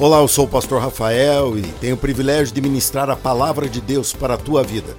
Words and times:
Olá, 0.00 0.20
eu 0.20 0.28
sou 0.28 0.46
o 0.46 0.48
pastor 0.48 0.80
Rafael 0.80 1.58
e 1.58 1.62
tenho 1.72 1.94
o 1.94 1.98
privilégio 1.98 2.54
de 2.54 2.60
ministrar 2.62 3.10
a 3.10 3.16
palavra 3.16 3.68
de 3.68 3.82
Deus 3.82 4.14
para 4.14 4.32
a 4.32 4.38
tua 4.38 4.62
vida. 4.62 4.96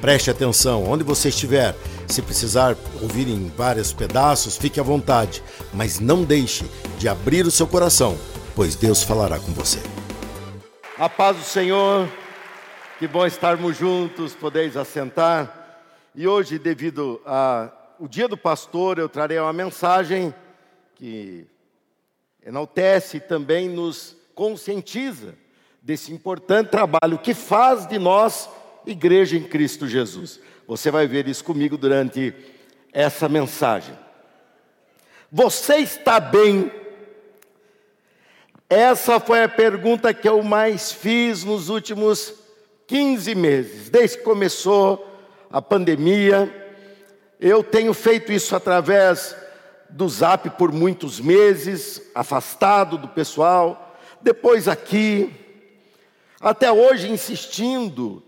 Preste 0.00 0.30
atenção, 0.30 0.84
onde 0.84 1.02
você 1.02 1.30
estiver, 1.30 1.74
se 2.06 2.22
precisar 2.22 2.76
ouvir 3.02 3.26
em 3.26 3.48
vários 3.48 3.92
pedaços, 3.92 4.56
fique 4.56 4.78
à 4.78 4.84
vontade, 4.84 5.42
mas 5.74 5.98
não 5.98 6.22
deixe 6.22 6.64
de 6.96 7.08
abrir 7.08 7.44
o 7.44 7.50
seu 7.50 7.66
coração, 7.66 8.16
pois 8.54 8.76
Deus 8.76 9.02
falará 9.02 9.36
com 9.40 9.50
você. 9.52 9.80
A 10.96 11.08
paz 11.08 11.36
do 11.36 11.42
Senhor, 11.42 12.08
que 13.00 13.08
bom 13.08 13.26
estarmos 13.26 13.76
juntos, 13.76 14.32
podeis 14.32 14.76
assentar. 14.76 15.90
E 16.14 16.28
hoje, 16.28 16.56
devido 16.56 17.20
ao 17.26 18.06
dia 18.06 18.28
do 18.28 18.36
pastor, 18.36 18.96
eu 19.00 19.08
trarei 19.08 19.40
uma 19.40 19.52
mensagem 19.52 20.32
que 20.94 21.48
enaltece 22.46 23.16
e 23.16 23.20
também 23.20 23.68
nos 23.68 24.14
conscientiza 24.36 25.34
desse 25.80 26.12
importante 26.12 26.68
trabalho 26.68 27.18
que 27.18 27.32
faz 27.32 27.86
de 27.86 27.98
nós 27.98 28.48
igreja 28.86 29.34
em 29.34 29.42
Cristo 29.42 29.88
Jesus. 29.88 30.38
Você 30.68 30.90
vai 30.90 31.06
ver 31.06 31.26
isso 31.26 31.42
comigo 31.42 31.78
durante 31.78 32.34
essa 32.92 33.28
mensagem. 33.30 33.98
Você 35.32 35.76
está 35.76 36.20
bem? 36.20 36.70
Essa 38.68 39.18
foi 39.18 39.42
a 39.42 39.48
pergunta 39.48 40.12
que 40.12 40.28
eu 40.28 40.42
mais 40.42 40.92
fiz 40.92 41.42
nos 41.42 41.70
últimos 41.70 42.34
15 42.86 43.34
meses, 43.34 43.88
desde 43.88 44.18
que 44.18 44.24
começou 44.24 45.10
a 45.50 45.62
pandemia. 45.62 46.74
Eu 47.40 47.64
tenho 47.64 47.94
feito 47.94 48.30
isso 48.30 48.54
através 48.54 49.34
do 49.88 50.06
zap 50.08 50.50
por 50.50 50.72
muitos 50.72 51.20
meses, 51.20 52.02
afastado 52.14 52.98
do 52.98 53.08
pessoal 53.08 53.85
depois 54.20 54.68
aqui, 54.68 55.32
até 56.40 56.70
hoje 56.70 57.10
insistindo 57.10 58.22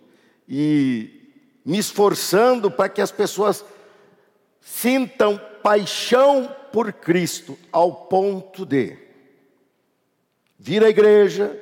e 0.48 1.32
me 1.64 1.78
esforçando 1.78 2.70
para 2.70 2.88
que 2.88 3.00
as 3.00 3.10
pessoas 3.10 3.64
sintam 4.60 5.40
paixão 5.62 6.54
por 6.72 6.92
Cristo 6.92 7.58
ao 7.72 7.92
ponto 8.06 8.64
de 8.64 8.96
vir 10.58 10.82
à 10.82 10.88
igreja, 10.88 11.56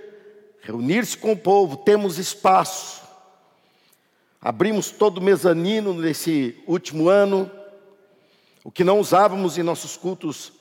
reunir-se 0.62 1.16
com 1.16 1.32
o 1.32 1.36
povo, 1.36 1.76
temos 1.76 2.18
espaço. 2.18 3.04
Abrimos 4.40 4.90
todo 4.90 5.18
o 5.18 5.22
mezanino 5.22 5.92
nesse 5.92 6.56
último 6.66 7.08
ano, 7.08 7.50
o 8.64 8.70
que 8.70 8.84
não 8.84 8.98
usávamos 8.98 9.58
em 9.58 9.62
nossos 9.62 9.96
cultos 9.96 10.52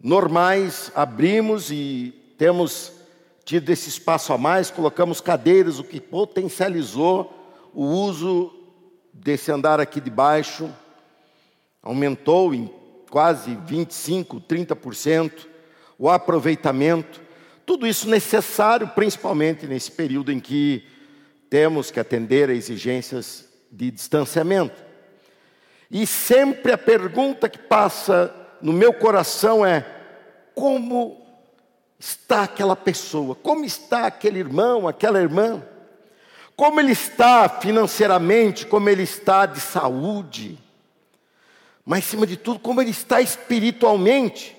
normais, 0.00 0.90
abrimos 0.94 1.70
e 1.70 2.14
temos 2.36 2.92
tido 3.44 3.70
esse 3.70 3.88
espaço 3.88 4.32
a 4.32 4.38
mais, 4.38 4.70
colocamos 4.70 5.20
cadeiras, 5.20 5.78
o 5.78 5.84
que 5.84 6.00
potencializou 6.00 7.32
o 7.72 7.84
uso 7.84 8.52
desse 9.12 9.52
andar 9.52 9.80
aqui 9.80 10.00
de 10.00 10.10
baixo, 10.10 10.68
aumentou 11.82 12.54
em 12.54 12.70
quase 13.10 13.56
25, 13.66 14.40
30% 14.40 15.46
o 15.98 16.10
aproveitamento. 16.10 17.20
Tudo 17.64 17.86
isso 17.86 18.08
necessário, 18.08 18.88
principalmente 18.88 19.66
nesse 19.66 19.90
período 19.90 20.32
em 20.32 20.40
que 20.40 20.84
temos 21.48 21.90
que 21.90 22.00
atender 22.00 22.50
a 22.50 22.54
exigências 22.54 23.48
de 23.70 23.90
distanciamento. 23.90 24.84
E 25.90 26.06
sempre 26.06 26.72
a 26.72 26.78
pergunta 26.78 27.48
que 27.48 27.58
passa 27.58 28.34
no 28.60 28.72
meu 28.72 28.92
coração 28.92 29.64
é: 29.64 29.86
como 30.54 31.25
está 31.98 32.42
aquela 32.42 32.76
pessoa, 32.76 33.34
como 33.34 33.64
está 33.64 34.06
aquele 34.06 34.38
irmão, 34.38 34.86
aquela 34.86 35.20
irmã, 35.20 35.62
como 36.54 36.80
ele 36.80 36.92
está 36.92 37.48
financeiramente, 37.48 38.66
como 38.66 38.88
ele 38.88 39.02
está 39.02 39.46
de 39.46 39.60
saúde, 39.60 40.58
mas 41.84 42.04
acima 42.04 42.26
de 42.26 42.36
tudo, 42.36 42.58
como 42.58 42.80
ele 42.80 42.90
está 42.90 43.20
espiritualmente. 43.20 44.56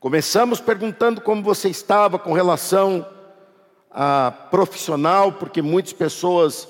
Começamos 0.00 0.60
perguntando 0.60 1.20
como 1.20 1.42
você 1.42 1.68
estava 1.68 2.18
com 2.18 2.32
relação 2.32 3.06
a 3.90 4.30
profissional, 4.50 5.32
porque 5.32 5.60
muitas 5.60 5.92
pessoas, 5.92 6.68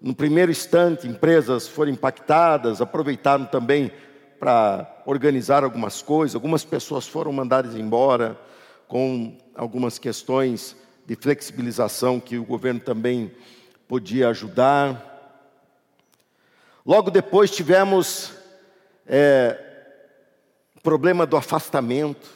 no 0.00 0.14
primeiro 0.14 0.50
instante, 0.50 1.06
empresas 1.06 1.68
foram 1.68 1.92
impactadas, 1.92 2.80
aproveitaram 2.80 3.44
também 3.44 3.92
para 4.40 4.91
organizar 5.04 5.64
algumas 5.64 6.02
coisas, 6.02 6.34
algumas 6.34 6.64
pessoas 6.64 7.06
foram 7.06 7.32
mandadas 7.32 7.74
embora 7.74 8.38
com 8.86 9.36
algumas 9.54 9.98
questões 9.98 10.76
de 11.06 11.16
flexibilização 11.16 12.20
que 12.20 12.38
o 12.38 12.44
governo 12.44 12.80
também 12.80 13.32
podia 13.88 14.28
ajudar. 14.28 15.10
Logo 16.84 17.10
depois 17.10 17.50
tivemos 17.50 18.32
é, 19.06 19.58
problema 20.82 21.26
do 21.26 21.36
afastamento, 21.36 22.30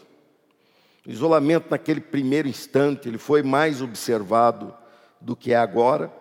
o 1.07 1.11
isolamento 1.11 1.67
naquele 1.71 2.01
primeiro 2.01 2.49
instante, 2.49 3.09
ele 3.09 3.19
foi 3.19 3.43
mais 3.43 3.81
observado 3.81 4.75
do 5.21 5.37
que 5.37 5.53
é 5.53 5.57
agora, 5.57 6.13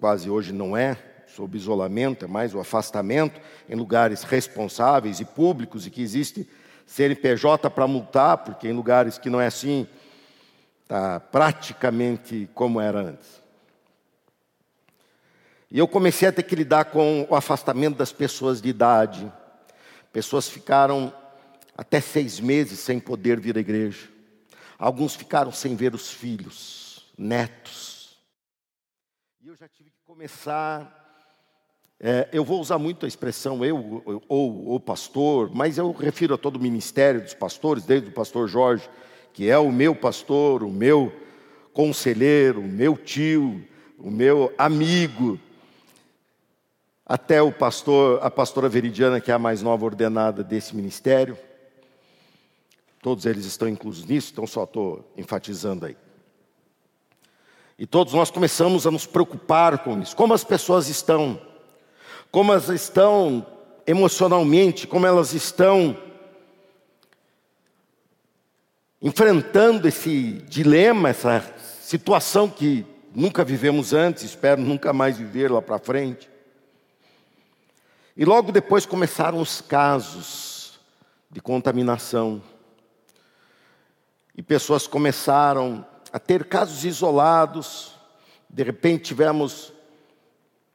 quase 0.00 0.28
hoje 0.28 0.52
não 0.52 0.76
é 0.76 1.11
sob 1.34 1.56
isolamento, 1.56 2.24
é 2.24 2.28
mais 2.28 2.54
o 2.54 2.60
afastamento 2.60 3.40
em 3.68 3.74
lugares 3.74 4.22
responsáveis 4.22 5.20
e 5.20 5.24
públicos 5.24 5.86
e 5.86 5.90
que 5.90 6.02
existe 6.02 6.48
CNPJ 6.86 7.70
para 7.70 7.86
multar, 7.86 8.38
porque 8.38 8.68
em 8.68 8.72
lugares 8.72 9.18
que 9.18 9.30
não 9.30 9.40
é 9.40 9.46
assim, 9.46 9.86
está 10.82 11.18
praticamente 11.18 12.48
como 12.54 12.80
era 12.80 13.00
antes. 13.00 13.40
E 15.70 15.78
eu 15.78 15.88
comecei 15.88 16.28
a 16.28 16.32
ter 16.32 16.42
que 16.42 16.54
lidar 16.54 16.86
com 16.86 17.26
o 17.30 17.34
afastamento 17.34 17.96
das 17.96 18.12
pessoas 18.12 18.60
de 18.60 18.68
idade. 18.68 19.32
Pessoas 20.12 20.46
ficaram 20.46 21.10
até 21.74 21.98
seis 21.98 22.38
meses 22.38 22.78
sem 22.80 23.00
poder 23.00 23.40
vir 23.40 23.56
à 23.56 23.60
igreja. 23.60 24.06
Alguns 24.78 25.14
ficaram 25.14 25.50
sem 25.50 25.74
ver 25.74 25.94
os 25.94 26.10
filhos, 26.10 27.10
netos. 27.16 28.18
E 29.40 29.48
eu 29.48 29.56
já 29.56 29.66
tive 29.66 29.90
que 29.90 30.02
começar 30.04 31.01
é, 32.04 32.28
eu 32.32 32.44
vou 32.44 32.60
usar 32.60 32.78
muito 32.78 33.06
a 33.06 33.08
expressão 33.08 33.64
eu 33.64 34.02
ou 34.28 34.74
o 34.74 34.80
pastor, 34.80 35.48
mas 35.54 35.78
eu 35.78 35.92
refiro 35.92 36.34
a 36.34 36.38
todo 36.38 36.56
o 36.56 36.60
ministério 36.60 37.22
dos 37.22 37.32
pastores, 37.32 37.84
desde 37.84 38.08
o 38.08 38.12
pastor 38.12 38.48
Jorge, 38.48 38.90
que 39.32 39.48
é 39.48 39.56
o 39.56 39.70
meu 39.70 39.94
pastor, 39.94 40.64
o 40.64 40.68
meu 40.68 41.12
conselheiro, 41.72 42.60
o 42.60 42.66
meu 42.66 42.96
tio, 42.96 43.64
o 43.96 44.10
meu 44.10 44.52
amigo, 44.58 45.38
até 47.06 47.40
o 47.40 47.52
pastor, 47.52 48.18
a 48.20 48.28
pastora 48.28 48.68
Veridiana, 48.68 49.20
que 49.20 49.30
é 49.30 49.34
a 49.34 49.38
mais 49.38 49.62
nova 49.62 49.84
ordenada 49.84 50.42
desse 50.42 50.74
ministério. 50.74 51.38
Todos 53.00 53.26
eles 53.26 53.44
estão 53.44 53.68
inclusos 53.68 54.04
nisso, 54.04 54.30
então 54.32 54.44
só 54.44 54.64
estou 54.64 55.08
enfatizando 55.16 55.86
aí. 55.86 55.96
E 57.78 57.86
todos 57.86 58.12
nós 58.12 58.28
começamos 58.28 58.88
a 58.88 58.90
nos 58.90 59.06
preocupar 59.06 59.78
com 59.84 60.00
isso. 60.00 60.16
Como 60.16 60.34
as 60.34 60.42
pessoas 60.42 60.88
estão? 60.88 61.51
Como 62.32 62.50
elas 62.50 62.70
estão 62.70 63.46
emocionalmente, 63.86 64.86
como 64.86 65.06
elas 65.06 65.34
estão 65.34 65.94
enfrentando 69.02 69.86
esse 69.86 70.38
dilema, 70.48 71.10
essa 71.10 71.44
situação 71.82 72.48
que 72.48 72.86
nunca 73.14 73.44
vivemos 73.44 73.92
antes, 73.92 74.22
espero 74.22 74.62
nunca 74.62 74.94
mais 74.94 75.18
viver 75.18 75.50
lá 75.50 75.60
para 75.60 75.78
frente. 75.78 76.30
E 78.16 78.24
logo 78.24 78.50
depois 78.50 78.86
começaram 78.86 79.38
os 79.38 79.60
casos 79.60 80.80
de 81.30 81.40
contaminação. 81.40 82.42
E 84.34 84.42
pessoas 84.42 84.86
começaram 84.86 85.84
a 86.10 86.18
ter 86.18 86.46
casos 86.46 86.84
isolados. 86.84 87.94
De 88.48 88.62
repente 88.62 89.04
tivemos 89.04 89.71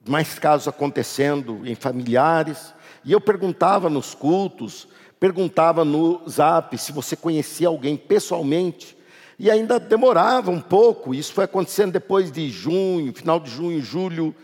mais 0.07 0.39
casos 0.39 0.67
acontecendo 0.67 1.61
em 1.65 1.75
familiares. 1.75 2.73
E 3.03 3.11
eu 3.11 3.21
perguntava 3.21 3.89
nos 3.89 4.15
cultos, 4.15 4.87
perguntava 5.19 5.83
no 5.83 6.21
zap 6.29 6.77
se 6.77 6.91
você 6.91 7.15
conhecia 7.15 7.67
alguém 7.67 7.95
pessoalmente. 7.95 8.97
E 9.39 9.51
ainda 9.51 9.79
demorava 9.79 10.49
um 10.49 10.59
pouco, 10.59 11.13
isso 11.13 11.31
foi 11.31 11.43
acontecendo 11.43 11.91
depois 11.91 12.31
de 12.31 12.49
junho, 12.49 13.13
final 13.13 13.39
de 13.39 13.51
junho, 13.51 13.81
julho 13.81 14.35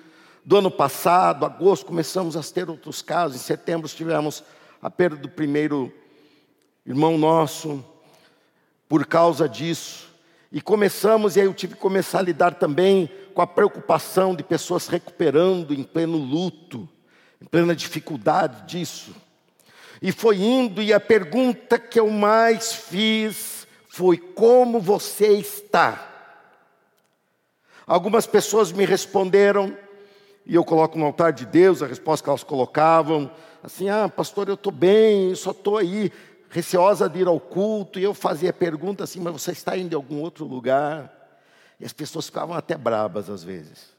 do 0.46 0.58
ano 0.58 0.70
passado, 0.70 1.46
agosto, 1.46 1.86
começamos 1.86 2.38
a 2.38 2.44
ter 2.44 2.70
outros 2.70 3.02
casos. 3.02 3.38
Em 3.38 3.44
setembro 3.44 3.90
tivemos 3.90 4.44
a 4.82 4.90
perda 4.90 5.16
do 5.16 5.30
primeiro 5.30 5.92
irmão 6.86 7.18
nosso 7.18 7.84
por 8.88 9.06
causa 9.06 9.50
disso. 9.50 10.14
E 10.52 10.62
começamos, 10.62 11.36
e 11.36 11.40
aí 11.40 11.48
eu 11.48 11.54
tive 11.54 11.74
que 11.74 11.82
começar 11.82 12.20
a 12.20 12.22
lidar 12.22 12.54
também 12.56 13.10
com 13.34 13.42
a 13.42 13.48
preocupação 13.48 14.36
de 14.36 14.44
pessoas 14.44 14.88
recuperando 14.88 15.74
em 15.74 15.84
pleno 15.84 16.18
luto, 16.18 16.88
em 17.42 17.46
plena 17.46 17.76
dificuldade 17.76 18.64
disso. 18.68 19.16
E 20.02 20.12
foi 20.12 20.38
indo, 20.38 20.82
e 20.82 20.94
a 20.94 21.00
pergunta 21.00 21.80
que 21.80 22.00
eu 22.00 22.10
mais 22.10 22.74
fiz 22.74 23.68
foi 23.88 24.18
como 24.18 24.80
você 24.80 25.28
está. 25.38 26.10
Algumas 27.88 28.26
pessoas 28.26 28.72
me 28.72 28.86
responderam, 28.86 29.78
e 30.46 30.56
eu 30.56 30.64
coloco 30.64 30.98
no 30.98 31.06
altar 31.06 31.32
de 31.32 31.46
Deus 31.46 31.82
a 31.82 31.88
resposta 31.88 32.24
que 32.24 32.30
elas 32.30 32.44
colocavam, 32.44 33.32
assim: 33.62 33.90
ah, 33.90 34.10
pastor, 34.10 34.48
eu 34.48 34.56
estou 34.56 34.72
bem, 34.72 35.34
só 35.36 35.52
estou 35.52 35.78
aí 35.78 36.12
receosa 36.50 37.10
de 37.10 37.20
ir 37.20 37.28
ao 37.28 37.40
culto, 37.40 38.00
e 38.00 38.04
eu 38.04 38.14
fazia 38.14 38.54
pergunta 38.54 39.04
assim, 39.04 39.20
mas 39.20 39.34
você 39.34 39.52
está 39.52 39.78
indo 39.78 39.94
em 39.94 39.96
algum 39.96 40.22
outro 40.22 40.46
lugar? 40.46 41.23
E 41.84 41.86
as 41.86 41.92
pessoas 41.92 42.28
ficavam 42.28 42.56
até 42.56 42.78
brabas 42.78 43.30
às 43.30 43.44
vezes. 43.44 43.90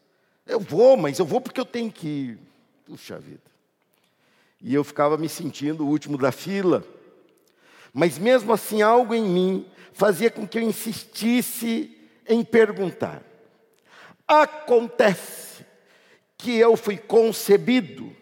Eu 0.46 0.58
vou, 0.58 0.96
mas 0.96 1.18
eu 1.18 1.26
vou 1.26 1.38
porque 1.38 1.60
eu 1.60 1.66
tenho 1.66 1.92
que 1.92 2.08
ir. 2.08 2.38
Puxa 2.86 3.18
vida. 3.18 3.42
E 4.58 4.72
eu 4.72 4.82
ficava 4.82 5.18
me 5.18 5.28
sentindo 5.28 5.84
o 5.84 5.88
último 5.90 6.16
da 6.16 6.32
fila. 6.32 6.82
Mas 7.92 8.16
mesmo 8.16 8.54
assim, 8.54 8.80
algo 8.80 9.14
em 9.14 9.28
mim 9.28 9.66
fazia 9.92 10.30
com 10.30 10.48
que 10.48 10.56
eu 10.56 10.62
insistisse 10.62 11.94
em 12.26 12.42
perguntar. 12.42 13.22
Acontece 14.26 15.66
que 16.38 16.56
eu 16.56 16.78
fui 16.78 16.96
concebido, 16.96 18.16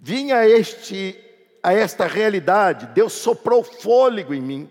vinha 0.00 0.44
este 0.44 1.16
a 1.62 1.72
esta 1.72 2.08
realidade, 2.08 2.86
Deus 2.86 3.12
soprou 3.12 3.62
fôlego 3.62 4.34
em 4.34 4.42
mim, 4.42 4.70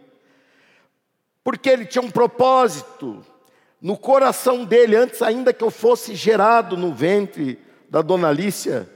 porque 1.45 1.69
Ele 1.69 1.85
tinha 1.85 2.01
um 2.01 2.11
propósito 2.11 3.25
no 3.85 3.95
coração 3.95 4.65
dele, 4.65 4.95
antes 4.95 5.21
ainda 5.21 5.53
que 5.53 5.63
eu 5.63 5.69
fosse 5.69 6.15
gerado 6.15 6.75
no 6.75 6.91
ventre 6.91 7.63
da 7.87 8.01
dona 8.01 8.29
Alicia, 8.29 8.89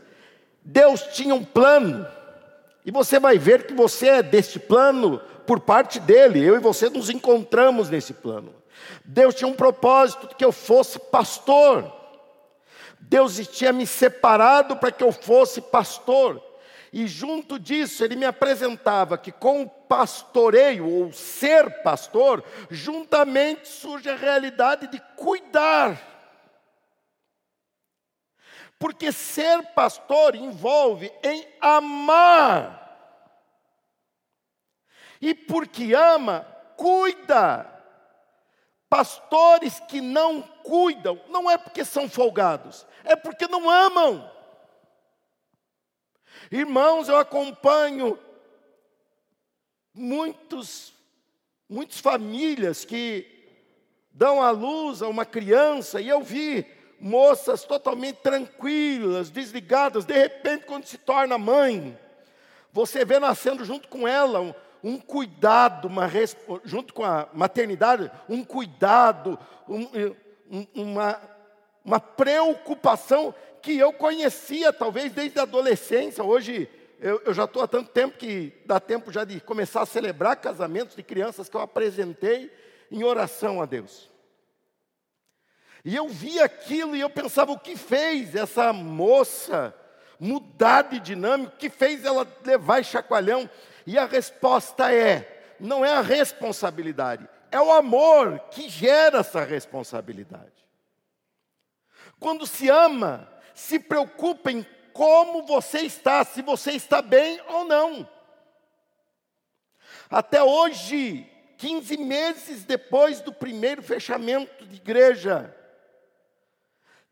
Deus 0.66 1.04
tinha 1.14 1.36
um 1.36 1.44
plano, 1.44 2.08
e 2.84 2.90
você 2.90 3.20
vai 3.20 3.38
ver 3.38 3.68
que 3.68 3.74
você 3.76 4.08
é 4.08 4.24
deste 4.24 4.58
plano 4.58 5.22
por 5.46 5.60
parte 5.60 6.00
dele, 6.00 6.44
eu 6.44 6.56
e 6.56 6.60
você 6.60 6.90
nos 6.90 7.08
encontramos 7.08 7.88
nesse 7.88 8.14
plano. 8.14 8.52
Deus 9.06 9.36
tinha 9.36 9.48
um 9.48 9.54
propósito 9.54 10.28
de 10.28 10.34
que 10.34 10.44
eu 10.44 10.52
fosse 10.52 10.98
pastor, 10.98 11.86
Deus 13.00 13.38
tinha 13.48 13.72
me 13.72 13.86
separado 13.86 14.76
para 14.76 14.92
que 14.92 15.04
eu 15.04 15.12
fosse 15.12 15.62
pastor. 15.62 16.42
E 16.92 17.06
junto 17.08 17.60
disso, 17.60 18.04
ele 18.04 18.16
me 18.16 18.26
apresentava 18.26 19.18
que 19.18 19.32
com 19.32 19.62
o 19.62 19.70
pastoreio, 19.70 20.88
ou 20.88 21.14
ser 21.14 21.84
pastor, 21.84 22.44
juntamente 22.70 23.68
surge 23.68 24.10
a 24.10 24.16
realidade 24.16 24.88
de 24.88 25.00
cuidar. 25.16 26.00
Porque 28.80 29.12
ser 29.12 29.62
pastor 29.74 30.36
envolve 30.36 31.12
em 31.22 31.46
amar. 31.60 32.80
E 35.22 35.36
porque 35.36 35.94
ama, 35.94 36.48
cuida. 36.78 37.70
Pastores 38.90 39.80
que 39.82 40.02
não 40.02 40.42
cuidam, 40.42 41.22
não 41.30 41.52
é 41.52 41.58
porque 41.58 41.86
são 41.86 42.10
folgados, 42.10 42.88
é 43.04 43.16
porque 43.16 43.48
não 43.48 43.70
amam. 43.70 44.39
Irmãos, 46.52 47.08
eu 47.08 47.18
acompanho 47.18 48.18
muitos, 49.94 50.94
muitas 51.70 52.00
famílias 52.00 52.84
que 52.84 53.26
dão 54.12 54.42
à 54.42 54.50
luz 54.50 55.02
a 55.02 55.08
uma 55.08 55.26
criança, 55.26 56.02
e 56.02 56.10
eu 56.10 56.22
vi 56.24 56.66
moças 57.00 57.64
totalmente 57.64 58.18
tranquilas, 58.18 59.30
desligadas, 59.30 60.06
de 60.06 60.14
repente, 60.14 60.66
quando 60.66 60.86
se 60.86 60.98
torna 60.98 61.38
mãe, 61.38 61.98
você 62.74 63.06
vê 63.06 63.20
nascendo 63.20 63.64
junto 63.64 63.88
com 63.88 64.08
ela 64.08 64.56
um, 64.84 64.98
cuidado, 64.98 65.88
uma, 65.88 66.10
junto 66.64 66.94
com 66.94 67.04
a 67.04 67.28
maternidade, 67.32 68.12
um 68.28 68.44
cuidado, 68.44 69.38
um, 69.68 69.88
um, 70.50 70.68
uma, 70.74 71.22
uma 71.86 72.00
preocupação 72.00 73.34
que 73.62 73.78
eu 73.78 73.94
conhecia 73.94 74.74
talvez 74.74 75.12
desde 75.12 75.40
a 75.40 75.44
adolescência. 75.44 76.24
Hoje 76.24 76.70
eu, 77.00 77.22
eu 77.26 77.34
já 77.34 77.46
estou 77.46 77.64
há 77.64 77.68
tanto 77.68 77.92
tempo 77.92 78.18
que 78.18 78.54
dá 78.66 78.80
tempo 78.80 79.12
já 79.12 79.24
de 79.24 79.40
começar 79.40 79.82
a 79.82 79.86
celebrar 79.86 80.36
casamentos 80.36 80.96
de 80.96 81.04
crianças 81.04 81.48
que 81.48 81.56
eu 81.56 81.62
apresentei 81.62 82.52
em 82.92 83.04
oração 83.04 83.62
a 83.62 83.66
Deus. 83.66 84.10
E 85.86 85.96
eu 85.96 86.10
vi 86.10 86.40
aquilo 86.40 86.96
e 86.96 87.02
eu 87.02 87.10
pensava 87.10 87.52
o 87.52 87.60
que 87.60 87.78
fez 87.78 88.36
essa 88.36 88.74
moça 88.74 89.74
mudar 90.20 90.84
de 90.84 91.00
dinâmica, 91.00 91.54
o 91.56 91.58
que 91.58 91.70
fez 91.70 92.04
ela 92.04 92.28
levar 92.44 92.84
chacoalhão? 92.84 93.50
E 93.88 93.98
a 93.98 94.06
resposta 94.06 94.94
é: 94.94 95.56
não 95.60 95.86
é 95.86 95.94
a 95.94 96.02
responsabilidade, 96.02 97.28
é 97.50 97.62
o 97.62 97.72
amor 97.72 98.40
que 98.52 98.68
gera 98.68 99.20
essa 99.20 99.44
responsabilidade. 99.44 100.52
Quando 102.20 102.46
se 102.46 102.68
ama, 102.70 103.30
se 103.60 103.78
preocupa 103.78 104.52
em 104.52 104.66
como 104.94 105.46
você 105.46 105.82
está, 105.82 106.24
se 106.24 106.42
você 106.42 106.72
está 106.72 107.02
bem 107.02 107.40
ou 107.48 107.66
não. 107.66 108.10
Até 110.10 110.42
hoje, 110.42 111.30
15 111.58 111.98
meses 111.98 112.64
depois 112.64 113.22
do 113.22 113.34
primeiro 113.34 113.84
fechamento 113.84 114.66
de 114.66 114.78
igreja, 114.78 115.56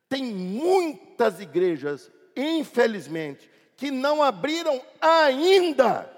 tem 0.09 0.23
muitas 0.23 1.39
igrejas, 1.41 2.09
infelizmente, 2.35 3.49
que 3.75 3.91
não 3.91 4.23
abriram 4.23 4.81
ainda. 5.01 6.11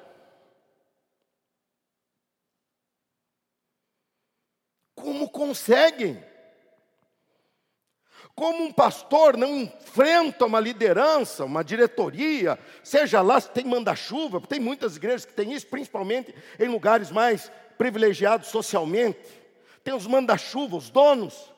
Como 4.96 5.30
conseguem? 5.30 6.29
Como 8.40 8.64
um 8.64 8.72
pastor 8.72 9.36
não 9.36 9.54
enfrenta 9.54 10.46
uma 10.46 10.62
liderança, 10.62 11.44
uma 11.44 11.62
diretoria, 11.62 12.58
seja 12.82 13.22
lá 13.22 13.38
se 13.42 13.50
tem 13.50 13.66
manda-chuva, 13.66 14.40
tem 14.40 14.62
muitas 14.62 14.96
igrejas 14.96 15.26
que 15.26 15.34
têm 15.34 15.52
isso, 15.52 15.68
principalmente 15.68 16.34
em 16.58 16.70
lugares 16.70 17.12
mais 17.12 17.52
privilegiados 17.78 18.48
socialmente. 18.48 19.20
Tem 19.84 19.94
os 19.94 20.08
manda-chuva, 20.08 20.78
os 20.78 20.90
donos. 20.90 21.54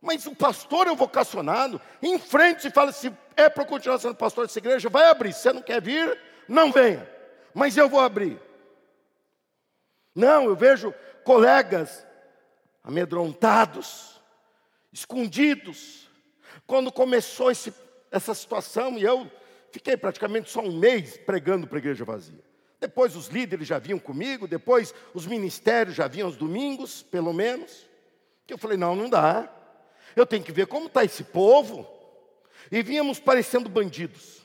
Mas 0.00 0.24
o 0.24 0.32
pastor 0.32 0.86
é 0.86 0.92
o 0.92 0.96
vocacionado, 0.96 1.80
enfrente 2.00 2.68
e 2.68 2.70
fala: 2.70 2.92
se 2.92 3.12
é 3.36 3.48
para 3.48 3.64
continuar 3.64 3.98
sendo 3.98 4.14
pastor 4.14 4.46
dessa 4.46 4.60
igreja, 4.60 4.88
vai 4.88 5.10
abrir. 5.10 5.32
Se 5.32 5.40
você 5.40 5.52
não 5.52 5.60
quer 5.60 5.82
vir, 5.82 6.16
não 6.46 6.70
venha. 6.70 7.04
Mas 7.52 7.76
eu 7.76 7.88
vou 7.88 7.98
abrir. 7.98 8.40
Não, 10.14 10.44
eu 10.44 10.54
vejo 10.54 10.94
colegas 11.24 12.06
amedrontados, 12.84 14.22
escondidos, 14.92 16.11
quando 16.72 16.90
começou 16.90 17.50
esse, 17.50 17.70
essa 18.10 18.32
situação, 18.32 18.96
e 18.98 19.02
eu 19.02 19.30
fiquei 19.70 19.94
praticamente 19.94 20.50
só 20.50 20.62
um 20.62 20.78
mês 20.78 21.18
pregando 21.18 21.66
para 21.66 21.76
a 21.76 21.80
igreja 21.80 22.02
vazia. 22.02 22.42
Depois 22.80 23.14
os 23.14 23.26
líderes 23.26 23.68
já 23.68 23.78
vinham 23.78 23.98
comigo, 23.98 24.48
depois 24.48 24.94
os 25.12 25.26
ministérios 25.26 25.94
já 25.94 26.08
vinham 26.08 26.28
aos 26.28 26.34
domingos, 26.34 27.02
pelo 27.02 27.30
menos. 27.34 27.86
Que 28.46 28.54
eu 28.54 28.56
falei: 28.56 28.78
não, 28.78 28.96
não 28.96 29.10
dá. 29.10 29.54
Eu 30.16 30.24
tenho 30.24 30.42
que 30.42 30.50
ver 30.50 30.66
como 30.66 30.86
está 30.86 31.04
esse 31.04 31.22
povo. 31.24 31.86
E 32.70 32.82
vínhamos 32.82 33.20
parecendo 33.20 33.68
bandidos 33.68 34.40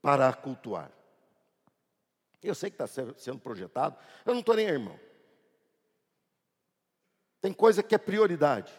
para 0.00 0.32
cultuar. 0.32 0.92
Eu 2.40 2.54
sei 2.54 2.70
que 2.70 2.80
está 2.80 2.86
sendo 2.86 3.40
projetado, 3.40 3.96
eu 4.24 4.32
não 4.32 4.42
estou 4.42 4.54
nem 4.54 4.68
aí, 4.68 4.74
irmão. 4.74 5.00
Tem 7.40 7.52
coisa 7.52 7.82
que 7.82 7.96
é 7.96 7.98
prioridade. 7.98 8.72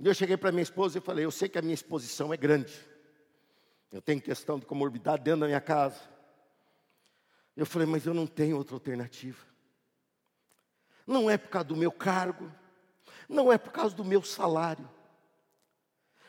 E 0.00 0.06
eu 0.06 0.14
cheguei 0.14 0.38
para 0.38 0.50
minha 0.50 0.62
esposa 0.62 0.96
e 0.96 1.00
falei: 1.00 1.26
Eu 1.26 1.30
sei 1.30 1.46
que 1.46 1.58
a 1.58 1.62
minha 1.62 1.74
exposição 1.74 2.32
é 2.32 2.36
grande. 2.36 2.72
Eu 3.92 4.00
tenho 4.00 4.20
questão 4.20 4.58
de 4.58 4.64
comorbidade 4.64 5.22
dentro 5.22 5.40
da 5.40 5.46
minha 5.46 5.60
casa. 5.60 6.00
Eu 7.54 7.66
falei: 7.66 7.86
Mas 7.86 8.06
eu 8.06 8.14
não 8.14 8.26
tenho 8.26 8.56
outra 8.56 8.74
alternativa. 8.74 9.44
Não 11.06 11.28
é 11.28 11.36
por 11.36 11.50
causa 11.50 11.68
do 11.68 11.76
meu 11.76 11.92
cargo, 11.92 12.50
não 13.28 13.52
é 13.52 13.58
por 13.58 13.72
causa 13.72 13.94
do 13.94 14.04
meu 14.04 14.22
salário, 14.22 14.88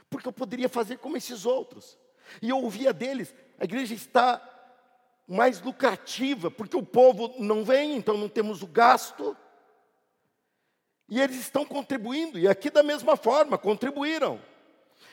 porque 0.10 0.28
eu 0.28 0.34
poderia 0.34 0.68
fazer 0.68 0.98
como 0.98 1.16
esses 1.16 1.46
outros. 1.46 1.98
E 2.42 2.50
eu 2.50 2.58
ouvia 2.58 2.92
deles: 2.92 3.34
a 3.58 3.64
igreja 3.64 3.94
está 3.94 4.42
mais 5.26 5.62
lucrativa, 5.62 6.52
porque 6.52 6.76
o 6.76 6.84
povo 6.84 7.36
não 7.40 7.64
vem, 7.64 7.96
então 7.96 8.18
não 8.18 8.28
temos 8.28 8.62
o 8.62 8.68
gasto. 8.68 9.38
E 11.12 11.20
eles 11.20 11.36
estão 11.36 11.66
contribuindo, 11.66 12.40
e 12.40 12.48
aqui 12.48 12.70
da 12.70 12.82
mesma 12.82 13.18
forma, 13.18 13.58
contribuíram. 13.58 14.40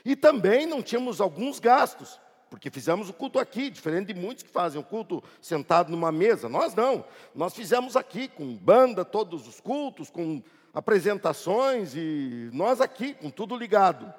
E 0.04 0.14
também 0.14 0.64
não 0.64 0.80
tínhamos 0.80 1.20
alguns 1.20 1.58
gastos, 1.58 2.20
porque 2.48 2.70
fizemos 2.70 3.08
o 3.08 3.12
culto 3.12 3.36
aqui, 3.36 3.68
diferente 3.68 4.14
de 4.14 4.14
muitos 4.14 4.44
que 4.44 4.48
fazem 4.48 4.80
o 4.80 4.84
culto 4.84 5.20
sentado 5.42 5.90
numa 5.90 6.12
mesa. 6.12 6.48
Nós 6.48 6.72
não, 6.72 7.04
nós 7.34 7.52
fizemos 7.52 7.96
aqui, 7.96 8.28
com 8.28 8.54
banda, 8.54 9.04
todos 9.04 9.48
os 9.48 9.58
cultos, 9.58 10.08
com 10.08 10.40
apresentações, 10.72 11.96
e 11.96 12.48
nós 12.52 12.80
aqui, 12.80 13.12
com 13.14 13.28
tudo 13.28 13.56
ligado. 13.56 14.14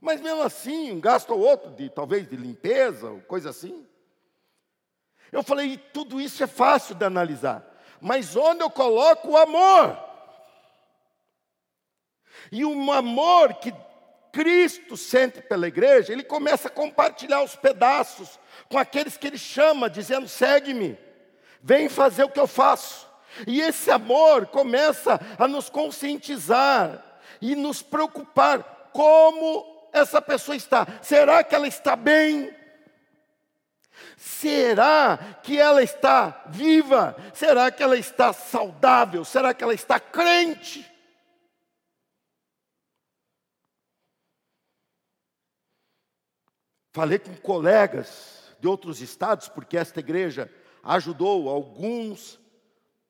Mas 0.00 0.18
mesmo 0.22 0.40
assim, 0.40 0.92
um 0.92 0.98
gasto 0.98 1.28
ou 1.34 1.40
outro, 1.40 1.72
de, 1.72 1.90
talvez 1.90 2.26
de 2.26 2.36
limpeza, 2.36 3.22
coisa 3.28 3.50
assim. 3.50 3.86
Eu 5.30 5.42
falei, 5.42 5.76
tudo 5.76 6.18
isso 6.18 6.42
é 6.42 6.46
fácil 6.46 6.94
de 6.94 7.04
analisar. 7.04 7.70
mas 8.00 8.34
onde 8.34 8.62
eu 8.62 8.70
coloco 8.70 9.32
o 9.32 9.36
amor. 9.36 10.08
E 12.50 12.64
um 12.64 12.92
amor 12.92 13.54
que 13.54 13.72
Cristo 14.32 14.96
sente 14.96 15.42
pela 15.42 15.66
igreja, 15.66 16.12
ele 16.12 16.22
começa 16.22 16.68
a 16.68 16.70
compartilhar 16.70 17.42
os 17.42 17.56
pedaços 17.56 18.38
com 18.68 18.78
aqueles 18.78 19.16
que 19.16 19.26
ele 19.26 19.38
chama, 19.38 19.90
dizendo: 19.90 20.28
segue-me, 20.28 20.98
vem 21.62 21.88
fazer 21.88 22.24
o 22.24 22.30
que 22.30 22.40
eu 22.40 22.46
faço. 22.46 23.08
E 23.46 23.60
esse 23.60 23.90
amor 23.90 24.46
começa 24.46 25.20
a 25.38 25.46
nos 25.46 25.68
conscientizar 25.68 27.02
e 27.40 27.54
nos 27.54 27.82
preocupar 27.82 28.90
como 28.92 29.88
essa 29.92 30.20
pessoa 30.20 30.56
está. 30.56 30.86
Será 31.02 31.42
que 31.42 31.54
ela 31.54 31.68
está 31.68 31.96
bem? 31.96 32.54
Será 34.16 35.18
que 35.42 35.58
ela 35.58 35.82
está 35.82 36.44
viva? 36.48 37.16
Será 37.34 37.70
que 37.70 37.82
ela 37.82 37.96
está 37.96 38.32
saudável? 38.32 39.24
Será 39.24 39.54
que 39.54 39.62
ela 39.62 39.74
está 39.74 39.98
crente? 39.98 40.89
Falei 46.92 47.18
com 47.18 47.34
colegas 47.36 48.54
de 48.60 48.66
outros 48.66 49.00
estados, 49.00 49.48
porque 49.48 49.76
esta 49.76 50.00
igreja 50.00 50.52
ajudou 50.82 51.48
alguns 51.48 52.40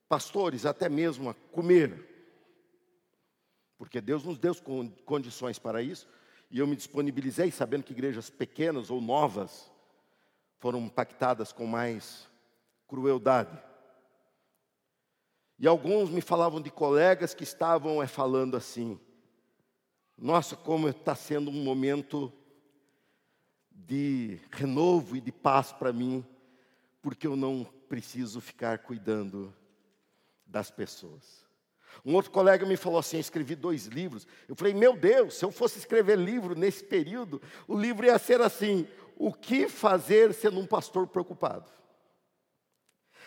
pastores 0.08 0.66
até 0.66 0.88
mesmo 0.88 1.30
a 1.30 1.34
comer. 1.34 2.06
Porque 3.78 4.00
Deus 4.00 4.25
nos 4.25 4.38
deu 4.38 4.54
condições 5.04 5.58
para 5.58 5.80
isso, 5.82 6.06
e 6.50 6.58
eu 6.58 6.66
me 6.66 6.76
disponibilizei, 6.76 7.50
sabendo 7.50 7.84
que 7.84 7.92
igrejas 7.92 8.28
pequenas 8.28 8.90
ou 8.90 9.00
novas 9.00 9.70
foram 10.58 10.80
impactadas 10.80 11.52
com 11.52 11.64
mais 11.64 12.28
crueldade. 12.87 13.56
E 15.58 15.66
alguns 15.66 16.10
me 16.10 16.20
falavam 16.20 16.60
de 16.60 16.70
colegas 16.70 17.34
que 17.34 17.44
estavam 17.44 18.02
é, 18.02 18.06
falando 18.06 18.56
assim: 18.56 18.99
nossa, 20.16 20.56
como 20.56 20.88
está 20.88 21.14
sendo 21.14 21.50
um 21.50 21.64
momento 21.64 22.32
de 23.87 24.38
renovo 24.50 25.16
e 25.16 25.20
de 25.20 25.32
paz 25.32 25.72
para 25.72 25.92
mim, 25.92 26.25
porque 27.02 27.26
eu 27.26 27.37
não 27.37 27.64
preciso 27.88 28.40
ficar 28.40 28.78
cuidando 28.78 29.54
das 30.46 30.70
pessoas. 30.70 31.49
Um 32.04 32.14
outro 32.14 32.30
colega 32.30 32.64
me 32.64 32.76
falou 32.76 32.99
assim: 32.99 33.18
escrevi 33.18 33.54
dois 33.54 33.87
livros. 33.87 34.26
Eu 34.49 34.54
falei, 34.54 34.72
meu 34.72 34.96
Deus, 34.96 35.34
se 35.34 35.44
eu 35.44 35.50
fosse 35.50 35.78
escrever 35.78 36.16
livro 36.16 36.54
nesse 36.54 36.84
período, 36.84 37.42
o 37.66 37.76
livro 37.76 38.06
ia 38.06 38.18
ser 38.18 38.40
assim: 38.40 38.87
o 39.16 39.32
que 39.32 39.68
fazer 39.68 40.32
sendo 40.32 40.60
um 40.60 40.66
pastor 40.66 41.06
preocupado? 41.06 41.70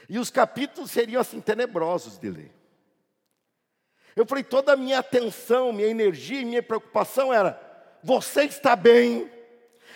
E 0.10 0.18
os 0.20 0.30
capítulos 0.30 0.92
seriam 0.92 1.22
assim 1.22 1.40
tenebrosos 1.40 2.18
de 2.18 2.30
ler. 2.30 2.52
Eu 4.16 4.26
falei, 4.26 4.44
toda 4.44 4.74
a 4.74 4.78
minha 4.78 5.00
atenção, 5.00 5.74
minha 5.74 5.88
energia 5.88 6.46
minha 6.46 6.64
preocupação 6.64 7.34
era: 7.34 7.60
você 8.04 8.44
está 8.44 8.76
bem? 8.76 9.30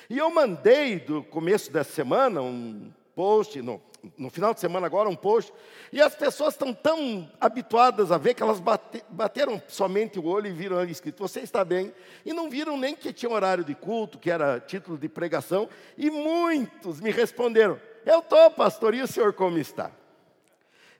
E 0.09 0.17
eu 0.17 0.29
mandei, 0.29 0.99
do 0.99 1.21
começo 1.21 1.71
dessa 1.71 1.91
semana, 1.91 2.41
um 2.41 2.91
post, 3.13 3.61
no, 3.61 3.81
no 4.17 4.29
final 4.29 4.53
de 4.53 4.59
semana 4.59 4.85
agora, 4.85 5.09
um 5.09 5.15
post, 5.15 5.51
e 5.91 6.01
as 6.01 6.15
pessoas 6.15 6.53
estão 6.53 6.73
tão 6.73 7.29
habituadas 7.41 8.11
a 8.11 8.17
ver 8.17 8.33
que 8.33 8.41
elas 8.41 8.59
bate, 8.59 9.03
bateram 9.09 9.61
somente 9.67 10.17
o 10.17 10.25
olho 10.25 10.47
e 10.47 10.51
viram 10.51 10.77
ali 10.77 10.91
escrito, 10.91 11.19
você 11.19 11.41
está 11.41 11.65
bem, 11.65 11.93
e 12.25 12.31
não 12.31 12.49
viram 12.49 12.77
nem 12.77 12.95
que 12.95 13.11
tinha 13.11 13.29
horário 13.29 13.65
de 13.65 13.75
culto, 13.75 14.17
que 14.17 14.31
era 14.31 14.59
título 14.61 14.97
de 14.97 15.09
pregação, 15.09 15.67
e 15.97 16.09
muitos 16.09 17.01
me 17.01 17.11
responderam, 17.11 17.77
eu 18.05 18.19
estou, 18.19 18.49
pastor, 18.51 18.93
e 18.93 19.01
o 19.01 19.07
senhor 19.07 19.33
como 19.33 19.57
está? 19.57 19.91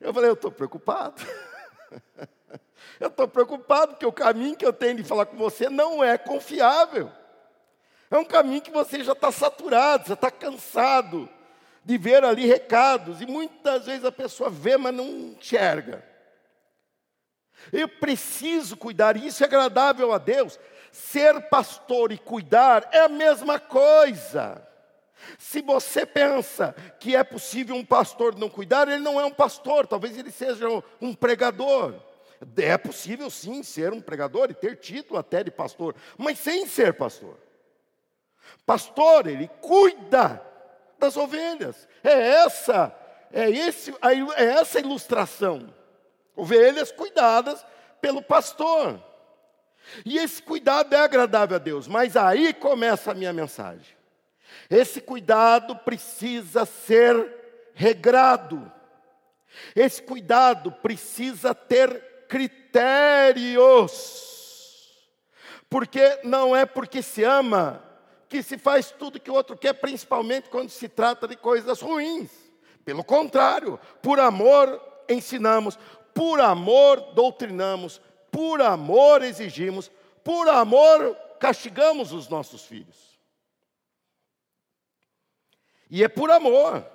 Eu 0.01 0.13
falei, 0.13 0.29
eu 0.29 0.33
estou 0.33 0.51
preocupado. 0.51 1.21
eu 2.99 3.07
estou 3.07 3.27
preocupado 3.27 3.93
porque 3.93 4.05
o 4.05 4.11
caminho 4.11 4.55
que 4.57 4.65
eu 4.65 4.73
tenho 4.73 4.95
de 4.97 5.03
falar 5.03 5.25
com 5.25 5.37
você 5.37 5.69
não 5.69 6.03
é 6.03 6.17
confiável. 6.17 7.09
É 8.09 8.17
um 8.17 8.25
caminho 8.25 8.61
que 8.61 8.71
você 8.71 9.03
já 9.03 9.11
está 9.11 9.31
saturado, 9.31 10.07
já 10.07 10.13
está 10.13 10.31
cansado 10.31 11.29
de 11.83 11.97
ver 11.97 12.23
ali 12.23 12.45
recados, 12.45 13.21
e 13.21 13.25
muitas 13.25 13.85
vezes 13.85 14.03
a 14.03 14.11
pessoa 14.11 14.49
vê, 14.49 14.77
mas 14.77 14.93
não 14.93 15.07
enxerga. 15.07 16.03
Eu 17.71 17.87
preciso 17.87 18.77
cuidar, 18.77 19.17
e 19.17 19.27
isso 19.27 19.43
é 19.43 19.47
agradável 19.47 20.11
a 20.13 20.17
Deus. 20.17 20.59
Ser 20.91 21.49
pastor 21.49 22.11
e 22.11 22.17
cuidar 22.17 22.89
é 22.91 22.99
a 22.99 23.09
mesma 23.09 23.59
coisa. 23.59 24.65
Se 25.37 25.61
você 25.61 26.05
pensa 26.05 26.75
que 26.99 27.15
é 27.15 27.23
possível 27.23 27.75
um 27.75 27.85
pastor 27.85 28.37
não 28.37 28.49
cuidar, 28.49 28.87
ele 28.87 28.99
não 28.99 29.19
é 29.19 29.25
um 29.25 29.33
pastor, 29.33 29.87
talvez 29.87 30.17
ele 30.17 30.31
seja 30.31 30.67
um 31.01 31.13
pregador. 31.13 31.95
É 32.55 32.77
possível 32.77 33.29
sim 33.29 33.63
ser 33.63 33.91
um 33.93 34.01
pregador 34.01 34.51
e 34.51 34.53
ter 34.53 34.77
título 34.77 35.19
até 35.19 35.43
de 35.43 35.51
pastor, 35.51 35.95
mas 36.17 36.37
sem 36.37 36.67
ser 36.67 36.93
pastor. 36.93 37.46
Pastor, 38.65 39.27
ele 39.27 39.49
cuida 39.61 40.41
das 40.99 41.15
ovelhas. 41.15 41.87
É 42.03 42.43
essa, 42.43 42.93
é 43.31 43.49
esse, 43.49 43.93
é 44.35 44.43
essa 44.43 44.79
ilustração. 44.79 45.73
Ovelhas 46.35 46.91
cuidadas 46.91 47.65
pelo 48.01 48.21
pastor. 48.21 49.01
E 50.05 50.17
esse 50.17 50.41
cuidado 50.41 50.93
é 50.93 50.99
agradável 50.99 51.55
a 51.55 51.59
Deus, 51.59 51.87
mas 51.87 52.17
aí 52.17 52.53
começa 52.53 53.11
a 53.11 53.15
minha 53.15 53.31
mensagem. 53.31 53.95
Esse 54.69 54.99
cuidado 54.99 55.75
precisa 55.77 56.65
ser 56.65 57.71
regrado. 57.73 58.71
Esse 59.75 60.01
cuidado 60.01 60.71
precisa 60.71 61.55
ter 61.55 62.25
critérios. 62.27 63.55
Porque 65.69 66.19
não 66.23 66.55
é 66.55 66.65
porque 66.65 67.01
se 67.01 67.23
ama 67.23 67.86
que 68.29 68.43
se 68.43 68.57
faz 68.57 68.91
tudo 68.91 69.19
que 69.19 69.31
o 69.31 69.33
outro 69.33 69.57
quer, 69.57 69.73
principalmente 69.73 70.49
quando 70.49 70.69
se 70.69 70.89
trata 70.89 71.27
de 71.27 71.35
coisas 71.35 71.81
ruins. 71.81 72.29
Pelo 72.83 73.03
contrário, 73.03 73.79
por 74.01 74.19
amor 74.19 74.81
ensinamos, 75.09 75.77
por 76.13 76.39
amor 76.39 77.13
doutrinamos, 77.13 78.01
por 78.31 78.61
amor 78.61 79.23
exigimos, 79.23 79.91
por 80.23 80.47
amor 80.49 81.15
castigamos 81.39 82.11
os 82.11 82.27
nossos 82.27 82.65
filhos. 82.65 83.17
E 85.89 86.03
é 86.03 86.07
por 86.07 86.29
amor. 86.31 86.85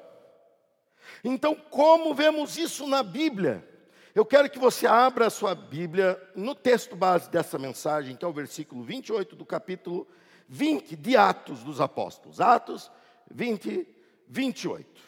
Então, 1.25 1.55
como 1.55 2.15
vemos 2.15 2.59
isso 2.59 2.87
na 2.87 3.03
Bíblia? 3.03 3.67
Eu 4.15 4.27
quero 4.27 4.51
que 4.51 4.59
você 4.59 4.87
abra 4.87 5.27
a 5.27 5.31
sua 5.31 5.55
Bíblia 5.55 6.21
no 6.35 6.55
texto 6.55 6.95
base 6.95 7.31
dessa 7.31 7.59
mensagem, 7.59 8.17
que 8.17 8.25
é 8.25 8.29
o 8.29 8.33
versículo 8.33 8.83
28 8.83 9.35
do 9.35 9.47
capítulo 9.47 10.07
20 10.53 10.97
de 10.97 11.17
Atos 11.17 11.65
dos 11.65 11.81
Apóstolos. 11.81 12.39
Atos 12.39 12.93
20, 13.31 13.89
28. 14.29 15.01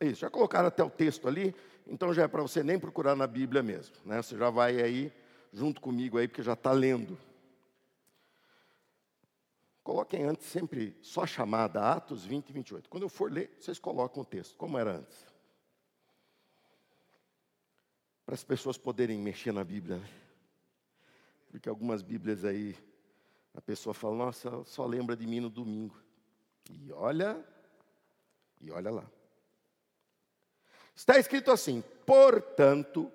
Isso, 0.00 0.20
já 0.20 0.30
colocaram 0.30 0.68
até 0.68 0.84
o 0.84 0.88
texto 0.88 1.26
ali, 1.26 1.52
então 1.84 2.14
já 2.14 2.22
é 2.22 2.28
para 2.28 2.42
você 2.42 2.62
nem 2.62 2.78
procurar 2.78 3.16
na 3.16 3.26
Bíblia 3.26 3.60
mesmo. 3.60 3.96
Né? 4.04 4.22
Você 4.22 4.38
já 4.38 4.50
vai 4.50 4.80
aí 4.80 5.12
junto 5.52 5.80
comigo 5.80 6.16
aí, 6.16 6.28
porque 6.28 6.44
já 6.44 6.52
está 6.52 6.70
lendo. 6.70 7.18
Coloquem 9.82 10.22
antes 10.22 10.46
sempre 10.46 10.96
só 11.02 11.26
chamada 11.26 11.80
Atos 11.80 12.24
20 12.24 12.52
28. 12.52 12.88
Quando 12.88 13.02
eu 13.02 13.08
for 13.08 13.32
ler, 13.32 13.56
vocês 13.58 13.80
colocam 13.80 14.22
o 14.22 14.24
texto, 14.24 14.56
como 14.56 14.78
era 14.78 14.92
antes. 14.92 15.26
Para 18.24 18.36
as 18.36 18.44
pessoas 18.44 18.78
poderem 18.78 19.18
mexer 19.18 19.50
na 19.50 19.64
Bíblia. 19.64 19.96
Né? 19.96 20.08
Porque 21.50 21.68
algumas 21.68 22.00
Bíblias 22.00 22.44
aí 22.44 22.76
a 23.54 23.60
pessoa 23.60 23.92
fala, 23.92 24.14
nossa, 24.14 24.64
só 24.64 24.86
lembra 24.86 25.16
de 25.16 25.26
mim 25.26 25.40
no 25.40 25.50
domingo. 25.50 25.96
E 26.70 26.92
olha, 26.92 27.38
e 28.60 28.70
olha 28.70 28.90
lá. 28.90 29.04
Está 30.94 31.18
escrito 31.18 31.50
assim, 31.50 31.82
portanto, 32.06 33.10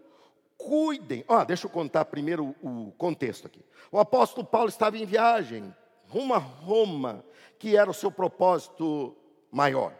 cuidem. 0.58 1.24
Ó, 1.28 1.44
deixa 1.44 1.66
eu 1.66 1.72
contar 1.72 2.06
primeiro 2.06 2.56
o, 2.62 2.92
contexto 2.98 3.48
aqui. 3.48 3.64
O 3.92 4.00
apóstolo 4.00 4.46
Paulo 4.46 4.70
estava 4.70 4.98
em 4.98 5.06
viagem 5.06 5.74
rumo 6.08 6.34
a 6.34 6.38
Roma, 6.38 7.24
que 7.60 7.76
era 7.76 7.90
o 7.90 7.94
seu 7.94 8.12
propósito 8.12 9.16
maior. 9.52 9.94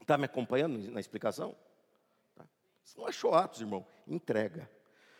Está 0.00 0.18
me 0.18 0.24
acompanhando 0.24 0.78
na 0.90 1.00
explicação? 1.00 1.54
Tá. 2.34 2.44
Isso 2.84 2.98
não 2.98 3.06
achou 3.06 3.34
Atos, 3.34 3.60
irmão. 3.60 3.86
Entrega. 4.06 4.68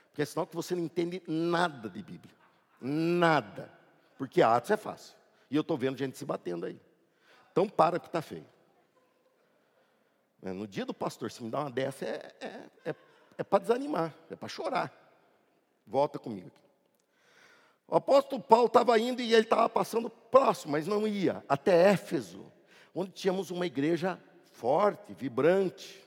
Porque 0.09 0.23
é 0.23 0.25
sinal 0.25 0.47
que 0.47 0.57
você 0.57 0.75
não 0.75 0.83
entende 0.83 1.23
nada 1.27 1.89
de 1.89 2.03
Bíblia. 2.03 2.35
Nada. 2.81 3.82
Porque 4.23 4.41
Atos 4.41 4.71
é 4.71 4.77
fácil. 4.77 5.17
E 5.51 5.57
eu 5.57 5.63
estou 5.63 5.77
vendo 5.77 5.99
gente 5.99 6.17
se 6.17 6.25
batendo 6.25 6.65
aí. 6.65 6.81
Então 7.51 7.69
para 7.69 7.99
que 7.99 8.07
está 8.07 8.23
feio. 8.23 8.47
É, 10.41 10.53
no 10.53 10.65
dia 10.65 10.87
do 10.87 10.95
pastor, 10.95 11.29
se 11.33 11.43
me 11.43 11.51
dá 11.51 11.59
uma 11.59 11.71
dessa, 11.73 12.05
é, 12.05 12.33
é, 12.41 12.47
é, 12.85 12.95
é 13.39 13.43
para 13.43 13.59
desanimar, 13.59 14.15
é 14.31 14.37
para 14.37 14.47
chorar. 14.47 14.93
Volta 15.85 16.21
comigo 16.21 16.47
aqui. 16.47 16.61
O 17.89 17.97
apóstolo 17.97 18.41
Paulo 18.41 18.67
estava 18.67 18.97
indo 18.97 19.21
e 19.21 19.35
ele 19.35 19.43
estava 19.43 19.69
passando 19.69 20.09
próximo, 20.09 20.71
mas 20.71 20.87
não 20.87 21.05
ia, 21.05 21.45
até 21.49 21.91
Éfeso, 21.91 22.47
onde 22.95 23.11
tínhamos 23.11 23.51
uma 23.51 23.67
igreja 23.67 24.23
forte, 24.53 25.13
vibrante. 25.15 26.01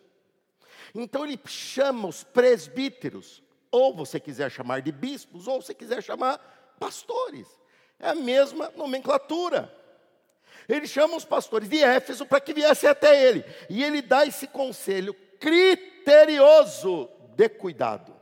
Então 0.94 1.26
ele 1.26 1.38
chama 1.48 2.08
os 2.08 2.24
presbíteros, 2.24 3.44
ou 3.70 3.94
você 3.94 4.22
quiser 4.22 4.50
chamar 4.50 4.82
de 4.82 4.94
bispos, 4.94 5.50
ou 5.50 5.62
você 5.62 5.74
quiser 5.74 6.02
chamar 6.02 6.38
pastores. 6.80 7.65
É 8.00 8.10
a 8.10 8.16
mesma 8.16 8.72
nomenclatura. 8.75 9.74
Ele 10.68 10.88
chama 10.88 11.16
os 11.16 11.25
pastores 11.25 11.70
de 11.70 11.84
Éfeso 11.84 12.25
para 12.25 12.42
que 12.42 12.54
viessem 12.54 12.90
até 12.90 13.24
ele. 13.24 13.46
E 13.70 13.84
ele 13.84 14.02
dá 14.02 14.25
esse 14.25 14.48
conselho 14.48 15.14
criterioso 15.40 17.10
de 17.36 17.48
cuidado. 17.50 18.16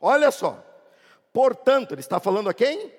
Olha 0.00 0.30
só. 0.30 0.62
Portanto, 1.32 1.92
ele 1.92 2.00
está 2.00 2.20
falando 2.20 2.48
a 2.48 2.54
quem? 2.54 2.92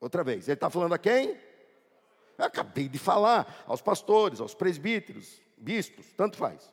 Outra 0.00 0.22
vez, 0.22 0.46
ele 0.46 0.54
está 0.54 0.70
falando 0.70 0.94
a 0.94 0.98
quem? 0.98 1.36
Eu 2.36 2.44
acabei 2.44 2.88
de 2.88 2.98
falar 2.98 3.64
aos 3.66 3.82
pastores, 3.82 4.40
aos 4.40 4.54
presbíteros, 4.54 5.40
bispos, 5.56 6.06
tanto 6.16 6.36
faz. 6.36 6.72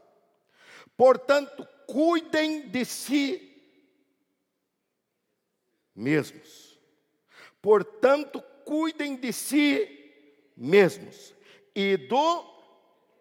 Portanto, 0.96 1.68
cuidem 1.88 2.70
de 2.70 2.86
si 2.86 3.55
mesmos. 5.96 6.80
Portanto, 7.62 8.44
cuidem 8.64 9.16
de 9.16 9.32
si 9.32 9.88
mesmos 10.56 11.34
e 11.74 11.98
do 11.98 12.46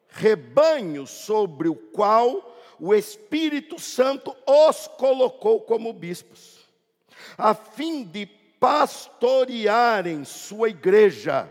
rebanho 0.09 1.07
sobre 1.07 1.69
o 1.69 1.75
qual 1.75 2.57
o 2.79 2.95
Espírito 2.95 3.79
Santo 3.79 4.35
os 4.47 4.89
colocou 4.89 5.61
como 5.61 5.93
bispos, 5.93 6.61
a 7.39 7.55
fim 7.55 8.05
de 8.05 8.27
pastorearem 8.59 10.25
sua 10.25 10.69
igreja, 10.69 11.51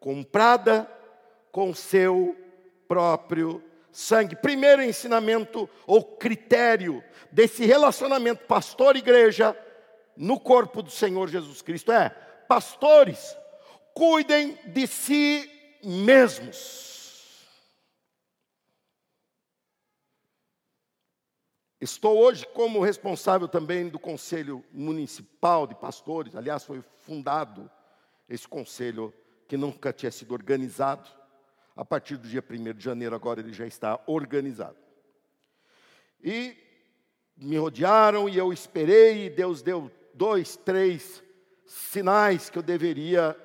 comprada 0.00 0.90
com 1.50 1.74
seu 1.74 2.36
próprio 2.86 3.62
sangue. 3.90 4.36
Primeiro 4.36 4.82
ensinamento 4.82 5.68
ou 5.86 6.02
critério 6.02 7.02
desse 7.30 7.64
relacionamento 7.64 8.44
pastor-igreja 8.44 9.56
no 10.16 10.38
corpo 10.38 10.82
do 10.82 10.90
Senhor 10.90 11.28
Jesus 11.28 11.62
Cristo 11.62 11.92
é: 11.92 12.10
pastores, 12.48 13.36
cuidem 13.94 14.58
de 14.66 14.86
si 14.86 15.50
mesmos. 15.82 16.94
Estou 21.80 22.18
hoje 22.18 22.46
como 22.54 22.80
responsável 22.80 23.46
também 23.46 23.88
do 23.88 23.98
Conselho 23.98 24.64
Municipal 24.72 25.66
de 25.66 25.74
Pastores. 25.74 26.34
Aliás, 26.34 26.64
foi 26.64 26.82
fundado 27.02 27.70
esse 28.26 28.48
conselho 28.48 29.12
que 29.46 29.56
nunca 29.56 29.92
tinha 29.92 30.10
sido 30.10 30.32
organizado. 30.32 31.06
A 31.76 31.84
partir 31.84 32.16
do 32.16 32.26
dia 32.26 32.42
1 32.42 32.72
de 32.72 32.82
janeiro, 32.82 33.14
agora 33.14 33.40
ele 33.40 33.52
já 33.52 33.66
está 33.66 34.00
organizado. 34.06 34.78
E 36.22 36.56
me 37.36 37.58
rodearam 37.58 38.28
e 38.28 38.38
eu 38.38 38.52
esperei, 38.52 39.26
e 39.26 39.30
Deus 39.30 39.60
deu 39.60 39.90
dois, 40.14 40.56
três 40.56 41.22
sinais 41.66 42.48
que 42.48 42.58
eu 42.58 42.62
deveria 42.62 43.36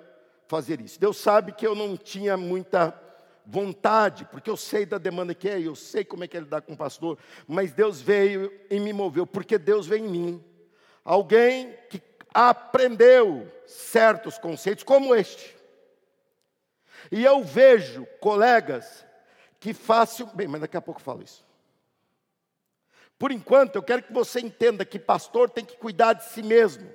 fazer 0.48 0.82
isso. 0.82 1.00
Deus 1.00 1.18
sabe 1.18 1.52
que 1.52 1.66
eu 1.66 1.76
não 1.76 1.98
tinha 1.98 2.38
muita 2.38 3.00
vontade, 3.46 4.26
porque 4.26 4.50
eu 4.50 4.58
sei 4.58 4.86
da 4.86 4.98
demanda 4.98 5.34
que 5.34 5.50
é, 5.50 5.60
eu 5.60 5.76
sei 5.76 6.06
como 6.06 6.24
é 6.24 6.28
que 6.28 6.38
é 6.38 6.40
lidar 6.40 6.62
com 6.62 6.74
o 6.74 6.78
pastor, 6.78 7.18
mas 7.48 7.72
Deus 7.72 8.00
veio 8.00 8.52
e 8.70 8.80
me 8.80 8.94
moveu, 8.94 9.26
porque 9.26 9.58
Deus 9.58 9.88
veio 9.88 10.06
em 10.06 10.10
mim. 10.10 10.46
Alguém 11.04 11.76
que 11.90 12.02
aprendeu 12.34 13.52
certos 13.66 14.38
conceitos 14.38 14.84
como 14.84 15.16
este. 15.16 15.58
E 17.12 17.24
eu 17.24 17.44
vejo 17.44 18.06
colegas 18.20 19.06
que 19.60 19.74
fácil, 19.74 20.28
bem, 20.28 20.48
mas 20.48 20.62
daqui 20.62 20.78
a 20.78 20.82
pouco 20.82 21.00
eu 21.00 21.04
falo 21.04 21.24
isso. 21.24 21.49
Por 23.20 23.34
enquanto, 23.34 23.76
eu 23.76 23.84
quero 23.84 24.02
que 24.02 24.14
você 24.14 24.40
entenda 24.40 24.86
que 24.86 24.98
pastor 24.98 25.50
tem 25.50 25.66
que 25.66 25.76
cuidar 25.76 26.14
de 26.14 26.24
si 26.24 26.42
mesmo. 26.42 26.90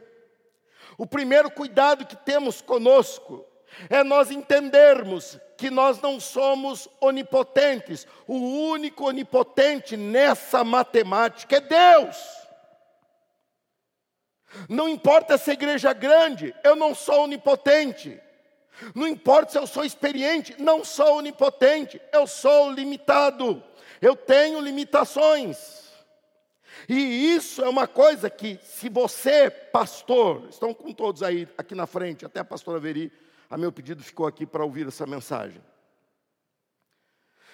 O 0.97 1.07
primeiro 1.07 1.51
cuidado 1.51 2.07
que 2.07 2.17
temos 2.17 2.63
conosco 2.63 3.45
é 3.91 4.03
nós 4.03 4.31
entendermos 4.31 5.39
que 5.59 5.69
nós 5.69 6.01
não 6.01 6.19
somos 6.19 6.89
onipotentes. 6.99 8.07
O 8.27 8.37
único 8.71 9.05
onipotente 9.07 9.99
nessa 9.99 10.65
matemática 10.65 11.57
é 11.57 11.61
Deus. 11.61 12.17
Não 14.67 14.89
importa 14.89 15.37
se 15.37 15.51
a 15.51 15.55
igreja 15.55 15.91
é 15.91 15.95
grande, 15.95 16.55
eu 16.65 16.75
não 16.75 16.95
sou 16.95 17.25
onipotente. 17.25 18.19
Não 18.95 19.07
importa 19.07 19.53
se 19.53 19.59
eu 19.59 19.67
sou 19.67 19.85
experiente, 19.85 20.55
não 20.59 20.83
sou 20.85 21.19
onipotente, 21.19 22.01
eu 22.13 22.27
sou 22.27 22.71
limitado. 22.71 23.63
Eu 24.01 24.17
tenho 24.17 24.61
limitações. 24.61 25.84
E 26.89 27.35
isso 27.35 27.63
é 27.63 27.69
uma 27.69 27.87
coisa 27.87 28.29
que, 28.29 28.59
se 28.63 28.89
você, 28.89 29.51
pastor, 29.51 30.47
estão 30.51 30.75
com 30.75 30.93
todos 30.93 31.23
aí 31.23 31.49
aqui 31.57 31.75
na 31.75 31.87
frente, 31.87 32.27
até 32.27 32.41
a 32.41 32.45
pastora 32.45 32.79
Veri, 32.79 33.13
a 33.49 33.57
meu 33.57 33.73
pedido 33.73 34.03
ficou 34.03 34.27
aqui 34.27 34.45
para 34.45 34.65
ouvir 34.65 34.87
essa 34.87 35.07
mensagem. 35.07 35.63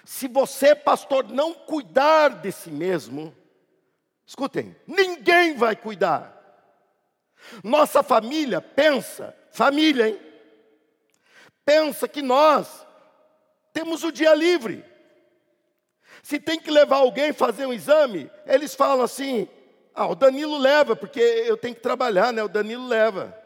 Se 0.05 0.27
você, 0.27 0.75
pastor, 0.75 1.29
não 1.29 1.53
cuidar 1.53 2.41
de 2.41 2.51
si 2.51 2.71
mesmo, 2.71 3.35
escutem, 4.27 4.75
ninguém 4.87 5.55
vai 5.55 5.77
cuidar. 5.77 6.37
Nossa 7.63 8.03
família 8.03 8.61
pensa, 8.61 9.37
família, 9.53 10.09
hein? 10.09 10.21
Pensa 11.65 12.09
que 12.09 12.23
nós 12.23 12.87
temos 13.73 14.03
o 14.03 14.11
dia 14.11 14.35
livre. 14.35 14.85
Se 16.23 16.39
tem 16.39 16.59
que 16.61 16.71
levar 16.71 16.99
alguém 16.99 17.33
fazer 17.33 17.67
um 17.67 17.73
exame, 17.73 18.31
eles 18.47 18.75
falam 18.75 19.05
assim: 19.05 19.49
ah, 19.95 20.07
o 20.07 20.15
Danilo 20.15 20.59
leva, 20.59 20.95
porque 20.95 21.21
eu 21.21 21.57
tenho 21.57 21.75
que 21.75 21.81
trabalhar, 21.81 22.33
né? 22.33 22.43
O 22.43 22.49
Danilo 22.49 22.87
leva. 22.87 23.37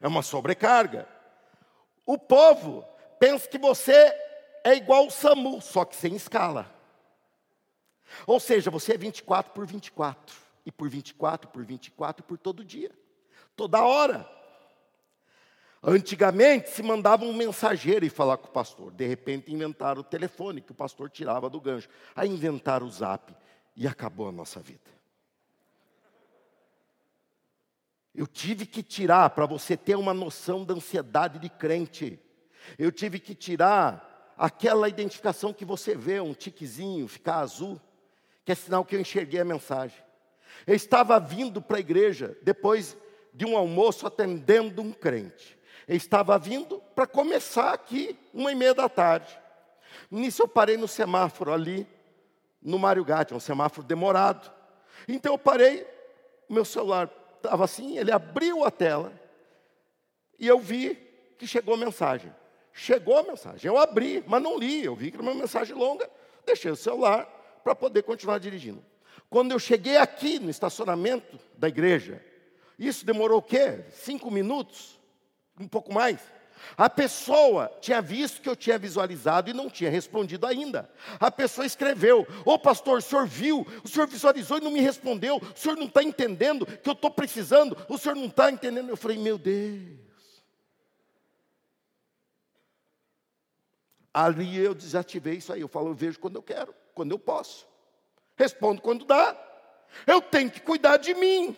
É 0.00 0.06
uma 0.06 0.22
sobrecarga. 0.22 1.08
O 2.06 2.16
povo 2.16 2.84
pensa 3.18 3.48
que 3.48 3.58
você 3.58 3.92
é 4.64 4.74
igual 4.74 5.06
o 5.06 5.10
SAMU, 5.10 5.60
só 5.60 5.84
que 5.84 5.96
sem 5.96 6.14
escala. 6.14 6.72
Ou 8.26 8.40
seja, 8.40 8.70
você 8.70 8.94
é 8.94 8.98
24 8.98 9.52
por 9.52 9.66
24, 9.66 10.36
e 10.64 10.72
por 10.72 10.88
24 10.88 11.50
por 11.50 11.64
24 11.64 12.24
por 12.24 12.38
todo 12.38 12.64
dia, 12.64 12.90
toda 13.56 13.82
hora. 13.82 14.37
Antigamente 15.82 16.70
se 16.70 16.82
mandava 16.82 17.24
um 17.24 17.32
mensageiro 17.32 18.04
e 18.04 18.10
falar 18.10 18.36
com 18.36 18.48
o 18.48 18.52
pastor. 18.52 18.92
De 18.92 19.06
repente 19.06 19.52
inventaram 19.52 20.00
o 20.00 20.04
telefone 20.04 20.60
que 20.60 20.72
o 20.72 20.74
pastor 20.74 21.08
tirava 21.08 21.48
do 21.48 21.60
gancho. 21.60 21.88
Aí 22.16 22.28
inventaram 22.28 22.86
o 22.86 22.90
zap 22.90 23.34
e 23.76 23.86
acabou 23.86 24.28
a 24.28 24.32
nossa 24.32 24.58
vida. 24.58 24.90
Eu 28.14 28.26
tive 28.26 28.66
que 28.66 28.82
tirar 28.82 29.30
para 29.30 29.46
você 29.46 29.76
ter 29.76 29.94
uma 29.94 30.12
noção 30.12 30.64
da 30.64 30.74
ansiedade 30.74 31.38
de 31.38 31.48
crente. 31.48 32.18
Eu 32.76 32.90
tive 32.90 33.20
que 33.20 33.34
tirar 33.34 34.34
aquela 34.36 34.88
identificação 34.88 35.52
que 35.52 35.64
você 35.64 35.94
vê, 35.94 36.20
um 36.20 36.34
tiquezinho 36.34 37.06
ficar 37.06 37.36
azul, 37.36 37.80
que 38.44 38.52
é 38.52 38.54
sinal 38.54 38.84
que 38.84 38.96
eu 38.96 39.00
enxerguei 39.00 39.40
a 39.40 39.44
mensagem. 39.44 40.02
Eu 40.66 40.74
estava 40.74 41.20
vindo 41.20 41.60
para 41.60 41.76
a 41.76 41.80
igreja 41.80 42.36
depois 42.42 42.96
de 43.32 43.44
um 43.44 43.56
almoço 43.56 44.06
atendendo 44.06 44.82
um 44.82 44.92
crente. 44.92 45.57
Eu 45.88 45.96
estava 45.96 46.38
vindo 46.38 46.82
para 46.94 47.06
começar 47.06 47.72
aqui, 47.72 48.18
uma 48.34 48.52
e 48.52 48.54
meia 48.54 48.74
da 48.74 48.90
tarde. 48.90 49.36
Nisso 50.10 50.42
eu 50.42 50.48
parei 50.48 50.76
no 50.76 50.86
semáforo 50.86 51.50
ali, 51.50 51.86
no 52.60 52.78
Mário 52.78 53.02
Gatti, 53.02 53.32
um 53.32 53.40
semáforo 53.40 53.86
demorado. 53.86 54.52
Então 55.08 55.32
eu 55.32 55.38
parei, 55.38 55.86
meu 56.48 56.64
celular 56.64 57.10
estava 57.36 57.64
assim, 57.64 57.96
ele 57.96 58.12
abriu 58.12 58.64
a 58.64 58.70
tela, 58.70 59.12
e 60.38 60.46
eu 60.46 60.58
vi 60.58 60.94
que 61.38 61.46
chegou 61.46 61.74
a 61.74 61.78
mensagem. 61.78 62.34
Chegou 62.72 63.16
a 63.16 63.22
mensagem, 63.22 63.66
eu 63.66 63.78
abri, 63.78 64.22
mas 64.26 64.42
não 64.42 64.58
li, 64.58 64.84
eu 64.84 64.94
vi 64.94 65.10
que 65.10 65.16
era 65.16 65.22
uma 65.22 65.34
mensagem 65.34 65.74
longa, 65.74 66.08
deixei 66.44 66.70
o 66.70 66.76
celular 66.76 67.24
para 67.64 67.74
poder 67.74 68.02
continuar 68.02 68.38
dirigindo. 68.38 68.84
Quando 69.30 69.52
eu 69.52 69.58
cheguei 69.58 69.96
aqui 69.96 70.38
no 70.38 70.50
estacionamento 70.50 71.38
da 71.56 71.66
igreja, 71.66 72.24
isso 72.78 73.04
demorou 73.04 73.38
o 73.38 73.42
quê? 73.42 73.84
Cinco 73.90 74.30
minutos? 74.30 74.97
Um 75.60 75.68
pouco 75.68 75.92
mais. 75.92 76.20
A 76.76 76.88
pessoa 76.88 77.70
tinha 77.80 78.00
visto 78.00 78.40
que 78.40 78.48
eu 78.48 78.56
tinha 78.56 78.78
visualizado 78.78 79.50
e 79.50 79.54
não 79.54 79.70
tinha 79.70 79.90
respondido 79.90 80.46
ainda. 80.46 80.90
A 81.18 81.30
pessoa 81.30 81.66
escreveu: 81.66 82.26
Ô 82.44 82.52
oh, 82.52 82.58
pastor, 82.58 82.98
o 82.98 83.02
senhor 83.02 83.26
viu, 83.26 83.66
o 83.84 83.88
senhor 83.88 84.06
visualizou 84.06 84.58
e 84.58 84.60
não 84.60 84.70
me 84.70 84.80
respondeu, 84.80 85.36
o 85.36 85.58
senhor 85.58 85.76
não 85.76 85.86
está 85.86 86.02
entendendo 86.02 86.66
que 86.66 86.88
eu 86.88 86.92
estou 86.92 87.10
precisando, 87.10 87.76
o 87.88 87.98
senhor 87.98 88.14
não 88.14 88.26
está 88.26 88.50
entendendo. 88.50 88.88
Eu 88.88 88.96
falei: 88.96 89.18
Meu 89.18 89.38
Deus. 89.38 89.98
Ali 94.12 94.58
eu 94.58 94.74
desativei 94.74 95.34
isso 95.34 95.52
aí. 95.52 95.60
Eu 95.60 95.68
falo: 95.68 95.88
Eu 95.88 95.94
vejo 95.94 96.18
quando 96.18 96.36
eu 96.36 96.42
quero, 96.42 96.74
quando 96.94 97.12
eu 97.12 97.18
posso. 97.18 97.66
Respondo 98.36 98.80
quando 98.80 99.04
dá. 99.04 99.36
Eu 100.06 100.20
tenho 100.20 100.50
que 100.50 100.60
cuidar 100.60 100.96
de 100.96 101.14
mim. 101.14 101.56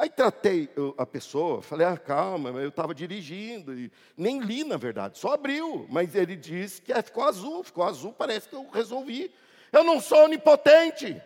Aí 0.00 0.08
tratei 0.08 0.66
a 0.96 1.04
pessoa, 1.04 1.60
falei, 1.60 1.86
ah, 1.86 1.94
calma, 1.94 2.48
eu 2.58 2.70
estava 2.70 2.94
dirigindo, 2.94 3.78
e 3.78 3.92
nem 4.16 4.40
li 4.40 4.64
na 4.64 4.78
verdade, 4.78 5.18
só 5.18 5.34
abriu, 5.34 5.86
mas 5.90 6.14
ele 6.14 6.36
disse 6.36 6.80
que 6.80 7.02
ficou 7.02 7.22
azul, 7.22 7.62
ficou 7.62 7.84
azul, 7.84 8.10
parece 8.10 8.48
que 8.48 8.54
eu 8.54 8.66
resolvi. 8.70 9.30
Eu 9.70 9.84
não 9.84 10.00
sou 10.00 10.24
onipotente. 10.24 11.22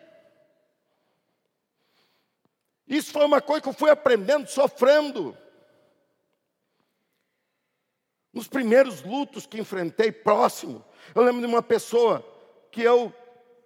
Isso 2.89 3.13
foi 3.13 3.25
uma 3.25 3.41
coisa 3.41 3.63
que 3.63 3.69
eu 3.69 3.73
fui 3.73 3.91
aprendendo, 3.91 4.49
sofrendo. 4.49 5.39
Nos 8.33 8.49
primeiros 8.49 9.05
lutos 9.05 9.47
que 9.47 9.61
enfrentei 9.61 10.11
próximo, 10.11 10.85
eu 11.15 11.23
lembro 11.23 11.41
de 11.43 11.47
uma 11.47 11.63
pessoa 11.63 12.27
que 12.73 12.83
eu 12.83 13.15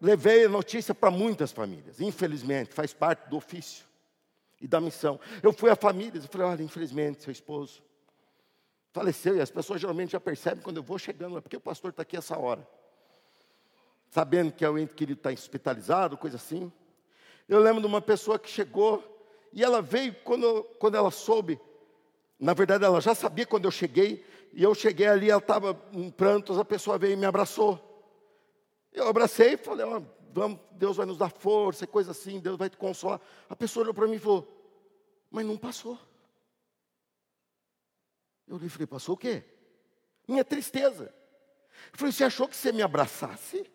levei 0.02 0.44
a 0.44 0.50
notícia 0.50 0.94
para 0.94 1.10
muitas 1.10 1.50
famílias, 1.50 1.98
infelizmente, 1.98 2.74
faz 2.74 2.92
parte 2.92 3.26
do 3.30 3.38
ofício 3.38 3.87
e 4.60 4.66
da 4.66 4.80
missão. 4.80 5.18
Eu 5.42 5.52
fui 5.52 5.70
a 5.70 5.76
famílias 5.76 6.24
e 6.24 6.28
falei: 6.28 6.46
olha, 6.46 6.62
infelizmente, 6.62 7.22
seu 7.22 7.32
esposo 7.32 7.82
faleceu, 8.92 9.36
e 9.36 9.40
as 9.40 9.50
pessoas 9.50 9.80
geralmente 9.80 10.12
já 10.12 10.20
percebem 10.20 10.62
quando 10.62 10.78
eu 10.78 10.82
vou 10.82 10.98
chegando, 10.98 11.40
porque 11.40 11.56
o 11.56 11.60
pastor 11.60 11.90
está 11.90 12.02
aqui 12.02 12.16
essa 12.16 12.36
hora, 12.36 12.66
sabendo 14.10 14.50
que 14.50 14.64
é 14.64 14.70
o 14.70 14.78
ente 14.78 14.94
querido 14.94 15.20
está 15.20 15.30
hospitalizado, 15.30 16.16
coisa 16.16 16.36
assim. 16.36 16.72
Eu 17.48 17.60
lembro 17.60 17.80
de 17.80 17.86
uma 17.86 18.00
pessoa 18.00 18.38
que 18.38 18.48
chegou 18.48 19.02
e 19.52 19.64
ela 19.64 19.80
veio 19.80 20.14
quando, 20.24 20.64
quando 20.78 20.96
ela 20.96 21.10
soube. 21.10 21.60
Na 22.38 22.54
verdade, 22.54 22.84
ela 22.84 23.00
já 23.00 23.14
sabia 23.14 23.46
quando 23.46 23.64
eu 23.64 23.70
cheguei. 23.70 24.24
E 24.52 24.62
eu 24.62 24.74
cheguei 24.74 25.06
ali, 25.06 25.30
ela 25.30 25.40
estava 25.40 25.80
em 25.92 26.10
prantos. 26.10 26.58
A 26.58 26.64
pessoa 26.64 26.98
veio 26.98 27.14
e 27.14 27.16
me 27.16 27.26
abraçou. 27.26 27.80
Eu 28.92 29.08
abracei 29.08 29.54
e 29.54 29.56
falei: 29.56 29.86
oh, 29.86 30.02
vamos, 30.38 30.60
Deus 30.72 30.96
vai 30.96 31.06
nos 31.06 31.18
dar 31.18 31.30
força, 31.30 31.86
coisa 31.86 32.12
assim. 32.12 32.40
Deus 32.40 32.56
vai 32.56 32.70
te 32.70 32.76
consolar. 32.76 33.20
A 33.48 33.56
pessoa 33.56 33.82
olhou 33.82 33.94
para 33.94 34.06
mim 34.06 34.16
e 34.16 34.20
falou: 34.20 34.46
Mas 35.30 35.44
não 35.44 35.56
passou. 35.56 35.98
Eu 38.46 38.56
lhe 38.56 38.68
falei: 38.68 38.86
Passou 38.86 39.14
o 39.14 39.18
quê? 39.18 39.44
Minha 40.26 40.44
tristeza. 40.44 41.12
Eu 41.92 41.98
falei: 41.98 42.12
Você 42.12 42.24
achou 42.24 42.48
que 42.48 42.56
você 42.56 42.72
me 42.72 42.82
abraçasse? 42.82 43.70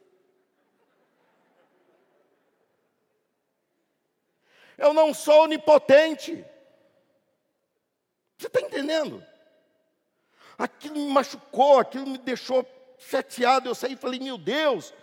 Eu 4.78 4.94
não 4.94 5.14
sou 5.14 5.44
onipotente. 5.44 6.44
Você 8.38 8.48
está 8.48 8.60
entendendo? 8.60 9.24
Aquilo 10.58 10.96
me 10.96 11.08
machucou, 11.08 11.80
aquilo 11.80 12.08
me 12.08 12.18
deixou 12.18 12.66
chateado. 12.98 13.70
Eu 13.70 13.76
saí 13.76 13.94
e 13.94 13.98
falei: 13.98 14.20
Meu 14.20 14.38
Deus, 14.38 14.94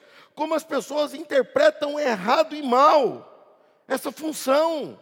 como 0.41 0.55
as 0.55 0.65
pessoas 0.65 1.13
interpretam 1.13 2.01
errado 2.01 2.57
e 2.57 2.63
mal 2.63 3.85
essa 3.87 4.11
função. 4.11 4.99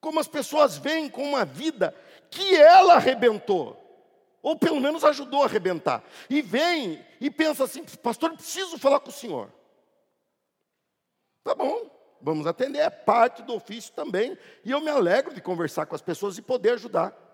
Como 0.00 0.18
as 0.18 0.26
pessoas 0.26 0.76
veem 0.76 1.08
com 1.08 1.22
uma 1.22 1.44
vida 1.44 1.94
que 2.28 2.56
ela 2.56 2.94
arrebentou, 2.94 3.80
ou 4.42 4.58
pelo 4.58 4.80
menos 4.80 5.04
ajudou 5.04 5.44
a 5.44 5.46
arrebentar, 5.46 6.02
e 6.28 6.42
vem 6.42 7.06
e 7.20 7.30
pensa 7.30 7.62
assim: 7.62 7.84
Pastor, 8.02 8.32
preciso 8.32 8.76
falar 8.76 8.98
com 8.98 9.10
o 9.10 9.12
senhor. 9.12 9.52
Tá 11.44 11.54
bom, 11.54 11.88
vamos 12.20 12.44
atender, 12.44 12.80
é 12.80 12.90
parte 12.90 13.40
do 13.42 13.54
ofício 13.54 13.92
também. 13.92 14.36
E 14.64 14.72
eu 14.72 14.80
me 14.80 14.90
alegro 14.90 15.32
de 15.32 15.40
conversar 15.40 15.86
com 15.86 15.94
as 15.94 16.02
pessoas 16.02 16.36
e 16.36 16.42
poder 16.42 16.70
ajudar. 16.70 17.27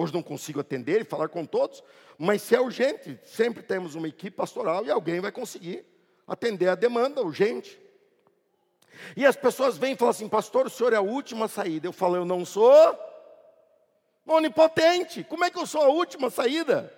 Hoje 0.00 0.14
não 0.14 0.22
consigo 0.22 0.60
atender 0.60 1.00
e 1.00 1.04
falar 1.04 1.28
com 1.28 1.44
todos, 1.44 1.82
mas 2.16 2.40
se 2.40 2.54
é 2.54 2.60
urgente, 2.60 3.18
sempre 3.24 3.64
temos 3.64 3.96
uma 3.96 4.06
equipe 4.06 4.36
pastoral 4.36 4.86
e 4.86 4.92
alguém 4.92 5.18
vai 5.18 5.32
conseguir 5.32 5.84
atender 6.24 6.68
a 6.68 6.76
demanda 6.76 7.20
urgente. 7.20 7.76
E 9.16 9.26
as 9.26 9.34
pessoas 9.34 9.76
vêm 9.76 9.94
e 9.94 9.96
falam 9.96 10.10
assim, 10.10 10.28
pastor, 10.28 10.66
o 10.66 10.70
senhor 10.70 10.92
é 10.92 10.96
a 10.96 11.00
última 11.00 11.48
saída. 11.48 11.88
Eu 11.88 11.92
falo, 11.92 12.14
eu 12.14 12.24
não 12.24 12.44
sou 12.44 12.96
onipotente. 14.24 15.24
Como 15.24 15.44
é 15.44 15.50
que 15.50 15.58
eu 15.58 15.66
sou 15.66 15.82
a 15.82 15.88
última 15.88 16.30
saída? 16.30 16.94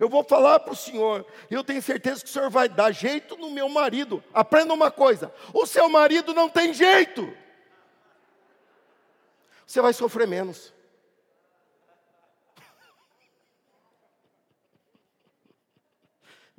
Eu 0.00 0.08
vou 0.08 0.24
falar 0.24 0.58
para 0.58 0.72
o 0.72 0.76
senhor, 0.76 1.24
eu 1.48 1.62
tenho 1.62 1.80
certeza 1.80 2.24
que 2.24 2.30
o 2.30 2.32
senhor 2.32 2.50
vai 2.50 2.68
dar 2.68 2.90
jeito 2.90 3.36
no 3.36 3.48
meu 3.48 3.68
marido. 3.68 4.24
Aprenda 4.34 4.74
uma 4.74 4.90
coisa: 4.90 5.32
o 5.52 5.64
seu 5.66 5.88
marido 5.88 6.34
não 6.34 6.48
tem 6.48 6.74
jeito. 6.74 7.32
Você 9.64 9.80
vai 9.80 9.92
sofrer 9.92 10.26
menos. 10.26 10.74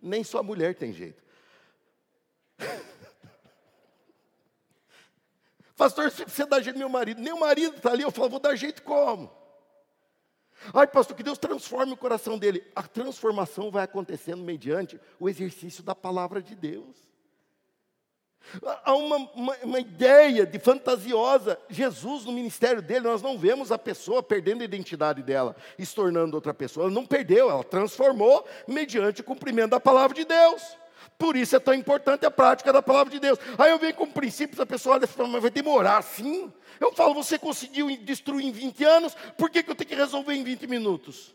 Nem 0.05 0.23
sua 0.23 0.43
mulher 0.43 0.75
tem 0.75 0.93
jeito. 0.93 1.23
Pastor, 5.75 6.09
você 6.09 6.45
dá 6.45 6.61
jeito 6.61 6.75
no 6.75 6.81
meu 6.81 6.89
marido. 6.89 7.19
Nem 7.19 7.33
o 7.33 7.39
marido 7.39 7.75
está 7.77 7.91
ali, 7.91 8.03
eu 8.03 8.11
falo, 8.11 8.29
vou 8.29 8.39
dar 8.39 8.55
jeito 8.55 8.81
como? 8.83 9.29
Ai, 10.73 10.87
pastor, 10.87 11.17
que 11.17 11.21
Deus 11.21 11.37
transforme 11.37 11.91
o 11.91 11.97
coração 11.97 12.37
dele. 12.37 12.63
A 12.73 12.83
transformação 12.83 13.69
vai 13.69 13.83
acontecendo 13.83 14.41
mediante 14.41 14.97
o 15.19 15.27
exercício 15.27 15.83
da 15.83 15.93
palavra 15.93 16.41
de 16.41 16.55
Deus. 16.55 16.95
Há 18.83 18.95
uma, 18.95 19.17
uma, 19.33 19.55
uma, 19.63 19.79
ideia 19.79 20.45
de 20.45 20.59
fantasiosa. 20.59 21.57
Jesus, 21.69 22.25
no 22.25 22.31
ministério 22.31 22.81
dele, 22.81 23.01
nós 23.01 23.21
não 23.21 23.37
vemos 23.37 23.71
a 23.71 23.77
pessoa 23.77 24.23
perdendo 24.23 24.61
a 24.61 24.65
identidade 24.65 25.21
dela 25.21 25.55
e 25.77 25.85
se 25.85 25.93
tornando 25.93 26.35
outra 26.35 26.53
pessoa. 26.53 26.85
Ela 26.85 26.93
não 26.93 27.05
perdeu, 27.05 27.49
ela 27.49 27.63
transformou 27.63 28.45
mediante 28.67 29.21
o 29.21 29.23
cumprimento 29.23 29.71
da 29.71 29.79
palavra 29.79 30.15
de 30.15 30.25
Deus. 30.25 30.77
Por 31.17 31.35
isso 31.35 31.55
é 31.55 31.59
tão 31.59 31.73
importante 31.73 32.25
a 32.25 32.31
prática 32.31 32.73
da 32.73 32.81
palavra 32.81 33.11
de 33.11 33.19
Deus. 33.19 33.39
Aí 33.57 33.71
eu 33.71 33.79
venho 33.79 33.93
com 33.93 34.09
princípios, 34.09 34.59
a 34.59 34.65
pessoa 34.65 34.95
olha 34.95 35.05
e 35.05 35.07
fala, 35.07 35.29
mas 35.29 35.41
vai 35.41 35.51
demorar 35.51 36.01
sim? 36.01 36.51
Eu 36.79 36.93
falo, 36.93 37.13
você 37.13 37.39
conseguiu 37.39 37.87
destruir 37.97 38.45
em 38.45 38.51
20 38.51 38.83
anos, 38.83 39.15
por 39.37 39.49
que, 39.49 39.63
que 39.63 39.71
eu 39.71 39.75
tenho 39.75 39.89
que 39.89 39.95
resolver 39.95 40.33
em 40.33 40.43
20 40.43 40.67
minutos? 40.67 41.33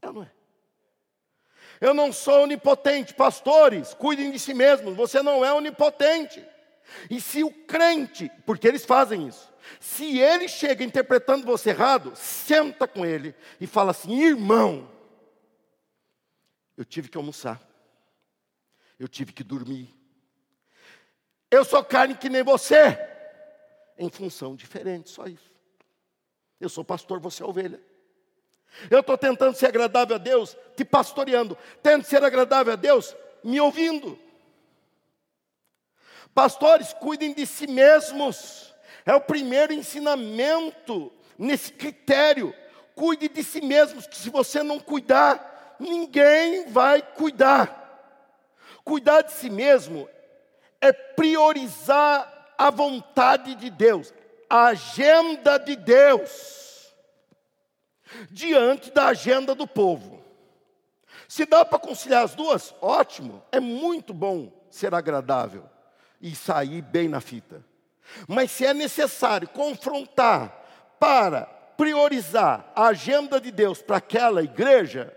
É, 0.00 0.12
não 0.12 0.22
é? 0.22 0.37
Eu 1.80 1.94
não 1.94 2.12
sou 2.12 2.42
onipotente, 2.42 3.14
pastores, 3.14 3.94
cuidem 3.94 4.30
de 4.30 4.38
si 4.38 4.52
mesmos, 4.52 4.96
você 4.96 5.22
não 5.22 5.44
é 5.44 5.52
onipotente. 5.52 6.44
E 7.10 7.20
se 7.20 7.44
o 7.44 7.50
crente, 7.50 8.30
porque 8.44 8.66
eles 8.66 8.84
fazem 8.84 9.28
isso, 9.28 9.52
se 9.78 10.18
ele 10.18 10.48
chega 10.48 10.82
interpretando 10.82 11.44
você 11.44 11.70
errado, 11.70 12.12
senta 12.16 12.88
com 12.88 13.04
ele 13.04 13.34
e 13.60 13.66
fala 13.66 13.90
assim: 13.90 14.22
irmão, 14.22 14.90
eu 16.76 16.84
tive 16.84 17.08
que 17.08 17.16
almoçar 17.16 17.68
eu 18.98 19.06
tive 19.06 19.32
que 19.32 19.44
dormir. 19.44 19.94
Eu 21.50 21.64
sou 21.64 21.82
carne 21.84 22.16
que 22.16 22.28
nem 22.28 22.42
você, 22.42 22.98
em 23.96 24.10
função 24.10 24.56
diferente, 24.56 25.08
só 25.08 25.26
isso. 25.26 25.50
Eu 26.60 26.68
sou 26.68 26.84
pastor, 26.84 27.20
você 27.20 27.42
é 27.42 27.46
ovelha. 27.46 27.80
Eu 28.90 29.00
estou 29.00 29.18
tentando 29.18 29.56
ser 29.56 29.66
agradável 29.66 30.16
a 30.16 30.18
Deus, 30.18 30.56
te 30.76 30.84
pastoreando. 30.84 31.56
Tento 31.82 32.06
ser 32.06 32.22
agradável 32.22 32.72
a 32.72 32.76
Deus, 32.76 33.16
me 33.42 33.60
ouvindo. 33.60 34.18
Pastores, 36.34 36.92
cuidem 36.92 37.34
de 37.34 37.46
si 37.46 37.66
mesmos. 37.66 38.74
É 39.04 39.14
o 39.14 39.20
primeiro 39.20 39.72
ensinamento 39.72 41.12
nesse 41.36 41.72
critério. 41.72 42.54
Cuide 42.94 43.28
de 43.28 43.42
si 43.42 43.60
mesmos, 43.60 44.06
que 44.06 44.16
se 44.16 44.30
você 44.30 44.62
não 44.62 44.78
cuidar, 44.78 45.76
ninguém 45.78 46.68
vai 46.68 47.02
cuidar. 47.02 47.78
Cuidar 48.84 49.22
de 49.22 49.32
si 49.32 49.50
mesmo 49.50 50.08
é 50.80 50.92
priorizar 50.92 52.54
a 52.56 52.70
vontade 52.70 53.54
de 53.54 53.70
Deus, 53.70 54.12
a 54.50 54.66
agenda 54.66 55.58
de 55.58 55.76
Deus, 55.76 56.57
diante 58.30 58.90
da 58.90 59.08
agenda 59.08 59.54
do 59.54 59.66
povo. 59.66 60.22
Se 61.28 61.44
dá 61.44 61.64
para 61.64 61.78
conciliar 61.78 62.24
as 62.24 62.34
duas, 62.34 62.74
ótimo, 62.80 63.42
é 63.52 63.60
muito 63.60 64.14
bom 64.14 64.52
ser 64.70 64.94
agradável 64.94 65.64
e 66.20 66.34
sair 66.34 66.82
bem 66.82 67.08
na 67.08 67.20
fita. 67.20 67.64
Mas 68.26 68.50
se 68.50 68.64
é 68.64 68.72
necessário 68.72 69.48
confrontar 69.48 70.96
para 70.98 71.42
priorizar 71.76 72.72
a 72.74 72.86
agenda 72.86 73.40
de 73.40 73.50
Deus 73.50 73.82
para 73.82 73.98
aquela 73.98 74.42
igreja, 74.42 75.14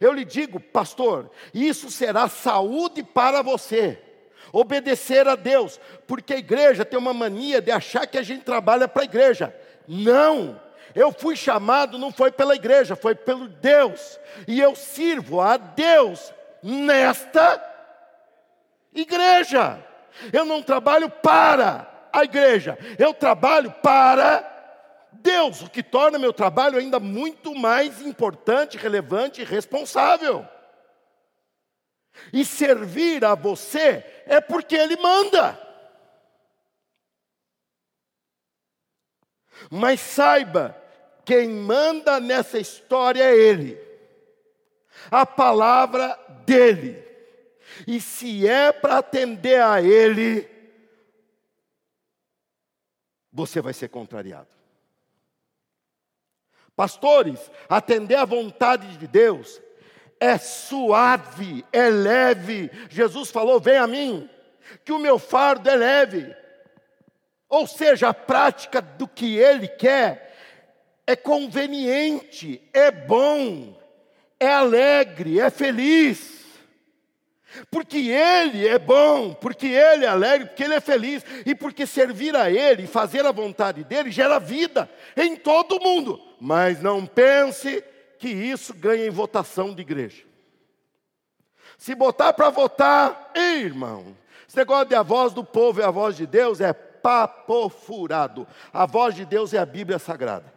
eu 0.00 0.12
lhe 0.12 0.24
digo, 0.24 0.60
pastor, 0.60 1.30
isso 1.52 1.90
será 1.90 2.28
saúde 2.28 3.02
para 3.02 3.42
você. 3.42 4.00
Obedecer 4.52 5.26
a 5.26 5.34
Deus, 5.34 5.80
porque 6.06 6.34
a 6.34 6.38
igreja 6.38 6.84
tem 6.84 6.98
uma 6.98 7.12
mania 7.12 7.60
de 7.60 7.70
achar 7.70 8.06
que 8.06 8.16
a 8.16 8.22
gente 8.22 8.44
trabalha 8.44 8.86
para 8.86 9.02
a 9.02 9.04
igreja. 9.04 9.54
Não, 9.86 10.60
eu 10.94 11.12
fui 11.12 11.36
chamado 11.36 11.98
não 11.98 12.12
foi 12.12 12.30
pela 12.30 12.54
igreja, 12.54 12.96
foi 12.96 13.14
pelo 13.14 13.48
Deus, 13.48 14.18
e 14.46 14.60
eu 14.60 14.74
sirvo 14.74 15.40
a 15.40 15.56
Deus 15.56 16.32
nesta 16.62 17.62
igreja. 18.94 19.84
Eu 20.32 20.44
não 20.44 20.62
trabalho 20.62 21.08
para 21.08 22.08
a 22.12 22.24
igreja, 22.24 22.78
eu 22.98 23.14
trabalho 23.14 23.70
para 23.82 24.56
Deus, 25.12 25.62
o 25.62 25.70
que 25.70 25.82
torna 25.82 26.18
meu 26.18 26.32
trabalho 26.32 26.78
ainda 26.78 26.98
muito 26.98 27.54
mais 27.54 28.00
importante, 28.02 28.76
relevante 28.76 29.42
e 29.42 29.44
responsável. 29.44 30.46
E 32.32 32.44
servir 32.44 33.24
a 33.24 33.34
você 33.34 34.04
é 34.26 34.40
porque 34.40 34.74
Ele 34.74 34.96
manda. 34.96 35.67
Mas 39.70 40.00
saiba, 40.00 40.76
quem 41.24 41.48
manda 41.48 42.18
nessa 42.20 42.58
história 42.58 43.22
é 43.22 43.36
Ele, 43.36 43.78
a 45.10 45.26
palavra 45.26 46.18
dEle. 46.44 47.06
E 47.86 48.00
se 48.00 48.46
é 48.46 48.72
para 48.72 48.98
atender 48.98 49.62
a 49.62 49.80
Ele, 49.82 50.48
você 53.32 53.60
vai 53.60 53.72
ser 53.72 53.88
contrariado. 53.88 54.48
Pastores, 56.74 57.50
atender 57.68 58.14
à 58.14 58.24
vontade 58.24 58.96
de 58.96 59.06
Deus 59.06 59.60
é 60.20 60.36
suave, 60.38 61.64
é 61.72 61.88
leve. 61.88 62.70
Jesus 62.88 63.30
falou: 63.30 63.60
Vem 63.60 63.76
a 63.76 63.86
mim, 63.86 64.28
que 64.84 64.92
o 64.92 64.98
meu 64.98 65.18
fardo 65.18 65.68
é 65.68 65.76
leve. 65.76 66.34
Ou 67.48 67.66
seja, 67.66 68.10
a 68.10 68.14
prática 68.14 68.80
do 68.82 69.08
que 69.08 69.36
Ele 69.36 69.66
quer 69.66 70.28
é 71.06 71.16
conveniente, 71.16 72.62
é 72.72 72.90
bom, 72.90 73.74
é 74.38 74.52
alegre, 74.52 75.40
é 75.40 75.48
feliz. 75.48 76.38
Porque 77.70 78.10
Ele 78.10 78.68
é 78.68 78.78
bom, 78.78 79.32
porque 79.32 79.66
Ele 79.68 80.04
é 80.04 80.08
alegre, 80.08 80.48
porque 80.48 80.62
Ele 80.62 80.74
é 80.74 80.80
feliz, 80.80 81.24
e 81.46 81.54
porque 81.54 81.86
servir 81.86 82.36
a 82.36 82.50
Ele 82.50 82.86
fazer 82.86 83.24
a 83.24 83.32
vontade 83.32 83.84
dEle 83.84 84.10
gera 84.10 84.38
vida 84.38 84.88
em 85.16 85.34
todo 85.34 85.80
mundo. 85.80 86.20
Mas 86.38 86.82
não 86.82 87.06
pense 87.06 87.82
que 88.18 88.28
isso 88.28 88.74
ganha 88.74 89.06
em 89.06 89.10
votação 89.10 89.74
de 89.74 89.80
igreja. 89.80 90.24
Se 91.78 91.94
botar 91.94 92.32
para 92.32 92.50
votar, 92.50 93.30
irmão, 93.34 94.16
esse 94.46 94.56
negócio 94.56 94.86
de 94.86 94.94
a 94.94 95.02
voz 95.02 95.32
do 95.32 95.44
povo 95.44 95.80
e 95.80 95.84
a 95.84 95.90
voz 95.90 96.16
de 96.16 96.26
Deus 96.26 96.60
é 96.60 96.74
papo 97.08 97.70
furado. 97.70 98.46
A 98.70 98.84
voz 98.84 99.14
de 99.14 99.24
Deus 99.24 99.54
é 99.54 99.58
a 99.58 99.64
Bíblia 99.64 99.98
Sagrada. 99.98 100.52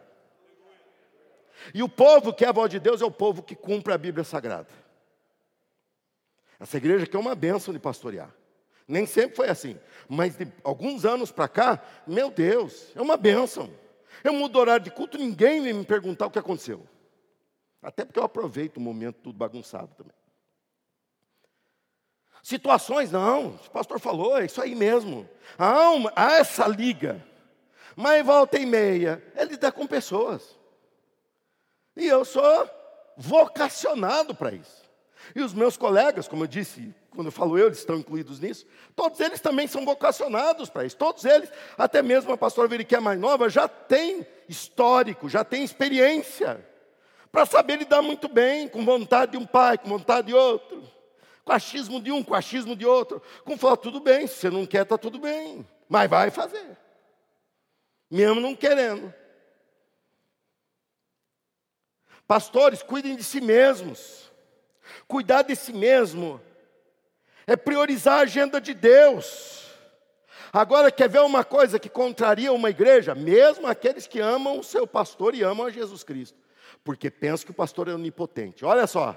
E 1.72 1.82
o 1.82 1.88
povo 1.88 2.34
que 2.34 2.44
é 2.44 2.48
a 2.48 2.52
voz 2.52 2.70
de 2.70 2.78
Deus 2.78 3.00
é 3.00 3.06
o 3.06 3.10
povo 3.10 3.42
que 3.42 3.56
cumpre 3.56 3.90
a 3.90 3.96
Bíblia 3.96 4.22
Sagrada. 4.22 4.68
Essa 6.60 6.76
igreja 6.76 7.04
aqui 7.04 7.16
é 7.16 7.18
uma 7.18 7.34
bênção 7.34 7.72
de 7.72 7.80
pastorear. 7.80 8.30
Nem 8.86 9.06
sempre 9.06 9.34
foi 9.34 9.48
assim. 9.48 9.78
Mas 10.06 10.36
de 10.36 10.46
alguns 10.62 11.06
anos 11.06 11.32
para 11.32 11.48
cá, 11.48 11.82
meu 12.06 12.30
Deus, 12.30 12.92
é 12.94 13.00
uma 13.00 13.16
bênção. 13.16 13.70
Eu 14.22 14.34
mudo 14.34 14.58
horário 14.58 14.84
de 14.84 14.90
culto, 14.90 15.16
ninguém 15.16 15.62
vem 15.62 15.72
me 15.72 15.86
perguntar 15.86 16.26
o 16.26 16.30
que 16.30 16.38
aconteceu. 16.38 16.86
Até 17.80 18.04
porque 18.04 18.18
eu 18.18 18.24
aproveito 18.24 18.76
o 18.76 18.80
momento 18.80 19.16
tudo 19.22 19.38
bagunçado 19.38 19.94
também. 19.96 20.14
Situações, 22.42 23.12
não, 23.12 23.50
o 23.50 23.70
pastor 23.70 24.00
falou, 24.00 24.36
é 24.36 24.46
isso 24.46 24.60
aí 24.60 24.74
mesmo. 24.74 25.28
Há, 25.56 25.90
uma, 25.90 26.12
há 26.16 26.32
essa 26.32 26.66
liga. 26.66 27.24
Mas 27.94 28.26
volta 28.26 28.58
e 28.58 28.66
meia, 28.66 29.22
é 29.36 29.44
lidar 29.44 29.70
com 29.70 29.86
pessoas. 29.86 30.58
E 31.96 32.04
eu 32.06 32.24
sou 32.24 32.68
vocacionado 33.16 34.34
para 34.34 34.52
isso. 34.52 34.82
E 35.36 35.40
os 35.40 35.54
meus 35.54 35.76
colegas, 35.76 36.26
como 36.26 36.42
eu 36.42 36.48
disse, 36.48 36.92
quando 37.10 37.28
eu 37.28 37.32
falo 37.32 37.56
eu, 37.56 37.66
eles 37.66 37.78
estão 37.78 37.96
incluídos 37.96 38.40
nisso, 38.40 38.66
todos 38.96 39.20
eles 39.20 39.40
também 39.40 39.68
são 39.68 39.84
vocacionados 39.84 40.68
para 40.68 40.84
isso. 40.84 40.96
Todos 40.96 41.24
eles, 41.24 41.48
até 41.78 42.02
mesmo 42.02 42.32
a 42.32 42.36
pastora 42.36 42.66
Veri, 42.66 42.84
que 42.84 42.96
é 42.96 43.00
mais 43.00 43.20
nova, 43.20 43.48
já 43.48 43.68
tem 43.68 44.26
histórico, 44.48 45.28
já 45.28 45.44
tem 45.44 45.62
experiência, 45.62 46.66
para 47.30 47.46
saber 47.46 47.76
lidar 47.76 48.02
muito 48.02 48.28
bem 48.28 48.68
com 48.68 48.84
vontade 48.84 49.32
de 49.32 49.38
um 49.38 49.46
pai, 49.46 49.78
com 49.78 49.88
vontade 49.88 50.26
de 50.26 50.34
outro, 50.34 50.82
com 51.44 51.52
achismo 51.52 52.00
de 52.00 52.12
um, 52.12 52.22
com 52.22 52.34
achismo 52.34 52.76
de 52.76 52.86
outro. 52.86 53.22
Com 53.44 53.56
falar, 53.56 53.76
tudo 53.76 54.00
bem, 54.00 54.26
se 54.26 54.36
você 54.36 54.50
não 54.50 54.66
quer, 54.66 54.82
está 54.82 54.96
tudo 54.96 55.18
bem, 55.18 55.66
mas 55.88 56.08
vai 56.08 56.30
fazer, 56.30 56.76
mesmo 58.10 58.40
não 58.40 58.54
querendo. 58.54 59.12
Pastores, 62.26 62.82
cuidem 62.82 63.16
de 63.16 63.24
si 63.24 63.40
mesmos. 63.40 64.30
Cuidar 65.06 65.42
de 65.42 65.54
si 65.54 65.72
mesmo 65.72 66.40
é 67.46 67.56
priorizar 67.56 68.20
a 68.20 68.22
agenda 68.22 68.60
de 68.60 68.72
Deus. 68.72 69.66
Agora, 70.52 70.90
quer 70.90 71.08
ver 71.08 71.20
uma 71.20 71.44
coisa 71.44 71.78
que 71.78 71.88
contraria 71.88 72.52
uma 72.52 72.70
igreja? 72.70 73.14
Mesmo 73.14 73.66
aqueles 73.66 74.06
que 74.06 74.20
amam 74.20 74.58
o 74.58 74.64
seu 74.64 74.86
pastor 74.86 75.34
e 75.34 75.42
amam 75.42 75.66
a 75.66 75.70
Jesus 75.70 76.04
Cristo, 76.04 76.38
porque 76.84 77.10
pensam 77.10 77.46
que 77.46 77.52
o 77.52 77.54
pastor 77.54 77.88
é 77.88 77.94
onipotente. 77.94 78.64
Olha 78.64 78.86
só, 78.86 79.16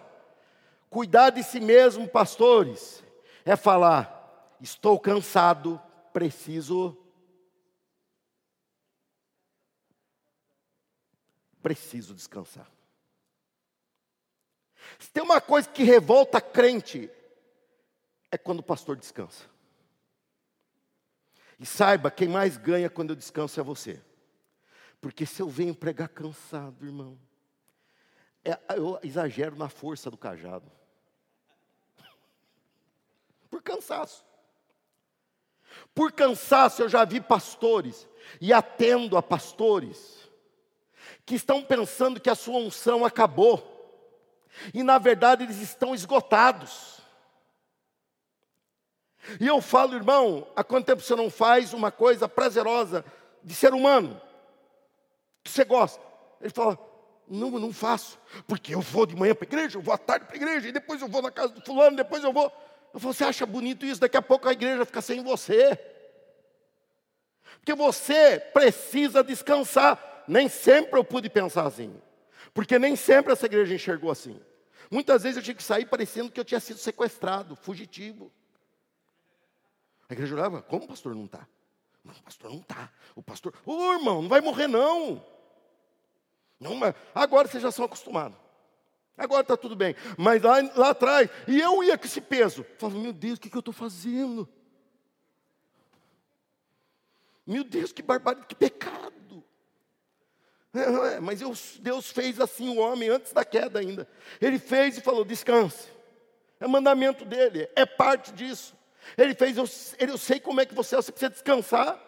cuidar 0.90 1.30
de 1.30 1.44
si 1.44 1.60
mesmo, 1.60 2.08
pastores, 2.08 3.04
é 3.44 3.56
falar: 3.56 4.56
estou 4.60 5.00
cansado, 5.00 5.82
preciso. 6.14 6.98
Preciso 11.62 12.14
descansar. 12.14 12.70
Se 15.00 15.10
tem 15.10 15.24
uma 15.24 15.42
coisa 15.42 15.68
que 15.68 15.84
revolta 15.84 16.40
crente, 16.40 17.10
é 18.32 18.38
quando 18.38 18.60
o 18.60 18.64
pastor 18.64 18.96
descansa. 18.96 19.44
E 21.60 21.66
saiba, 21.66 22.12
quem 22.12 22.28
mais 22.28 22.58
ganha 22.58 22.90
quando 22.90 23.12
eu 23.12 23.16
descanso 23.16 23.60
é 23.60 23.64
você. 23.64 24.02
Porque 25.00 25.26
se 25.26 25.42
eu 25.42 25.48
venho 25.48 25.74
pregar 25.74 26.10
cansado, 26.10 26.86
irmão, 26.86 27.18
é, 28.46 28.60
eu 28.78 29.00
exagero 29.02 29.56
na 29.56 29.68
força 29.68 30.12
do 30.12 30.18
cajado. 30.18 30.72
Por 33.50 33.62
cansaço. 33.64 34.24
Por 35.94 36.12
cansaço, 36.12 36.82
eu 36.82 36.90
já 36.90 37.04
vi 37.04 37.20
pastores, 37.20 38.08
e 38.40 38.54
atendo 38.54 39.18
a 39.18 39.24
pastores, 39.24 40.30
que 41.26 41.36
estão 41.36 41.64
pensando 41.64 42.20
que 42.20 42.30
a 42.30 42.36
sua 42.36 42.60
unção 42.60 43.04
acabou. 43.04 43.72
E 44.74 44.84
na 44.84 44.98
verdade 44.98 45.44
eles 45.44 45.58
estão 45.58 45.94
esgotados. 45.94 47.02
E 49.40 49.48
eu 49.48 49.60
falo, 49.60 49.96
irmão, 49.96 50.48
há 50.56 50.64
quanto 50.64 50.86
tempo 50.86 51.02
você 51.02 51.16
não 51.16 51.30
faz 51.30 51.74
uma 51.74 51.92
coisa 51.92 52.30
prazerosa 52.30 53.04
de 53.44 53.56
ser 53.56 53.74
humano? 53.74 54.22
Que 55.44 55.52
você 55.52 55.66
gosta? 55.66 56.02
Ele 56.40 56.52
fala, 56.52 56.80
não, 57.28 57.52
não 57.52 57.74
faço, 57.74 58.20
porque 58.48 58.76
eu 58.76 58.82
vou 58.82 59.06
de 59.06 59.16
manhã 59.16 59.34
para 59.34 59.46
a 59.46 59.50
igreja, 59.50 59.78
eu 59.78 59.82
vou 59.82 59.94
à 59.94 59.98
tarde 59.98 60.26
para 60.26 60.36
a 60.36 60.38
igreja, 60.38 60.68
e 60.68 60.72
depois 60.72 61.02
eu 61.02 61.08
vou 61.08 61.22
na 61.22 61.32
casa 61.32 61.54
do 61.54 61.62
fulano, 61.62 61.98
depois 61.98 62.24
eu 62.24 62.32
vou. 62.32 62.52
Você 62.94 63.24
acha 63.24 63.46
bonito 63.46 63.86
isso? 63.86 64.00
Daqui 64.00 64.16
a 64.16 64.22
pouco 64.22 64.48
a 64.48 64.54
igreja 64.54 64.86
fica 64.86 65.02
sem 65.02 65.22
você. 65.22 65.78
Porque 67.58 67.74
você 67.74 68.40
precisa 68.40 69.24
descansar. 69.24 70.24
Nem 70.28 70.48
sempre 70.48 71.00
eu 71.00 71.04
pude 71.04 71.30
pensar 71.30 71.66
assim. 71.66 71.94
Porque 72.54 72.80
nem 72.80 72.96
sempre 72.96 73.34
essa 73.34 73.48
igreja 73.48 73.76
enxergou 73.76 74.10
assim. 74.10 74.40
Muitas 74.90 75.24
vezes 75.24 75.38
eu 75.38 75.44
tinha 75.44 75.56
que 75.56 75.64
sair 75.64 75.86
parecendo 75.86 76.32
que 76.32 76.40
eu 76.40 76.46
tinha 76.46 76.60
sido 76.60 76.78
sequestrado, 76.78 77.56
fugitivo. 77.56 78.32
A 80.08 80.14
igreja 80.14 80.36
olhava, 80.36 80.62
como 80.62 80.86
o 80.86 80.88
pastor 80.88 81.16
não 81.16 81.26
está? 81.26 81.46
Não, 82.04 82.14
o 82.14 82.24
pastor 82.24 82.52
não 82.52 82.60
está. 82.60 82.92
O 83.16 83.24
pastor, 83.24 83.54
ô 83.66 83.74
oh, 83.74 83.94
irmão, 83.94 84.22
não 84.22 84.30
vai 84.30 84.40
morrer 84.40 84.68
não. 84.68 85.26
Não, 86.60 86.76
mas 86.76 86.96
agora 87.14 87.48
vocês 87.48 87.62
já 87.62 87.72
são 87.72 87.86
acostumados. 87.86 88.38
Agora 89.18 89.42
está 89.42 89.56
tudo 89.56 89.76
bem. 89.76 89.96
Mas 90.18 90.42
lá, 90.42 90.56
lá 90.76 90.90
atrás, 90.90 91.30
e 91.48 91.60
eu 91.60 91.84
ia 91.84 91.98
com 91.98 92.06
esse 92.06 92.20
peso. 92.20 92.66
Falava, 92.78 93.00
meu 93.00 93.14
Deus, 93.14 93.38
o 93.38 93.42
que, 93.42 93.50
que 93.50 93.56
eu 93.56 93.60
estou 93.60 93.74
fazendo? 93.74 94.48
Meu 97.46 97.64
Deus, 97.64 97.92
que 97.92 98.02
barbárie, 98.02 98.44
que 98.46 98.56
pecado. 98.56 99.44
É, 100.74 101.20
mas 101.22 101.40
Deus 101.80 102.10
fez 102.10 102.40
assim 102.42 102.68
o 102.70 102.80
homem 102.80 103.10
antes 103.10 103.32
da 103.32 103.46
queda 103.46 103.80
ainda. 103.80 104.08
Ele 104.42 104.60
fez 104.60 104.98
e 104.98 105.02
falou: 105.02 105.24
descanse. 105.24 105.88
É 106.60 106.68
mandamento 106.68 107.24
dele, 107.24 107.70
é 107.76 107.86
parte 107.86 108.34
disso. 108.34 108.76
Ele 109.18 109.36
fez, 109.36 109.58
eu, 109.58 109.66
eu 110.00 110.18
sei 110.18 110.40
como 110.40 110.60
é 110.60 110.66
que 110.66 110.74
você 110.74 110.96
é, 110.96 110.98
você 110.98 111.12
precisa 111.12 111.30
descansar. 111.30 112.02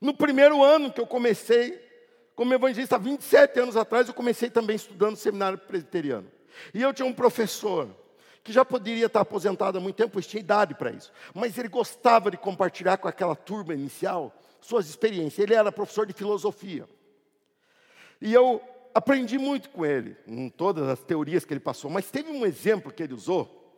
No 0.00 0.14
primeiro 0.16 0.62
ano 0.62 0.92
que 0.92 1.00
eu 1.00 1.06
comecei, 1.06 1.87
como 2.38 2.54
evangelista, 2.54 2.96
27 2.96 3.58
anos 3.58 3.76
atrás, 3.76 4.06
eu 4.06 4.14
comecei 4.14 4.48
também 4.48 4.76
estudando 4.76 5.16
seminário 5.16 5.58
presbiteriano. 5.58 6.30
E 6.72 6.80
eu 6.80 6.94
tinha 6.94 7.04
um 7.04 7.12
professor 7.12 7.88
que 8.44 8.52
já 8.52 8.64
poderia 8.64 9.06
estar 9.06 9.22
aposentado 9.22 9.76
há 9.76 9.80
muito 9.80 9.96
tempo, 9.96 10.10
pois 10.12 10.24
tinha 10.24 10.38
idade 10.38 10.72
para 10.76 10.92
isso. 10.92 11.12
Mas 11.34 11.58
ele 11.58 11.66
gostava 11.66 12.30
de 12.30 12.36
compartilhar 12.36 12.96
com 12.98 13.08
aquela 13.08 13.34
turma 13.34 13.74
inicial 13.74 14.32
suas 14.60 14.88
experiências. 14.88 15.40
Ele 15.40 15.52
era 15.52 15.72
professor 15.72 16.06
de 16.06 16.12
filosofia. 16.12 16.88
E 18.20 18.32
eu 18.32 18.62
aprendi 18.94 19.36
muito 19.36 19.68
com 19.70 19.84
ele, 19.84 20.16
em 20.24 20.48
todas 20.48 20.88
as 20.88 21.00
teorias 21.00 21.44
que 21.44 21.52
ele 21.52 21.58
passou, 21.58 21.90
mas 21.90 22.08
teve 22.08 22.30
um 22.30 22.46
exemplo 22.46 22.92
que 22.92 23.02
ele 23.02 23.14
usou, 23.14 23.74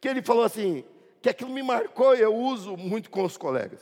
que 0.00 0.06
ele 0.06 0.22
falou 0.22 0.44
assim, 0.44 0.84
que 1.20 1.28
aquilo 1.28 1.50
me 1.50 1.64
marcou 1.64 2.14
e 2.14 2.20
eu 2.20 2.32
uso 2.32 2.76
muito 2.76 3.10
com 3.10 3.24
os 3.24 3.36
colegas. 3.36 3.80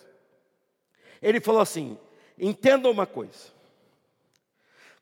Ele 1.21 1.39
falou 1.39 1.61
assim: 1.61 1.99
entenda 2.39 2.89
uma 2.89 3.07
coisa. 3.07 3.61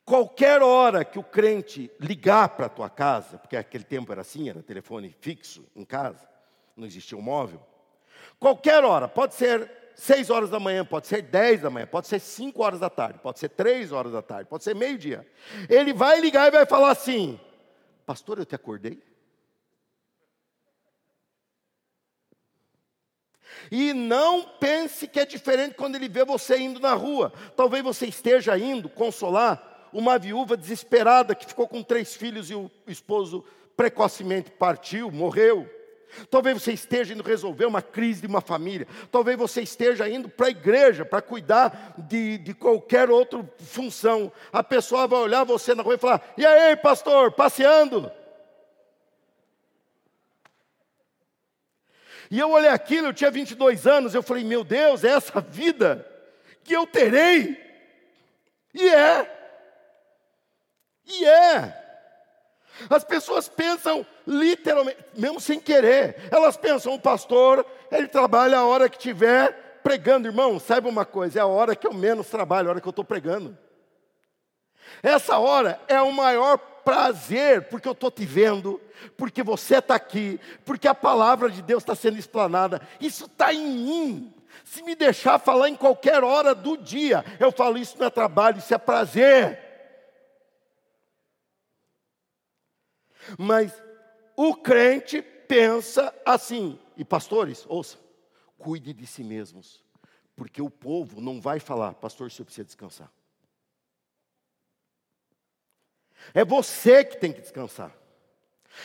Qualquer 0.05 0.63
hora 0.63 1.05
que 1.05 1.19
o 1.19 1.23
crente 1.23 1.91
ligar 2.01 2.51
para 2.51 2.67
a 2.67 2.71
tua 2.71 2.91
casa, 2.91 3.39
porque 3.39 3.57
aquele 3.57 3.85
tempo 3.85 4.11
era 4.11 4.23
assim, 4.23 4.49
era 4.49 4.63
telefone 4.63 5.15
fixo 5.21 5.65
em 5.75 5.85
casa, 5.85 6.29
não 6.77 6.87
existia 6.87 7.17
o 7.17 7.21
um 7.21 7.25
móvel. 7.25 7.65
Qualquer 8.39 8.85
hora, 8.85 9.07
pode 9.07 9.35
ser 9.35 9.71
6 9.95 10.31
horas 10.31 10.51
da 10.51 10.59
manhã, 10.59 10.85
pode 10.85 11.07
ser 11.07 11.23
10 11.23 11.61
da 11.63 11.71
manhã, 11.71 11.87
pode 11.87 12.07
ser 12.07 12.19
5 12.19 12.63
horas 12.63 12.81
da 12.81 12.91
tarde, 12.91 13.19
pode 13.19 13.39
ser 13.39 13.51
3 13.51 13.93
horas 13.93 14.13
da 14.13 14.23
tarde, 14.23 14.49
pode 14.49 14.65
ser 14.65 14.75
meio-dia. 14.75 15.27
Ele 15.69 15.93
vai 15.93 16.21
ligar 16.21 16.49
e 16.49 16.51
vai 16.51 16.67
falar 16.67 16.91
assim: 16.91 17.39
Pastor, 18.07 18.39
eu 18.39 18.47
te 18.47 18.55
acordei? 18.55 19.03
E 23.71 23.93
não 23.93 24.43
pense 24.43 25.07
que 25.07 25.21
é 25.21 25.27
diferente 25.27 25.75
quando 25.75 25.97
ele 25.97 26.09
vê 26.09 26.25
você 26.25 26.59
indo 26.59 26.81
na 26.81 26.95
rua. 26.95 27.33
Talvez 27.55 27.85
você 27.85 28.07
esteja 28.07 28.57
indo 28.59 28.89
consolar 28.89 29.70
uma 29.93 30.19
viúva 30.19 30.57
desesperada 30.57 31.35
que 31.35 31.47
ficou 31.47 31.67
com 31.67 31.83
três 31.83 32.15
filhos 32.15 32.51
e 32.51 32.55
o 32.55 32.71
esposo 32.87 33.45
precocemente 33.77 34.51
partiu, 34.51 35.11
morreu. 35.11 35.69
Talvez 36.31 36.61
você 36.61 36.73
esteja 36.73 37.15
indo 37.15 37.23
resolver 37.23 37.67
uma 37.67 37.81
crise 37.81 38.21
de 38.21 38.27
uma 38.27 38.41
família. 38.41 38.87
Talvez 39.11 39.39
você 39.39 39.63
esteja 39.63 40.09
indo 40.09 40.29
para 40.29 40.47
a 40.47 40.51
igreja 40.51 41.05
para 41.05 41.23
cuidar 41.23 41.95
de, 41.97 42.39
de 42.39 42.53
qualquer 42.53 43.11
outra 43.11 43.49
função. 43.59 44.33
A 44.53 44.63
pessoa 44.63 45.07
vai 45.07 45.21
olhar 45.21 45.45
você 45.45 45.75
na 45.75 45.83
rua 45.83 45.95
e 45.95 45.99
falar: 45.99 46.23
E 46.37 46.45
aí, 46.45 46.77
pastor, 46.77 47.33
passeando? 47.33 48.11
E 52.31 52.39
eu 52.39 52.51
olhei 52.51 52.71
aquilo, 52.71 53.09
eu 53.09 53.15
tinha 53.15 53.31
22 53.31 53.87
anos, 53.87 54.15
eu 54.15 54.23
falei: 54.23 54.45
Meu 54.45 54.63
Deus, 54.63 55.05
é 55.05 55.09
essa 55.09 55.41
vida 55.41 56.07
que 56.63 56.75
eu 56.75 56.87
terei? 56.87 57.59
E 58.75 58.89
é. 58.89 59.40
E 61.11 61.25
é. 61.25 61.77
As 62.89 63.05
pessoas 63.05 63.49
pensam 63.49 64.07
literalmente, 64.27 64.99
mesmo 65.15 65.41
sem 65.41 65.61
querer, 65.61 66.29
elas 66.31 66.57
pensam, 66.57 66.95
o 66.95 67.01
pastor, 67.01 67.67
ele 67.91 68.09
trabalha 68.09 68.59
a 68.59 68.65
hora 68.65 68.89
que 68.89 68.99
tiver 68.99 69.81
pregando, 69.83 70.29
irmão, 70.29 70.59
saiba 70.59 70.89
uma 70.89 71.05
coisa, 71.05 71.39
é 71.39 71.43
a 71.43 71.47
hora 71.47 71.75
que 71.75 71.87
eu 71.87 71.93
menos 71.93 72.29
trabalho, 72.29 72.69
a 72.69 72.71
hora 72.71 72.81
que 72.81 72.87
eu 72.87 72.91
estou 72.91 73.05
pregando. 73.05 73.57
Essa 75.03 75.39
hora 75.39 75.81
é 75.89 76.01
o 76.01 76.13
maior 76.13 76.59
prazer, 76.59 77.63
porque 77.63 77.89
eu 77.89 77.93
estou 77.93 78.11
te 78.11 78.25
vendo, 78.25 78.81
porque 79.17 79.43
você 79.43 79.77
está 79.77 79.95
aqui, 79.95 80.41
porque 80.65 80.89
a 80.89 80.95
palavra 80.95 81.51
de 81.51 81.63
Deus 81.63 81.83
está 81.83 81.95
sendo 81.95 82.19
explanada, 82.19 82.81
isso 83.01 83.27
está 83.27 83.53
em 83.53 83.67
mim. 83.67 84.35
Se 84.65 84.83
me 84.83 84.95
deixar 84.95 85.39
falar 85.39 85.69
em 85.69 85.77
qualquer 85.77 86.23
hora 86.23 86.55
do 86.55 86.77
dia, 86.77 87.25
eu 87.39 87.51
falo, 87.51 87.79
isso 87.79 87.97
não 87.99 88.07
é 88.07 88.11
trabalho, 88.11 88.59
isso 88.59 88.75
é 88.75 88.79
prazer. 88.79 89.70
Mas 93.39 93.73
o 94.37 94.55
crente 94.55 95.23
pensa 95.23 96.15
assim, 96.25 96.79
e 96.97 97.05
pastores, 97.05 97.65
ouça, 97.69 97.99
cuide 98.59 98.93
de 98.93 99.07
si 99.07 99.25
mesmos, 99.25 99.83
porque 100.37 100.63
o 100.63 100.71
povo 100.71 101.21
não 101.21 101.41
vai 101.41 101.59
falar, 101.59 101.95
pastor, 101.95 102.31
você 102.31 102.45
precisa 102.45 102.65
descansar. 102.65 103.11
É 106.35 106.45
você 106.45 107.05
que 107.05 107.17
tem 107.17 107.33
que 107.33 107.41
descansar. 107.41 107.95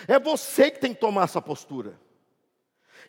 É 0.07 0.17
você 0.19 0.71
que 0.71 0.79
tem 0.79 0.93
que 0.93 0.99
tomar 0.99 1.25
essa 1.25 1.41
postura. 1.41 1.99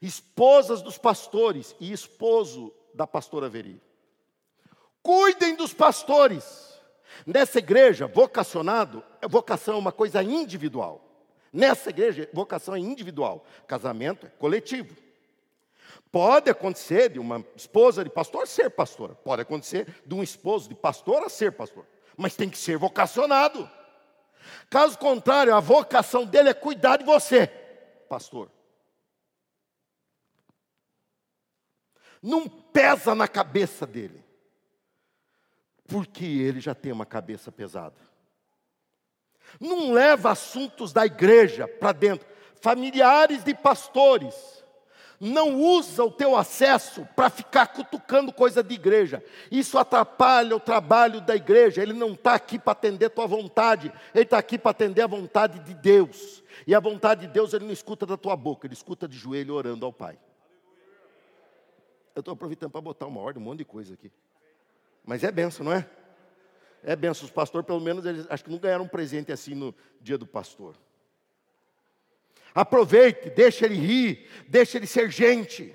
Esposas 0.03 0.83
dos 0.83 0.99
pastores 0.99 1.75
e 1.81 1.92
esposo 1.92 2.75
da 2.92 3.07
pastora 3.07 3.49
Veri. 3.49 3.81
Cuidem 5.03 5.55
dos 5.55 5.72
pastores. 5.72 6.77
Nessa 7.25 7.59
igreja, 7.59 8.07
vocacionado, 8.07 9.03
vocação 9.29 9.77
é 9.77 9.79
uma 9.79 9.92
coisa 9.92 10.22
individual. 10.22 11.06
Nessa 11.57 11.88
igreja, 11.88 12.29
vocação 12.35 12.75
é 12.77 12.79
individual, 12.79 13.42
casamento 13.66 14.27
é 14.27 14.29
coletivo. 14.29 14.95
Pode 16.12 16.51
acontecer 16.51 17.09
de 17.09 17.19
uma 17.19 17.42
esposa 17.57 18.05
de 18.05 18.11
pastor 18.11 18.47
ser 18.47 18.69
pastora, 18.69 19.14
pode 19.14 19.40
acontecer 19.40 20.03
de 20.05 20.14
um 20.14 20.23
esposo 20.23 20.69
de 20.69 20.75
pastora 20.75 21.31
ser 21.31 21.53
pastor, 21.53 21.87
mas 22.14 22.37
tem 22.37 22.51
que 22.51 22.59
ser 22.59 22.77
vocacionado. 22.77 23.71
Caso 24.69 24.99
contrário, 24.99 25.55
a 25.55 25.61
vocação 25.61 26.27
dele 26.27 26.51
é 26.51 26.55
cuidar 26.55 26.99
de 26.99 27.05
você, 27.05 27.47
pastor. 28.07 28.51
Não 32.21 32.47
pesa 32.47 33.14
na 33.14 33.27
cabeça 33.27 33.87
dele, 33.87 34.23
porque 35.87 36.27
ele 36.27 36.61
já 36.61 36.75
tem 36.75 36.92
uma 36.92 37.07
cabeça 37.07 37.51
pesada. 37.51 37.97
Não 39.61 39.92
leva 39.92 40.30
assuntos 40.30 40.92
da 40.92 41.06
igreja 41.06 41.66
para 41.66 41.92
dentro. 41.92 42.26
Familiares 42.61 43.44
de 43.44 43.54
pastores. 43.54 44.35
Não 45.18 45.54
usa 45.59 46.04
o 46.04 46.11
teu 46.11 46.37
acesso 46.37 47.09
para 47.16 47.30
ficar 47.30 47.68
cutucando 47.68 48.32
coisa 48.32 48.62
de 48.62 48.74
igreja. 48.74 49.24
Isso 49.50 49.78
atrapalha 49.78 50.54
o 50.54 50.61
trabalho 50.61 51.22
da 51.22 51.35
igreja. 51.35 51.82
Ele 51.82 51.94
não 51.94 52.12
está 52.12 52.35
aqui 52.35 52.59
para 52.59 52.72
atender 52.72 53.06
a 53.06 53.11
tua 53.11 53.26
vontade. 53.26 53.90
Ele 54.14 54.24
está 54.24 54.37
aqui 54.37 54.59
para 54.59 54.72
atender 54.72 55.02
a 55.02 55.06
vontade 55.06 55.59
de 55.61 55.72
Deus. 55.72 56.42
E 56.66 56.74
a 56.74 56.80
vontade 56.80 57.22
de 57.22 57.32
Deus 57.32 57.54
ele 57.54 57.64
não 57.64 57.72
escuta 57.72 58.04
da 58.04 58.16
tua 58.16 58.37
boca, 58.37 58.66
ele 58.66 58.74
escuta 58.74 59.09
de 59.09 59.16
joelho 59.16 59.54
orando 59.54 59.85
ao 59.87 59.92
Pai. 59.92 60.18
Eu 62.14 62.20
estou 62.20 62.32
aproveitando 62.32 62.70
para 62.70 62.80
botar 62.80 63.06
uma 63.06 63.20
ordem, 63.20 63.42
um 63.42 63.44
monte 63.44 63.59
de 63.59 63.64
coisa 63.64 63.94
aqui. 63.94 64.11
Mas 65.04 65.22
é 65.22 65.30
benção, 65.30 65.64
não 65.64 65.72
é? 65.72 65.88
É 66.87 66.94
benção. 66.94 67.25
Os 67.25 67.33
pastores, 67.33 67.66
pelo 67.66 67.81
menos, 67.81 68.07
eles 68.07 68.27
acho 68.31 68.44
que 68.44 68.51
não 68.51 68.59
ganharam 68.59 68.85
um 68.85 68.88
presente 68.88 69.33
assim 69.33 69.57
no 69.57 69.75
dia 70.01 70.16
do 70.16 70.25
pastor. 70.25 70.77
Aproveite, 72.55 73.29
deixa 73.29 73.66
ele 73.66 73.75
rir, 73.75 74.31
deixa 74.46 74.79
ele 74.79 74.87
ser 74.87 75.11
gente. 75.11 75.75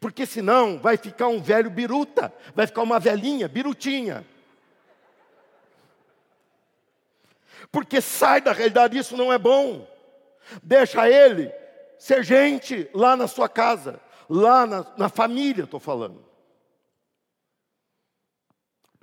Porque 0.00 0.26
senão 0.26 0.76
vai 0.76 0.96
ficar 0.96 1.28
um 1.28 1.40
velho 1.40 1.70
biruta, 1.70 2.34
vai 2.52 2.66
ficar 2.66 2.82
uma 2.82 2.98
velhinha 2.98 3.46
birutinha. 3.46 4.26
Porque 7.70 8.00
sai 8.00 8.40
da 8.40 8.52
realidade, 8.52 8.98
isso 8.98 9.16
não 9.16 9.32
é 9.32 9.38
bom. 9.38 9.88
Deixa 10.64 11.08
ele 11.08 11.50
ser 11.96 12.24
gente 12.24 12.90
lá 12.92 13.16
na 13.16 13.28
sua 13.28 13.48
casa, 13.48 14.00
lá 14.28 14.66
na, 14.66 14.84
na 14.98 15.08
família, 15.08 15.62
estou 15.62 15.78
falando. 15.78 16.24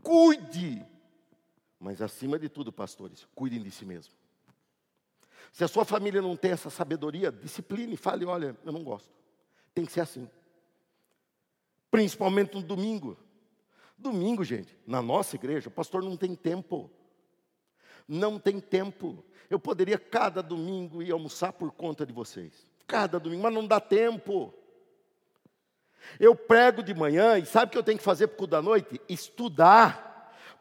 Cuide 0.03 0.88
mas 1.79 2.01
acima 2.01 2.37
de 2.37 2.49
tudo, 2.49 2.73
pastores, 2.73 3.25
cuidem 3.33 3.61
de 3.61 3.71
si 3.71 3.85
mesmo. 3.85 4.13
Se 5.51 5.63
a 5.63 5.67
sua 5.67 5.85
família 5.85 6.21
não 6.21 6.35
tem 6.35 6.51
essa 6.51 6.69
sabedoria, 6.69 7.31
discipline, 7.31 7.95
fale, 7.95 8.25
olha, 8.25 8.55
eu 8.65 8.71
não 8.71 8.83
gosto. 8.83 9.09
Tem 9.73 9.85
que 9.85 9.91
ser 9.91 10.01
assim. 10.01 10.29
Principalmente 11.89 12.53
no 12.53 12.61
domingo. 12.61 13.17
Domingo, 13.97 14.43
gente, 14.43 14.77
na 14.85 15.01
nossa 15.01 15.35
igreja, 15.35 15.69
o 15.69 15.71
pastor 15.71 16.03
não 16.03 16.15
tem 16.15 16.35
tempo. 16.35 16.91
Não 18.07 18.37
tem 18.37 18.59
tempo. 18.59 19.23
Eu 19.49 19.59
poderia 19.59 19.97
cada 19.97 20.43
domingo 20.43 21.01
ir 21.01 21.11
almoçar 21.11 21.53
por 21.53 21.71
conta 21.71 22.05
de 22.05 22.13
vocês. 22.13 22.69
Cada 22.85 23.19
domingo, 23.19 23.43
mas 23.43 23.53
não 23.53 23.65
dá 23.65 23.79
tempo. 23.79 24.53
Eu 26.19 26.35
prego 26.35 26.83
de 26.83 26.93
manhã 26.93 27.37
e 27.37 27.45
sabe 27.45 27.69
o 27.69 27.71
que 27.71 27.77
eu 27.77 27.83
tenho 27.83 27.97
que 27.97 28.03
fazer 28.03 28.27
por 28.27 28.47
da 28.47 28.61
noite? 28.61 29.01
Estudar 29.07 30.08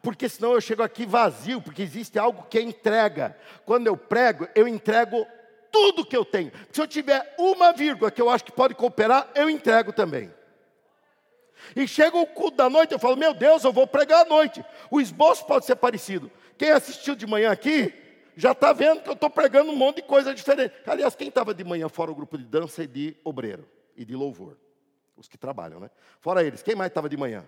porque 0.01 0.29
senão 0.29 0.53
eu 0.53 0.61
chego 0.61 0.81
aqui 0.81 1.05
vazio, 1.05 1.61
porque 1.61 1.81
existe 1.81 2.17
algo 2.17 2.45
que 2.49 2.57
é 2.57 2.61
entrega. 2.61 3.37
Quando 3.65 3.87
eu 3.87 3.97
prego, 3.97 4.47
eu 4.55 4.67
entrego 4.67 5.25
tudo 5.71 6.05
que 6.05 6.15
eu 6.15 6.25
tenho. 6.25 6.51
Se 6.71 6.81
eu 6.81 6.87
tiver 6.87 7.35
uma 7.37 7.73
vírgula 7.73 8.09
que 8.09 8.21
eu 8.21 8.29
acho 8.29 8.45
que 8.45 8.51
pode 8.51 8.75
cooperar, 8.75 9.29
eu 9.35 9.49
entrego 9.49 9.91
também. 9.91 10.33
E 11.75 11.87
chega 11.87 12.17
o 12.17 12.25
culto 12.25 12.57
da 12.57 12.69
noite, 12.69 12.93
eu 12.93 12.99
falo, 12.99 13.17
meu 13.17 13.33
Deus, 13.33 13.63
eu 13.63 13.73
vou 13.73 13.85
pregar 13.85 14.25
à 14.25 14.29
noite. 14.29 14.63
O 14.89 15.01
esboço 15.01 15.45
pode 15.45 15.65
ser 15.65 15.75
parecido. 15.75 16.31
Quem 16.57 16.71
assistiu 16.71 17.15
de 17.15 17.27
manhã 17.27 17.51
aqui, 17.51 17.93
já 18.35 18.53
está 18.53 18.71
vendo 18.71 19.01
que 19.01 19.09
eu 19.09 19.13
estou 19.13 19.29
pregando 19.29 19.71
um 19.71 19.75
monte 19.75 19.97
de 19.97 20.03
coisa 20.03 20.33
diferente. 20.33 20.73
Aliás, 20.87 21.15
quem 21.15 21.27
estava 21.27 21.53
de 21.53 21.63
manhã 21.63 21.89
fora 21.89 22.11
o 22.11 22.15
grupo 22.15 22.37
de 22.37 22.45
dança 22.45 22.83
e 22.83 22.87
de 22.87 23.17
obreiro 23.23 23.67
e 23.95 24.05
de 24.05 24.15
louvor? 24.15 24.57
Os 25.17 25.27
que 25.27 25.37
trabalham, 25.37 25.81
né? 25.81 25.89
Fora 26.21 26.43
eles, 26.43 26.63
quem 26.63 26.75
mais 26.75 26.89
estava 26.89 27.09
de 27.09 27.17
manhã? 27.17 27.45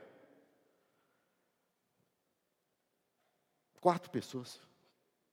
Quatro 3.81 4.11
pessoas. 4.11 4.61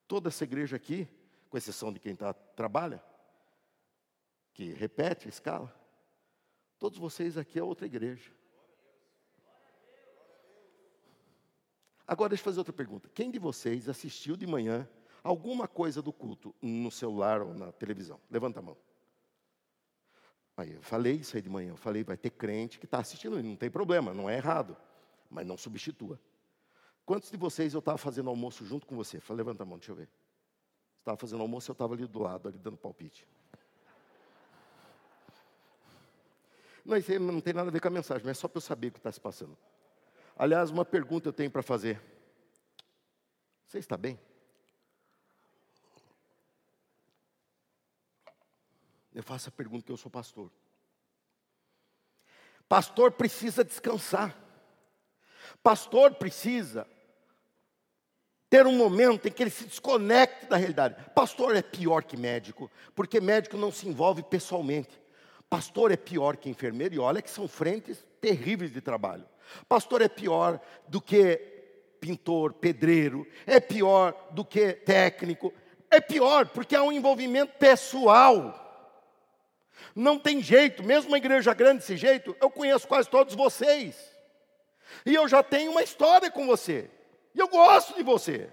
Toda 0.08 0.28
essa 0.28 0.42
igreja 0.42 0.74
aqui, 0.74 1.06
com 1.50 1.58
exceção 1.58 1.92
de 1.92 2.00
quem 2.00 2.16
tá, 2.16 2.32
trabalha, 2.32 3.04
que 4.54 4.72
repete 4.72 5.26
a 5.26 5.28
escala, 5.28 5.72
todos 6.78 6.98
vocês 6.98 7.36
aqui 7.36 7.58
é 7.58 7.62
outra 7.62 7.86
igreja. 7.86 8.32
Agora 12.06 12.30
deixa 12.30 12.40
eu 12.40 12.44
fazer 12.46 12.58
outra 12.58 12.72
pergunta. 12.72 13.10
Quem 13.14 13.30
de 13.30 13.38
vocês 13.38 13.86
assistiu 13.86 14.34
de 14.34 14.46
manhã 14.46 14.88
alguma 15.22 15.68
coisa 15.68 16.00
do 16.00 16.10
culto 16.10 16.54
no 16.62 16.90
celular 16.90 17.42
ou 17.42 17.52
na 17.52 17.70
televisão? 17.70 18.18
Levanta 18.30 18.60
a 18.60 18.62
mão. 18.62 18.78
Aí 20.56 20.72
eu 20.72 20.80
falei 20.80 21.16
isso 21.16 21.36
aí 21.36 21.42
de 21.42 21.50
manhã. 21.50 21.72
Eu 21.72 21.76
falei, 21.76 22.02
vai 22.02 22.16
ter 22.16 22.30
crente 22.30 22.78
que 22.78 22.86
está 22.86 22.98
assistindo, 22.98 23.40
não 23.42 23.56
tem 23.56 23.70
problema, 23.70 24.14
não 24.14 24.28
é 24.28 24.36
errado, 24.36 24.74
mas 25.28 25.46
não 25.46 25.58
substitua. 25.58 26.18
Quantos 27.08 27.30
de 27.30 27.38
vocês 27.38 27.72
eu 27.72 27.78
estava 27.78 27.96
fazendo 27.96 28.28
almoço 28.28 28.66
junto 28.66 28.86
com 28.86 28.94
você? 28.94 29.18
Falei, 29.18 29.38
levanta 29.38 29.62
a 29.62 29.66
mão, 29.66 29.78
deixa 29.78 29.92
eu 29.92 29.96
ver. 29.96 30.10
Estava 30.98 31.16
fazendo 31.16 31.40
almoço, 31.40 31.70
eu 31.70 31.72
estava 31.72 31.94
ali 31.94 32.06
do 32.06 32.18
lado, 32.18 32.48
ali 32.48 32.58
dando 32.58 32.76
palpite. 32.76 33.26
Não, 36.84 36.98
isso 36.98 37.10
aí 37.10 37.18
não 37.18 37.40
tem 37.40 37.54
nada 37.54 37.70
a 37.70 37.72
ver 37.72 37.80
com 37.80 37.88
a 37.88 37.90
mensagem, 37.90 38.26
mas 38.26 38.36
é 38.36 38.40
só 38.42 38.46
para 38.46 38.58
eu 38.58 38.60
saber 38.60 38.88
o 38.88 38.92
que 38.92 38.98
está 38.98 39.10
se 39.10 39.18
passando. 39.18 39.56
Aliás, 40.36 40.68
uma 40.68 40.84
pergunta 40.84 41.30
eu 41.30 41.32
tenho 41.32 41.50
para 41.50 41.62
fazer. 41.62 41.98
Você 43.66 43.78
está 43.78 43.96
bem? 43.96 44.20
Eu 49.14 49.22
faço 49.22 49.48
a 49.48 49.52
pergunta 49.52 49.86
que 49.86 49.92
eu 49.92 49.96
sou 49.96 50.10
pastor. 50.10 50.52
Pastor 52.68 53.12
precisa 53.12 53.64
descansar. 53.64 54.36
Pastor 55.62 56.14
precisa 56.16 56.86
ter 58.50 58.66
um 58.66 58.76
momento 58.76 59.28
em 59.28 59.30
que 59.30 59.42
ele 59.42 59.50
se 59.50 59.64
desconecte 59.64 60.46
da 60.46 60.56
realidade. 60.56 60.96
Pastor 61.14 61.54
é 61.54 61.62
pior 61.62 62.02
que 62.02 62.16
médico, 62.16 62.70
porque 62.94 63.20
médico 63.20 63.56
não 63.56 63.70
se 63.70 63.88
envolve 63.88 64.22
pessoalmente. 64.22 65.00
Pastor 65.50 65.90
é 65.92 65.96
pior 65.96 66.36
que 66.36 66.48
enfermeiro, 66.48 66.94
e 66.94 66.98
olha 66.98 67.22
que 67.22 67.30
são 67.30 67.48
frentes 67.48 68.04
terríveis 68.20 68.72
de 68.72 68.80
trabalho. 68.80 69.24
Pastor 69.68 70.02
é 70.02 70.08
pior 70.08 70.60
do 70.86 71.00
que 71.00 71.36
pintor, 72.00 72.52
pedreiro, 72.54 73.26
é 73.46 73.58
pior 73.58 74.14
do 74.30 74.44
que 74.44 74.72
técnico, 74.72 75.52
é 75.90 76.00
pior 76.00 76.46
porque 76.46 76.76
há 76.76 76.82
um 76.82 76.92
envolvimento 76.92 77.54
pessoal. 77.58 78.64
Não 79.94 80.18
tem 80.18 80.42
jeito, 80.42 80.82
mesmo 80.82 81.10
uma 81.10 81.18
igreja 81.18 81.54
grande 81.54 81.80
desse 81.80 81.96
jeito, 81.96 82.36
eu 82.40 82.50
conheço 82.50 82.86
quase 82.86 83.08
todos 83.08 83.34
vocês. 83.34 83.96
E 85.04 85.14
eu 85.14 85.28
já 85.28 85.42
tenho 85.42 85.70
uma 85.70 85.82
história 85.82 86.30
com 86.30 86.46
você. 86.46 86.90
E 87.34 87.38
eu 87.38 87.48
gosto 87.48 87.94
de 87.94 88.02
você. 88.02 88.48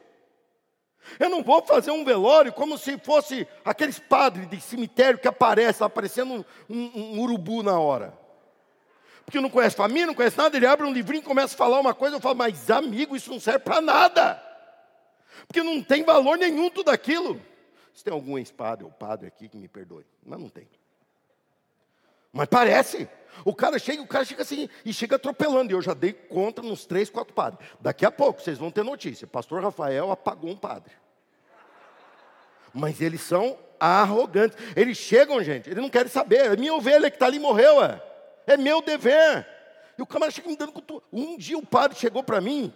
Eu 1.20 1.30
não 1.30 1.44
vou 1.44 1.62
fazer 1.64 1.92
um 1.92 2.04
velório 2.04 2.52
como 2.52 2.78
se 2.78 2.98
fosse 2.98 3.48
aqueles 3.64 4.00
padres 4.00 4.50
de 4.50 4.60
cemitério 4.60 5.20
que 5.20 5.28
aparecem, 5.28 5.86
aparecendo 5.86 6.46
um, 6.70 6.76
um, 6.76 7.16
um 7.16 7.20
urubu 7.20 7.62
na 7.62 7.80
hora. 7.80 8.18
Porque 9.24 9.40
não 9.40 9.50
conhece 9.50 9.76
família, 9.76 10.08
não 10.08 10.14
conhece 10.14 10.38
nada, 10.38 10.56
ele 10.56 10.68
abre 10.68 10.86
um 10.86 10.94
livrinho 10.94 11.22
e 11.22 11.26
começa 11.26 11.56
a 11.56 11.58
falar 11.58 11.80
uma 11.80 11.94
coisa, 11.94 12.16
eu 12.16 12.22
falo, 12.22 12.36
mas 12.36 12.70
amigo, 12.70 13.16
isso 13.16 13.32
não 13.32 13.40
serve 13.40 13.60
para 13.60 13.82
nada. 13.82 14.42
Porque 15.48 15.64
não 15.64 15.82
tem 15.84 16.04
valor 16.04 16.38
nenhum 16.38 16.70
tudo 16.70 16.90
aquilo. 16.90 17.42
Se 17.94 18.04
tem 18.04 18.14
algum 18.14 18.38
ex-padre 18.38 18.84
ou 18.84 18.92
padre 18.92 19.28
aqui 19.28 19.48
que 19.48 19.58
me 19.58 19.68
perdoe, 19.68 20.06
mas 20.24 20.40
não 20.40 20.50
tem. 20.50 20.68
Mas 22.36 22.50
parece. 22.50 23.08
O 23.46 23.56
cara 23.56 23.80
chega, 23.80 24.02
o 24.02 24.08
cara 24.08 24.26
chega 24.26 24.42
assim 24.42 24.68
e 24.84 24.92
chega 24.92 25.16
atropelando. 25.16 25.72
E 25.72 25.74
eu 25.74 25.82
já 25.82 25.94
dei 25.94 26.12
conta 26.12 26.62
nos 26.62 26.86
três, 26.86 27.10
quatro 27.10 27.34
padres. 27.34 27.66
Daqui 27.80 28.06
a 28.06 28.12
pouco 28.12 28.42
vocês 28.42 28.58
vão 28.58 28.70
ter 28.70 28.84
notícia. 28.84 29.26
Pastor 29.26 29.64
Rafael 29.64 30.12
apagou 30.12 30.50
um 30.50 30.58
padre. 30.58 30.92
Mas 32.74 33.00
eles 33.00 33.22
são 33.22 33.58
arrogantes. 33.80 34.58
Eles 34.76 34.98
chegam, 34.98 35.42
gente, 35.42 35.70
eles 35.70 35.82
não 35.82 35.90
querem 35.90 36.10
saber. 36.12 36.52
É 36.52 36.58
minha 36.58 36.74
ovelha 36.74 37.10
que 37.10 37.16
está 37.16 37.28
ali 37.28 37.40
morreu, 37.40 37.82
é. 37.82 38.04
É 38.46 38.58
meu 38.58 38.82
dever. 38.82 39.48
E 39.98 40.02
o 40.02 40.06
camarada 40.06 40.36
chega 40.36 40.50
me 40.50 40.58
dando 40.58 40.74
com 40.74 41.02
Um 41.14 41.38
dia 41.38 41.58
o 41.58 41.66
padre 41.66 41.98
chegou 41.98 42.22
para 42.22 42.42
mim 42.42 42.74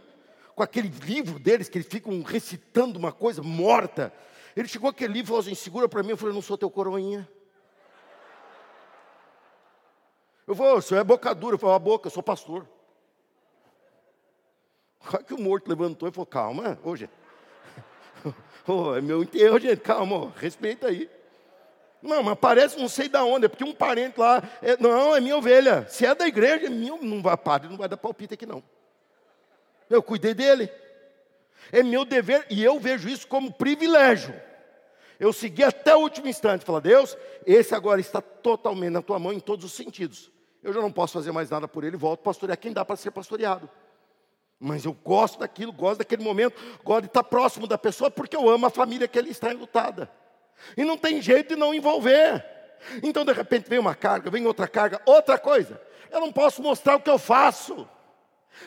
com 0.56 0.64
aquele 0.64 0.88
livro 1.04 1.38
deles 1.38 1.68
que 1.68 1.78
eles 1.78 1.88
ficam 1.88 2.22
recitando 2.22 2.98
uma 2.98 3.12
coisa 3.12 3.44
morta. 3.44 4.14
Ele 4.56 4.70
chegou 4.70 4.90
aquele 4.90 5.12
livro 5.12 5.26
e 5.26 5.28
falou 5.28 5.42
assim: 5.42 5.54
segura 5.54 5.90
para 5.90 6.02
mim. 6.02 6.12
Eu 6.12 6.18
falei: 6.18 6.34
não 6.34 6.42
sou 6.42 6.58
teu 6.58 6.70
coroinha. 6.70 7.28
Eu 10.50 10.56
falei, 10.56 10.74
o 10.74 10.82
senhor 10.82 11.02
é 11.02 11.04
boca 11.04 11.36
dura. 11.36 11.54
Eu 11.54 11.60
falei, 11.60 11.76
a 11.76 11.80
boca, 11.80 12.08
eu 12.08 12.12
sou 12.12 12.24
pastor. 12.24 12.68
Olha 15.14 15.24
que 15.24 15.36
o 15.36 15.40
morto 15.40 15.70
levantou 15.70 16.10
e 16.10 16.12
falou, 16.12 16.26
calma, 16.26 16.78
gente. 16.98 17.12
Oh, 18.68 18.96
é 18.96 19.02
meu 19.02 19.24
enterro, 19.24 19.60
gente, 19.60 19.80
calma, 19.80 20.32
respeita 20.36 20.88
aí. 20.88 21.10
Não, 22.02 22.22
mas 22.22 22.38
parece 22.38 22.78
não 22.78 22.88
sei 22.88 23.10
da 23.10 23.24
onde, 23.24 23.46
é 23.46 23.48
porque 23.48 23.64
um 23.64 23.74
parente 23.74 24.20
lá, 24.20 24.44
é, 24.62 24.78
não, 24.78 25.16
é 25.16 25.20
minha 25.20 25.38
ovelha. 25.38 25.88
Se 25.88 26.06
é 26.06 26.14
da 26.14 26.28
igreja, 26.28 26.68
é 26.68 26.70
minha, 26.70 26.96
não 26.98 27.22
vai, 27.22 27.36
padre, 27.36 27.68
não 27.68 27.78
vai 27.78 27.88
dar 27.88 27.98
palpite 27.98 28.36
aqui 28.36 28.46
não. 28.46 28.62
Eu 29.90 30.04
cuidei 30.04 30.36
dele. 30.36 30.70
É 31.72 31.82
meu 31.82 32.06
dever, 32.06 32.46
e 32.50 32.64
eu 32.64 32.80
vejo 32.80 33.10
isso 33.10 33.28
como 33.28 33.52
privilégio. 33.52 34.40
Eu 35.20 35.34
segui 35.34 35.64
até 35.64 35.96
o 35.96 36.00
último 36.00 36.28
instante, 36.28 36.66
falar, 36.66 36.82
Deus, 36.82 37.18
esse 37.46 37.74
agora 37.74 38.00
está 38.00 38.22
totalmente 38.22 38.92
na 38.92 39.02
tua 39.02 39.18
mão 39.18 39.34
em 39.34 39.40
todos 39.40 39.66
os 39.66 39.74
sentidos 39.74 40.32
eu 40.62 40.74
já 40.74 40.82
não 40.82 40.92
posso 40.92 41.14
fazer 41.14 41.32
mais 41.32 41.50
nada 41.50 41.68
por 41.68 41.84
ele, 41.84 41.96
volto 41.96 42.22
a 42.22 42.24
pastorear 42.24 42.58
quem 42.58 42.74
dá 42.74 42.84
para 42.84 42.96
ser 42.96 43.12
pastoreado. 43.12 43.70
Mas 44.60 44.84
eu 44.84 44.94
gosto 44.94 45.40
daquilo, 45.40 45.72
gosto 45.72 46.00
daquele 46.00 46.24
momento, 46.24 46.62
gosto 46.84 47.04
de 47.04 47.08
estar 47.08 47.24
próximo 47.24 47.66
da 47.66 47.78
pessoa, 47.78 48.12
porque 48.12 48.36
eu 48.36 48.50
amo 48.50 48.66
a 48.66 48.70
família 48.70 49.08
que 49.08 49.18
ele 49.18 49.30
está 49.30 49.54
enlutada. 49.54 50.12
E 50.76 50.84
não 50.84 50.98
tem 50.98 51.22
jeito 51.22 51.50
de 51.50 51.56
não 51.56 51.74
envolver. 51.74 52.44
Então, 53.02 53.24
de 53.24 53.32
repente, 53.32 53.70
vem 53.70 53.80
uma 53.80 53.96
carga, 53.96 54.30
vem 54.30 54.46
outra 54.46 54.68
carga, 54.68 55.02
outra 55.06 55.38
coisa. 55.38 55.82
Eu 56.12 56.20
não 56.20 56.32
posso 56.32 56.62
mostrar 56.62 56.98
o 56.98 57.00
que 57.00 57.10
eu 57.10 57.18
faço, 57.18 57.88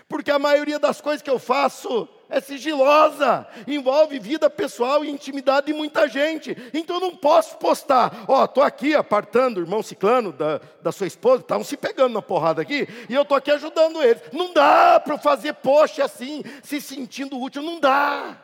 porque 0.09 0.31
a 0.31 0.39
maioria 0.39 0.79
das 0.79 1.01
coisas 1.01 1.21
que 1.21 1.31
eu 1.31 1.39
faço 1.39 2.09
é 2.33 2.41
sigilosa, 2.41 3.47
envolve 3.69 4.19
vida 4.19 4.49
pessoal 4.49 5.05
e 5.05 5.11
intimidade 5.11 5.67
de 5.67 5.75
muita 5.75 6.09
gente. 6.09 6.57
Então 6.73 6.97
eu 6.97 7.01
não 7.01 7.15
posso 7.15 7.59
postar, 7.59 8.25
ó, 8.27 8.41
oh, 8.41 8.45
estou 8.47 8.65
aqui 8.65 8.95
apartando 8.95 9.61
o 9.61 9.63
irmão 9.63 9.83
ciclano 9.83 10.33
da, 10.33 10.59
da 10.81 10.91
sua 10.91 11.07
esposa, 11.07 11.43
estavam 11.43 11.63
se 11.63 11.77
pegando 11.77 12.15
na 12.15 12.23
porrada 12.23 12.63
aqui, 12.63 12.89
e 13.09 13.15
eu 13.15 13.21
estou 13.21 13.37
aqui 13.37 13.51
ajudando 13.51 14.03
eles. 14.03 14.23
Não 14.33 14.53
dá 14.55 14.99
para 14.99 15.19
fazer 15.19 15.53
post 15.55 16.01
assim, 16.01 16.43
se 16.63 16.81
sentindo 16.81 17.39
útil, 17.39 17.63
não 17.63 17.79
dá. 17.79 18.35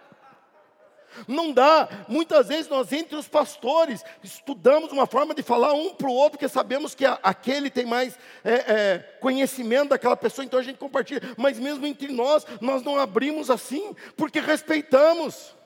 Não 1.27 1.53
dá. 1.53 1.89
Muitas 2.09 2.49
vezes 2.49 2.69
nós, 2.69 2.93
entre 2.93 3.17
os 3.17 3.29
pastores, 3.29 4.05
estudamos 4.23 4.93
uma 4.93 5.07
forma 5.07 5.35
de 5.35 5.43
falar 5.43 5.73
um 5.73 5.95
para 5.95 6.09
o 6.09 6.13
outro, 6.13 6.39
porque 6.39 6.49
sabemos 6.49 6.95
que 6.95 7.05
aquele 7.05 7.71
tem 7.71 7.87
mais 7.87 8.19
é, 8.45 8.53
é, 8.53 8.99
conhecimento 9.21 9.91
daquela 9.91 10.17
pessoa, 10.17 10.45
então 10.45 10.59
a 10.59 10.63
gente 10.63 10.79
compartilha. 10.79 11.23
Mas 11.37 11.59
mesmo 11.59 11.87
entre 11.87 12.13
nós, 12.13 12.47
nós 12.61 12.83
não 12.83 12.99
abrimos 12.99 13.51
assim, 13.51 13.95
porque 14.17 14.41
respeitamos. 14.41 15.57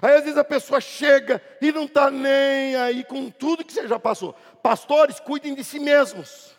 Aí 0.00 0.14
às 0.14 0.22
vezes 0.22 0.38
a 0.38 0.44
pessoa 0.44 0.80
chega 0.80 1.42
e 1.60 1.72
não 1.72 1.84
está 1.84 2.10
nem 2.10 2.76
aí 2.76 3.02
com 3.04 3.28
tudo 3.30 3.64
que 3.64 3.72
você 3.72 3.88
já 3.88 3.98
passou. 3.98 4.34
Pastores, 4.62 5.18
cuidem 5.18 5.54
de 5.54 5.64
si 5.64 5.80
mesmos. 5.80 6.54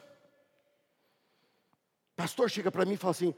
Pastor 2.15 2.49
chega 2.49 2.71
para 2.71 2.85
mim 2.85 2.93
e 2.93 2.97
fala 2.97 3.11
assim: 3.11 3.33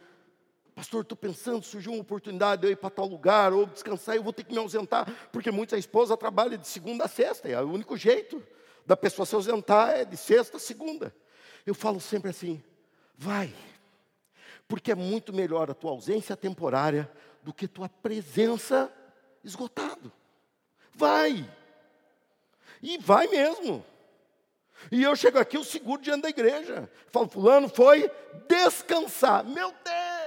Pastor, 0.75 1.03
estou 1.03 1.15
pensando, 1.15 1.63
surgiu 1.63 1.93
uma 1.93 2.01
oportunidade 2.01 2.61
de 2.61 2.67
eu 2.67 2.71
ir 2.71 2.75
para 2.75 2.89
tal 2.89 3.05
lugar, 3.05 3.53
ou 3.53 3.65
descansar, 3.65 4.15
eu 4.15 4.23
vou 4.23 4.33
ter 4.33 4.43
que 4.43 4.51
me 4.51 4.57
ausentar, 4.57 5.07
porque 5.31 5.51
muitas 5.51 5.77
esposas 5.79 6.17
trabalham 6.17 6.57
de 6.57 6.67
segunda 6.67 7.05
a 7.05 7.07
sexta, 7.07 7.47
é 7.47 7.61
o 7.61 7.69
único 7.69 7.95
jeito 7.95 8.41
da 8.85 8.97
pessoa 8.97 9.25
se 9.25 9.35
ausentar 9.35 9.91
é 9.91 10.05
de 10.05 10.17
sexta 10.17 10.57
a 10.57 10.59
segunda. 10.59 11.15
Eu 11.65 11.75
falo 11.75 11.99
sempre 11.99 12.31
assim, 12.31 12.61
vai, 13.15 13.53
porque 14.67 14.91
é 14.91 14.95
muito 14.95 15.31
melhor 15.31 15.69
a 15.69 15.75
tua 15.75 15.91
ausência 15.91 16.35
temporária 16.35 17.09
do 17.43 17.53
que 17.53 17.67
tua 17.67 17.87
presença 17.87 18.91
esgotado. 19.43 20.11
Vai, 20.91 21.49
e 22.81 22.97
vai 22.97 23.27
mesmo. 23.27 23.85
E 24.91 25.03
eu 25.03 25.15
chego 25.15 25.39
aqui, 25.39 25.55
eu 25.55 25.63
seguro 25.63 26.01
diante 26.01 26.23
da 26.23 26.29
igreja. 26.29 26.89
Falo, 27.09 27.29
fulano 27.29 27.69
foi 27.69 28.11
descansar. 28.47 29.45
Meu 29.45 29.69
Deus! 29.69 30.22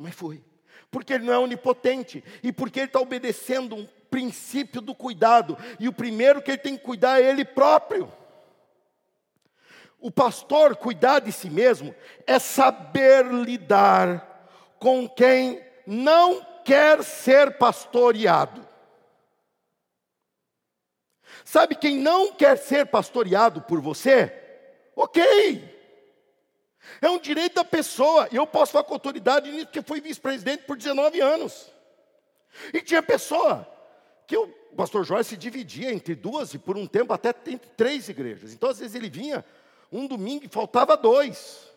Mas 0.00 0.14
foi. 0.14 0.42
Porque 0.90 1.12
ele 1.12 1.26
não 1.26 1.34
é 1.34 1.38
onipotente. 1.38 2.24
E 2.42 2.50
porque 2.50 2.80
ele 2.80 2.86
está 2.86 2.98
obedecendo 2.98 3.76
um 3.76 3.86
princípio 4.10 4.80
do 4.80 4.94
cuidado. 4.94 5.58
E 5.78 5.86
o 5.88 5.92
primeiro 5.92 6.40
que 6.40 6.50
ele 6.50 6.58
tem 6.58 6.76
que 6.76 6.82
cuidar 6.82 7.20
é 7.20 7.28
ele 7.28 7.44
próprio. 7.44 8.10
O 10.00 10.10
pastor 10.10 10.74
cuidar 10.74 11.18
de 11.18 11.30
si 11.30 11.50
mesmo 11.50 11.94
é 12.26 12.38
saber 12.38 13.26
lidar 13.26 14.48
com 14.78 15.06
quem 15.06 15.62
não 15.86 16.42
quer 16.64 17.04
ser 17.04 17.58
pastoreado. 17.58 18.66
Sabe 21.44 21.74
quem 21.74 21.98
não 21.98 22.32
quer 22.32 22.56
ser 22.56 22.86
pastoreado 22.86 23.60
por 23.60 23.82
você? 23.82 24.32
Ok. 24.96 25.69
É 27.00 27.08
um 27.08 27.18
direito 27.18 27.54
da 27.54 27.64
pessoa. 27.64 28.28
E 28.32 28.36
eu 28.36 28.46
posso 28.46 28.72
falar 28.72 28.84
com 28.84 28.94
autoridade 28.94 29.50
nisso, 29.50 29.66
porque 29.66 29.82
fui 29.82 30.00
vice-presidente 30.00 30.64
por 30.64 30.76
19 30.76 31.20
anos. 31.20 31.70
E 32.72 32.80
tinha 32.80 33.02
pessoa 33.02 33.66
que 34.26 34.36
o 34.36 34.48
pastor 34.76 35.04
Jorge 35.04 35.30
se 35.30 35.36
dividia 35.36 35.92
entre 35.92 36.14
duas 36.14 36.54
e 36.54 36.58
por 36.58 36.76
um 36.76 36.86
tempo 36.86 37.12
até 37.12 37.30
entre 37.46 37.70
três 37.76 38.08
igrejas. 38.08 38.52
Então, 38.52 38.70
às 38.70 38.78
vezes, 38.78 38.94
ele 38.94 39.10
vinha 39.10 39.44
um 39.90 40.06
domingo 40.06 40.44
e 40.44 40.48
faltava 40.48 40.96
dois. 40.96 41.68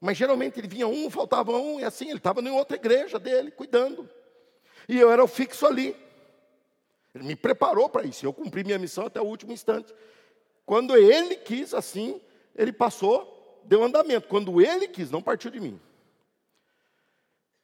Mas 0.00 0.16
geralmente 0.16 0.58
ele 0.58 0.68
vinha 0.68 0.86
um, 0.86 1.10
faltava 1.10 1.52
um, 1.52 1.80
e 1.80 1.84
assim, 1.84 2.08
ele 2.08 2.18
estava 2.18 2.40
em 2.40 2.50
outra 2.50 2.76
igreja 2.76 3.18
dele, 3.18 3.50
cuidando. 3.50 4.08
E 4.88 4.98
eu 4.98 5.10
era 5.10 5.22
o 5.22 5.26
fixo 5.26 5.66
ali. 5.66 5.96
Ele 7.14 7.24
me 7.24 7.34
preparou 7.34 7.88
para 7.88 8.04
isso. 8.04 8.24
Eu 8.24 8.32
cumpri 8.32 8.62
minha 8.62 8.78
missão 8.78 9.06
até 9.06 9.20
o 9.20 9.24
último 9.24 9.52
instante. 9.52 9.92
Quando 10.64 10.96
ele 10.96 11.34
quis 11.36 11.74
assim, 11.74 12.20
ele 12.54 12.72
passou 12.72 13.37
deu 13.68 13.84
andamento. 13.84 14.26
Quando 14.26 14.60
ele 14.60 14.88
quis, 14.88 15.10
não 15.10 15.22
partiu 15.22 15.50
de 15.50 15.60
mim. 15.60 15.80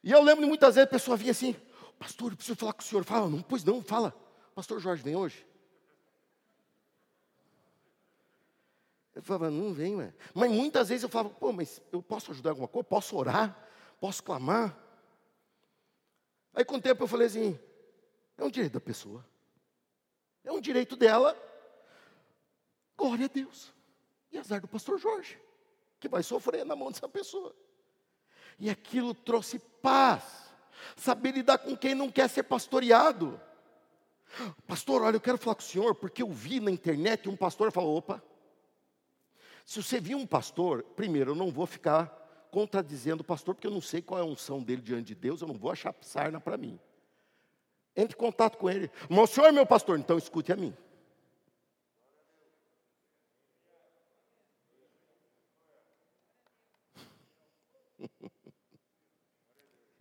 E 0.03 0.13
eu 0.13 0.23
lembro 0.23 0.43
de 0.45 0.49
muitas 0.49 0.75
vezes 0.75 0.87
a 0.87 0.91
pessoa 0.91 1.17
vinha 1.17 1.33
assim, 1.33 1.57
pastor, 1.99 2.33
eu 2.33 2.37
preciso 2.37 2.57
falar 2.57 2.75
com 2.75 2.83
o 2.83 2.85
senhor. 2.85 3.05
Fala, 3.05 3.29
não, 3.29 3.43
pois 3.43 3.65
não, 3.65 3.83
fala. 3.83 4.15
Pastor 4.55 4.79
Jorge, 4.79 5.03
vem 5.03 5.17
hoje. 5.17 5.45
falava, 9.23 9.51
não 9.51 9.73
vem, 9.73 9.97
ué. 9.97 10.13
Mas 10.35 10.51
muitas 10.51 10.89
vezes 10.89 11.03
eu 11.03 11.09
falava, 11.09 11.31
pô, 11.31 11.53
mas 11.53 11.81
eu 11.91 12.03
posso 12.03 12.31
ajudar 12.31 12.51
alguma 12.51 12.69
coisa? 12.69 12.85
Posso 12.85 13.17
orar? 13.17 13.57
Posso 14.01 14.23
clamar? 14.23 14.77
Aí 16.53 16.65
com 16.65 16.77
o 16.77 16.81
tempo 16.81 17.03
eu 17.03 17.09
falei 17.09 17.27
assim, 17.27 17.59
é 18.37 18.45
um 18.45 18.51
direito 18.51 18.75
da 18.75 18.81
pessoa. 18.81 19.25
É 20.45 20.53
um 20.53 20.61
direito 20.61 20.97
dela. 20.97 21.37
Glória 22.97 23.25
a 23.25 23.29
Deus. 23.29 23.73
E 24.31 24.39
azar 24.39 24.61
do 24.61 24.69
pastor 24.69 24.99
Jorge, 24.99 25.39
que 26.05 26.09
vai 26.09 26.23
sofrer 26.23 26.65
na 26.65 26.77
mão 26.77 26.91
dessa 26.91 27.09
pessoa. 27.09 27.55
E 28.59 28.69
aquilo 28.69 29.15
trouxe 29.15 29.59
paz. 29.59 30.23
Saber 30.97 31.33
lidar 31.33 31.59
com 31.59 31.77
quem 31.77 31.95
não 31.95 32.11
quer 32.11 32.29
ser 32.29 32.43
pastoreado. 32.43 33.41
Pastor, 34.67 35.03
olha, 35.03 35.17
eu 35.17 35.21
quero 35.21 35.39
falar 35.39 35.55
com 35.55 35.63
o 35.63 35.65
senhor, 35.65 35.95
porque 35.95 36.23
eu 36.23 36.31
vi 36.31 36.61
na 36.61 36.71
internet 36.71 37.29
um 37.29 37.37
pastor 37.37 37.73
falou: 37.73 37.97
opa, 37.97 38.23
se 39.65 39.83
você 39.83 39.99
viu 39.99 40.19
um 40.19 40.27
pastor, 40.27 40.83
primeiro, 40.95 41.31
eu 41.31 41.35
não 41.35 41.51
vou 41.51 41.67
ficar 41.67 42.21
contradizendo 42.51 43.23
o 43.23 43.25
pastor, 43.25 43.55
porque 43.55 43.67
eu 43.67 43.71
não 43.71 43.81
sei 43.81 44.03
qual 44.03 44.21
é 44.21 44.23
a 44.23 44.27
unção 44.27 44.63
dele 44.63 44.83
diante 44.83 45.07
de 45.07 45.15
Deus, 45.15 45.41
eu 45.41 45.49
não 45.49 45.55
vou 45.55 45.71
achar 45.71 45.95
sarna 46.03 46.41
para 46.41 46.57
mim. 46.57 46.79
Entre 47.97 48.15
em 48.15 48.19
contato 48.19 48.59
com 48.59 48.69
ele. 48.69 48.91
Mas 49.09 49.31
o 49.31 49.35
senhor 49.35 49.47
é 49.47 49.53
meu 49.53 49.67
pastor, 49.67 49.99
então 49.99 50.19
escute 50.19 50.53
a 50.53 50.57
mim. 50.57 50.77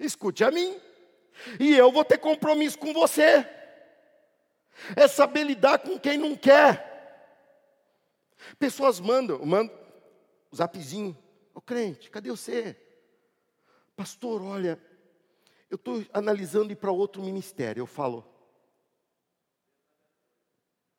Escute 0.05 0.43
a 0.43 0.51
mim. 0.51 0.79
E 1.59 1.75
eu 1.75 1.91
vou 1.91 2.05
ter 2.05 2.17
compromisso 2.17 2.77
com 2.77 2.93
você. 2.93 3.47
É 4.95 5.07
saber 5.07 5.43
lidar 5.43 5.79
com 5.79 5.99
quem 5.99 6.17
não 6.17 6.35
quer. 6.35 6.91
Pessoas 8.59 8.99
mandam, 8.99 9.43
mandam 9.45 9.75
o 10.51 10.55
zapzinho. 10.55 11.17
Ô 11.53 11.61
crente, 11.61 12.09
cadê 12.09 12.29
você? 12.29 12.75
Pastor, 13.95 14.41
olha, 14.41 14.79
eu 15.69 15.75
estou 15.75 16.03
analisando 16.13 16.71
ir 16.71 16.75
para 16.75 16.91
outro 16.91 17.21
ministério. 17.21 17.81
Eu 17.81 17.87
falo. 17.87 18.25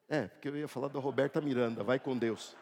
É, 0.09 0.29
porque 0.29 0.49
eu 0.49 0.57
ia 0.57 0.69
falar 0.69 0.89
da 0.89 1.01
Roberta 1.01 1.41
Miranda, 1.41 1.83
vai 1.83 1.99
com 1.99 2.17
Deus. 2.17 2.57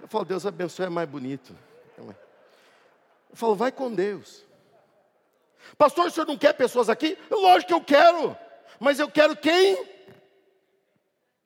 Eu 0.00 0.08
falo, 0.08 0.24
Deus 0.24 0.44
abençoe, 0.44 0.86
é 0.86 0.88
mais 0.88 1.08
bonito. 1.08 1.56
Eu 1.96 3.36
falo, 3.36 3.54
vai 3.54 3.72
com 3.72 3.92
Deus. 3.92 4.44
Pastor, 5.78 6.06
o 6.06 6.10
senhor 6.10 6.26
não 6.26 6.36
quer 6.36 6.52
pessoas 6.54 6.88
aqui? 6.88 7.16
Lógico 7.30 7.68
que 7.68 7.74
eu 7.74 7.80
quero, 7.80 8.36
mas 8.78 8.98
eu 8.98 9.10
quero 9.10 9.36
quem 9.36 9.84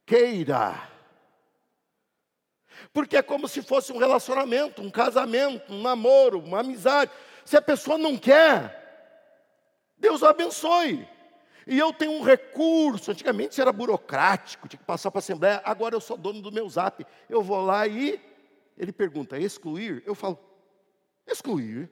queira. 0.04 0.90
Porque 2.92 3.16
é 3.16 3.22
como 3.22 3.48
se 3.48 3.62
fosse 3.62 3.92
um 3.92 3.98
relacionamento, 3.98 4.82
um 4.82 4.90
casamento, 4.90 5.72
um 5.72 5.82
namoro, 5.82 6.38
uma 6.38 6.60
amizade. 6.60 7.10
Se 7.44 7.56
a 7.56 7.62
pessoa 7.62 7.98
não 7.98 8.16
quer, 8.16 8.86
Deus 9.96 10.22
abençoe. 10.22 11.06
E 11.66 11.78
eu 11.78 11.92
tenho 11.92 12.12
um 12.12 12.22
recurso, 12.22 13.10
antigamente 13.10 13.60
era 13.60 13.72
burocrático, 13.72 14.68
tinha 14.68 14.78
que 14.78 14.84
passar 14.84 15.10
para 15.10 15.18
a 15.18 15.20
Assembleia, 15.20 15.60
agora 15.64 15.96
eu 15.96 16.00
sou 16.00 16.16
dono 16.16 16.40
do 16.40 16.52
meu 16.52 16.68
zap. 16.68 17.04
Eu 17.28 17.42
vou 17.42 17.60
lá 17.64 17.86
e 17.88 18.20
ele 18.78 18.92
pergunta, 18.92 19.38
excluir? 19.38 20.02
Eu 20.06 20.14
falo, 20.14 20.38
excluir? 21.26 21.90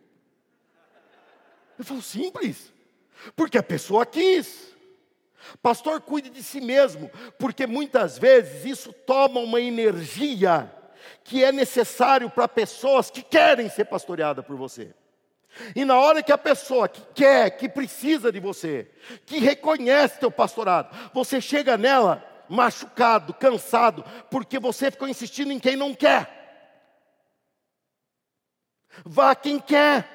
Eu 1.78 1.84
falo, 1.84 2.02
simples. 2.02 2.72
Porque 3.34 3.58
a 3.58 3.62
pessoa 3.62 4.04
quis. 4.04 4.74
Pastor, 5.62 6.00
cuide 6.00 6.30
de 6.30 6.42
si 6.42 6.60
mesmo, 6.60 7.10
porque 7.38 7.66
muitas 7.66 8.18
vezes 8.18 8.64
isso 8.64 8.92
toma 8.92 9.40
uma 9.40 9.60
energia 9.60 10.72
que 11.22 11.44
é 11.44 11.52
necessário 11.52 12.30
para 12.30 12.48
pessoas 12.48 13.10
que 13.10 13.22
querem 13.22 13.68
ser 13.68 13.84
pastoreadas 13.84 14.44
por 14.44 14.56
você. 14.56 14.94
E 15.74 15.84
na 15.84 15.98
hora 15.98 16.22
que 16.22 16.32
a 16.32 16.38
pessoa 16.38 16.88
que 16.88 17.02
quer, 17.14 17.50
que 17.50 17.68
precisa 17.68 18.32
de 18.32 18.40
você, 18.40 18.90
que 19.24 19.38
reconhece 19.38 20.18
teu 20.18 20.30
pastorado, 20.30 20.94
você 21.12 21.40
chega 21.40 21.76
nela 21.76 22.24
machucado, 22.48 23.32
cansado, 23.32 24.04
porque 24.30 24.58
você 24.58 24.90
ficou 24.90 25.08
insistindo 25.08 25.52
em 25.52 25.60
quem 25.60 25.76
não 25.76 25.94
quer. 25.94 26.42
Vá 29.04 29.34
quem 29.34 29.58
quer. 29.58 30.13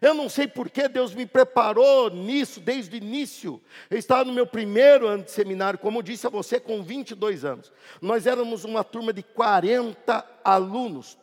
Eu 0.00 0.14
não 0.14 0.28
sei 0.28 0.48
por 0.48 0.70
que 0.70 0.88
Deus 0.88 1.14
me 1.14 1.26
preparou 1.26 2.10
nisso 2.10 2.60
desde 2.60 2.94
o 2.94 2.96
início. 2.96 3.60
Eu 3.90 3.98
estava 3.98 4.24
no 4.24 4.32
meu 4.32 4.46
primeiro 4.46 5.06
ano 5.06 5.24
de 5.24 5.30
seminário, 5.30 5.78
como 5.78 5.98
eu 5.98 6.02
disse 6.02 6.26
a 6.26 6.30
você, 6.30 6.58
com 6.58 6.82
22 6.82 7.44
anos. 7.44 7.72
Nós 8.00 8.26
éramos 8.26 8.64
uma 8.64 8.82
turma 8.82 9.12
de 9.12 9.22
40 9.22 10.24
alunos, 10.42 11.18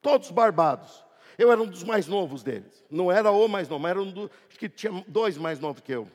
todos 0.00 0.30
barbados. 0.30 1.04
Eu 1.36 1.50
era 1.50 1.60
um 1.60 1.66
dos 1.66 1.82
mais 1.82 2.06
novos 2.06 2.42
deles. 2.42 2.84
Não 2.88 3.10
era 3.10 3.30
o 3.30 3.48
mais 3.48 3.68
novo, 3.68 3.82
mas 3.82 3.90
era 3.90 4.02
um 4.02 4.10
dos. 4.10 4.30
Acho 4.48 4.58
que 4.58 4.68
tinha 4.68 5.04
dois 5.08 5.36
mais 5.36 5.58
novos 5.58 5.82
que 5.82 5.92
eu. 5.92 6.08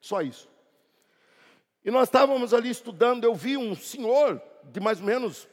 Só 0.00 0.20
isso. 0.20 0.48
E 1.82 1.90
nós 1.90 2.08
estávamos 2.08 2.52
ali 2.52 2.68
estudando. 2.68 3.24
Eu 3.24 3.34
vi 3.34 3.56
um 3.56 3.74
senhor 3.74 4.42
de 4.64 4.80
mais 4.80 5.00
ou 5.00 5.06
menos 5.06 5.48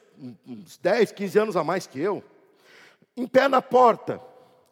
uns 0.48 0.78
10, 0.78 1.12
15 1.12 1.40
anos 1.40 1.56
a 1.56 1.64
mais 1.64 1.88
que 1.88 2.00
eu, 2.00 2.24
em 3.16 3.28
pé 3.28 3.48
na 3.48 3.62
porta, 3.62 4.22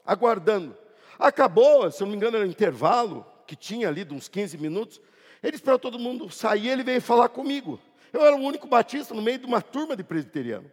aguardando. 0.05 0.77
Acabou, 1.21 1.91
se 1.91 2.01
eu 2.01 2.05
não 2.05 2.11
me 2.11 2.17
engano, 2.17 2.35
era 2.35 2.45
um 2.47 2.49
intervalo, 2.49 3.23
que 3.45 3.55
tinha 3.55 3.87
ali 3.87 4.03
de 4.03 4.11
uns 4.11 4.27
15 4.27 4.57
minutos. 4.57 4.99
Ele 5.43 5.55
esperou 5.55 5.77
todo 5.77 5.99
mundo 5.99 6.31
sair, 6.31 6.69
ele 6.69 6.83
veio 6.83 6.99
falar 6.99 7.29
comigo. 7.29 7.79
Eu 8.11 8.25
era 8.25 8.35
o 8.35 8.39
único 8.39 8.67
batista 8.67 9.13
no 9.13 9.21
meio 9.21 9.37
de 9.37 9.45
uma 9.45 9.61
turma 9.61 9.95
de 9.95 10.03
presbiteriano. 10.03 10.69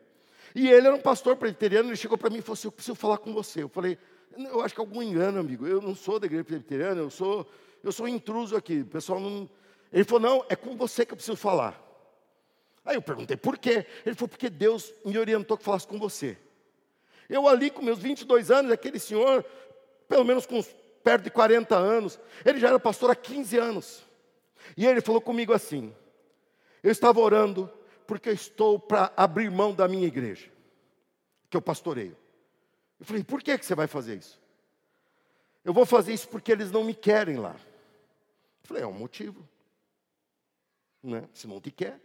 E 0.55 0.67
ele 0.67 0.87
era 0.87 0.97
um 0.97 1.01
pastor 1.01 1.37
presbiteriano, 1.37 1.91
ele 1.91 1.97
chegou 1.97 2.17
para 2.17 2.31
mim 2.31 2.39
e 2.39 2.41
falou 2.41 2.55
assim: 2.55 2.67
Eu 2.67 2.73
preciso 2.73 2.95
falar 2.95 3.19
com 3.19 3.31
você. 3.35 3.63
Eu 3.63 3.69
falei: 3.69 3.99
Eu 4.39 4.63
acho 4.63 4.75
que 4.75 4.81
é 4.81 4.83
algum 4.83 5.03
engano, 5.03 5.39
amigo. 5.39 5.67
Eu 5.67 5.83
não 5.83 5.95
sou 5.95 6.19
da 6.19 6.25
igreja 6.25 6.45
presbiteriana, 6.45 6.99
eu 6.99 7.11
sou, 7.11 7.47
eu 7.85 7.93
sou 7.93 8.09
intruso 8.09 8.57
aqui. 8.57 8.81
O 8.81 8.87
pessoal 8.87 9.21
não. 9.21 9.49
Ele 9.93 10.05
falou: 10.05 10.21
Não, 10.21 10.47
é 10.49 10.57
com 10.57 10.75
você 10.79 11.05
que 11.05 11.13
eu 11.13 11.17
preciso 11.17 11.37
falar. 11.37 11.79
Aí 12.87 12.97
eu 12.97 13.03
perguntei 13.03 13.37
por 13.37 13.59
quê. 13.59 13.85
Ele 14.07 14.15
falou: 14.15 14.29
Porque 14.29 14.49
Deus 14.49 14.95
me 15.05 15.19
orientou 15.19 15.59
que 15.59 15.65
falasse 15.65 15.87
com 15.87 15.99
você. 15.99 16.39
Eu 17.29 17.47
ali 17.47 17.71
com 17.71 17.83
meus 17.83 17.99
22 17.99 18.51
anos, 18.51 18.73
aquele 18.73 18.99
senhor 18.99 19.45
pelo 20.09 20.25
menos 20.25 20.47
com 20.47 20.63
perto 21.03 21.25
de 21.25 21.31
40 21.31 21.77
anos. 21.77 22.19
Ele 22.45 22.59
já 22.59 22.69
era 22.69 22.81
pastor 22.81 23.11
há 23.11 23.15
15 23.15 23.59
anos. 23.59 24.05
E 24.77 24.87
ele 24.87 25.01
falou 25.01 25.21
comigo 25.21 25.53
assim: 25.53 25.95
Eu 26.83 26.91
estava 26.91 27.21
orando 27.21 27.71
porque 28.07 28.31
eu 28.31 28.35
estou 28.35 28.79
para 28.79 29.13
abrir 29.17 29.51
mão 29.51 29.75
da 29.75 29.87
minha 29.87 30.07
igreja, 30.07 30.51
que 31.49 31.57
eu 31.57 31.63
pastoreio. 31.63 32.17
Eu 32.99 33.07
falei: 33.07 33.23
Por 33.23 33.43
que, 33.43 33.57
que 33.57 33.65
você 33.65 33.75
vai 33.75 33.87
fazer 33.87 34.17
isso? 34.17 34.41
Eu 35.65 35.73
vou 35.73 35.85
fazer 35.85 36.13
isso 36.13 36.29
porque 36.29 36.51
eles 36.51 36.71
não 36.71 36.83
me 36.83 36.95
querem 36.95 37.37
lá. 37.37 37.55
Eu 38.63 38.69
falei: 38.69 38.83
É 38.83 38.87
um 38.87 38.93
motivo. 38.93 39.47
Né? 41.03 41.29
Se 41.33 41.47
não 41.47 41.61
te 41.61 41.71
quer. 41.71 42.01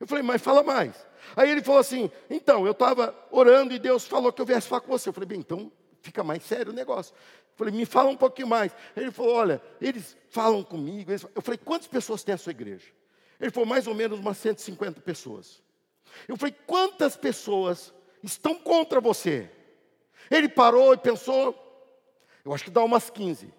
Eu 0.00 0.06
falei, 0.06 0.22
mas 0.22 0.42
fala 0.42 0.62
mais. 0.62 1.06
Aí 1.36 1.50
ele 1.50 1.62
falou 1.62 1.80
assim: 1.80 2.10
então, 2.28 2.66
eu 2.66 2.72
estava 2.72 3.14
orando 3.30 3.72
e 3.72 3.78
Deus 3.78 4.06
falou 4.06 4.32
que 4.32 4.42
eu 4.42 4.46
viesse 4.46 4.68
falar 4.68 4.80
com 4.80 4.88
você. 4.88 5.08
Eu 5.08 5.12
falei, 5.12 5.28
bem, 5.28 5.38
então 5.38 5.70
fica 6.04 6.22
mais 6.22 6.42
sério 6.42 6.70
o 6.70 6.74
negócio. 6.74 7.14
Eu 7.14 7.56
falei, 7.56 7.72
me 7.72 7.86
fala 7.86 8.10
um 8.10 8.16
pouquinho 8.16 8.46
mais. 8.46 8.74
Ele 8.94 9.10
falou, 9.10 9.34
olha, 9.34 9.62
eles 9.80 10.16
falam 10.28 10.62
comigo. 10.62 11.10
Eu 11.12 11.42
falei, 11.42 11.58
quantas 11.58 11.88
pessoas 11.88 12.22
tem 12.22 12.34
a 12.34 12.38
sua 12.38 12.50
igreja? 12.50 12.86
Ele 13.40 13.50
falou, 13.50 13.68
mais 13.68 13.86
ou 13.86 13.94
menos 13.94 14.18
umas 14.18 14.36
150 14.36 15.00
pessoas. 15.00 15.62
Eu 16.28 16.36
falei, 16.36 16.54
quantas 16.66 17.16
pessoas 17.16 17.92
estão 18.22 18.54
contra 18.54 19.00
você? 19.00 19.50
Ele 20.30 20.48
parou 20.48 20.92
e 20.92 20.98
pensou, 20.98 21.58
eu 22.44 22.52
acho 22.52 22.64
que 22.64 22.70
dá 22.70 22.84
umas 22.84 23.08
15. 23.08 23.52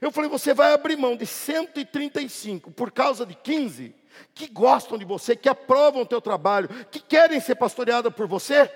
Eu 0.00 0.10
falei, 0.10 0.28
você 0.28 0.52
vai 0.52 0.72
abrir 0.72 0.96
mão 0.96 1.16
de 1.16 1.24
135 1.24 2.72
por 2.72 2.90
causa 2.90 3.24
de 3.24 3.34
15 3.34 3.94
que 4.34 4.48
gostam 4.48 4.98
de 4.98 5.04
você, 5.04 5.36
que 5.36 5.48
aprovam 5.48 6.02
o 6.02 6.06
teu 6.06 6.20
trabalho, 6.20 6.68
que 6.86 6.98
querem 6.98 7.40
ser 7.40 7.54
pastoreadas 7.54 8.12
por 8.12 8.26
você? 8.26 8.68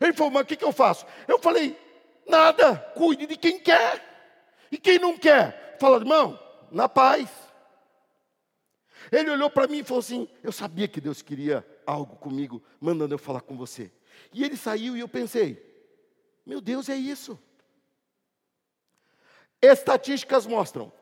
Ele 0.00 0.12
falou, 0.12 0.30
mas 0.30 0.42
o 0.42 0.46
que, 0.46 0.56
que 0.56 0.64
eu 0.64 0.72
faço? 0.72 1.06
Eu 1.26 1.38
falei, 1.38 1.78
Nada, 2.26 2.76
cuide 2.94 3.26
de 3.26 3.36
quem 3.36 3.58
quer. 3.58 4.10
E 4.70 4.78
quem 4.78 4.98
não 4.98 5.18
quer, 5.18 5.76
fala, 5.78 5.98
irmão, 5.98 6.38
na 6.70 6.88
paz. 6.88 7.28
Ele 9.10 9.30
olhou 9.30 9.50
para 9.50 9.66
mim 9.66 9.78
e 9.78 9.84
falou 9.84 10.00
assim: 10.00 10.28
Eu 10.42 10.52
sabia 10.52 10.88
que 10.88 11.00
Deus 11.00 11.20
queria 11.20 11.66
algo 11.86 12.16
comigo, 12.16 12.62
mandando 12.80 13.14
eu 13.14 13.18
falar 13.18 13.40
com 13.40 13.56
você. 13.56 13.92
E 14.32 14.44
ele 14.44 14.56
saiu 14.56 14.96
e 14.96 15.00
eu 15.00 15.08
pensei: 15.08 15.60
Meu 16.46 16.60
Deus, 16.60 16.88
é 16.88 16.96
isso. 16.96 17.38
Estatísticas 19.60 20.46
mostram 20.46 20.92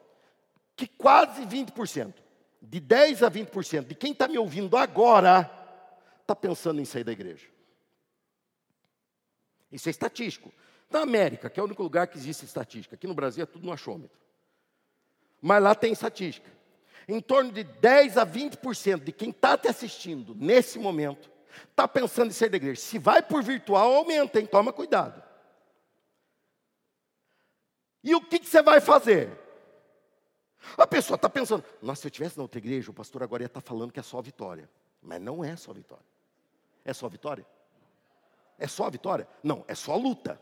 que 0.76 0.86
quase 0.86 1.42
20%, 1.42 2.14
de 2.60 2.80
10 2.80 3.22
a 3.22 3.30
20% 3.30 3.86
de 3.86 3.94
quem 3.94 4.12
está 4.12 4.26
me 4.26 4.38
ouvindo 4.38 4.76
agora, 4.76 5.50
está 6.20 6.34
pensando 6.34 6.80
em 6.80 6.84
sair 6.84 7.04
da 7.04 7.12
igreja. 7.12 7.46
Isso 9.70 9.88
é 9.88 9.90
estatístico. 9.90 10.52
Na 10.90 11.00
América, 11.00 11.48
que 11.48 11.60
é 11.60 11.62
o 11.62 11.66
único 11.66 11.82
lugar 11.82 12.08
que 12.08 12.18
existe 12.18 12.44
estatística, 12.44 12.96
aqui 12.96 13.06
no 13.06 13.14
Brasil 13.14 13.42
é 13.42 13.46
tudo 13.46 13.64
no 13.64 13.72
achômetro. 13.72 14.18
Mas 15.40 15.62
lá 15.62 15.74
tem 15.74 15.92
estatística. 15.92 16.50
Em 17.08 17.20
torno 17.20 17.52
de 17.52 17.64
10 17.64 18.18
a 18.18 18.26
20% 18.26 19.04
de 19.04 19.12
quem 19.12 19.30
está 19.30 19.56
te 19.56 19.68
assistindo 19.68 20.34
nesse 20.34 20.78
momento 20.78 21.30
Está 21.68 21.88
pensando 21.88 22.28
em 22.28 22.32
ser 22.32 22.48
da 22.48 22.56
igreja. 22.56 22.80
Se 22.80 22.98
vai 22.98 23.22
por 23.22 23.42
virtual, 23.42 23.94
aumenta, 23.94 24.40
hein? 24.40 24.46
Toma 24.46 24.72
cuidado. 24.72 25.22
E 28.02 28.14
o 28.14 28.20
que, 28.20 28.38
que 28.38 28.48
você 28.48 28.62
vai 28.62 28.80
fazer? 28.80 29.30
A 30.76 30.86
pessoa 30.86 31.16
está 31.16 31.28
pensando, 31.28 31.64
nossa, 31.80 32.02
se 32.02 32.06
eu 32.06 32.10
tivesse 32.10 32.36
na 32.36 32.42
outra 32.42 32.58
igreja, 32.58 32.90
o 32.90 32.94
pastor 32.94 33.22
agora 33.22 33.42
ia 33.42 33.46
estar 33.46 33.60
tá 33.60 33.66
falando 33.66 33.92
que 33.92 34.00
é 34.00 34.02
só 34.02 34.20
vitória. 34.20 34.70
Mas 35.02 35.20
não 35.20 35.44
é 35.44 35.56
só 35.56 35.72
vitória. 35.72 36.04
É 36.84 36.92
só 36.92 37.08
vitória? 37.08 37.46
É 38.58 38.66
só 38.66 38.88
vitória? 38.90 39.26
Não, 39.42 39.64
é 39.66 39.74
só 39.74 39.96
luta. 39.96 40.40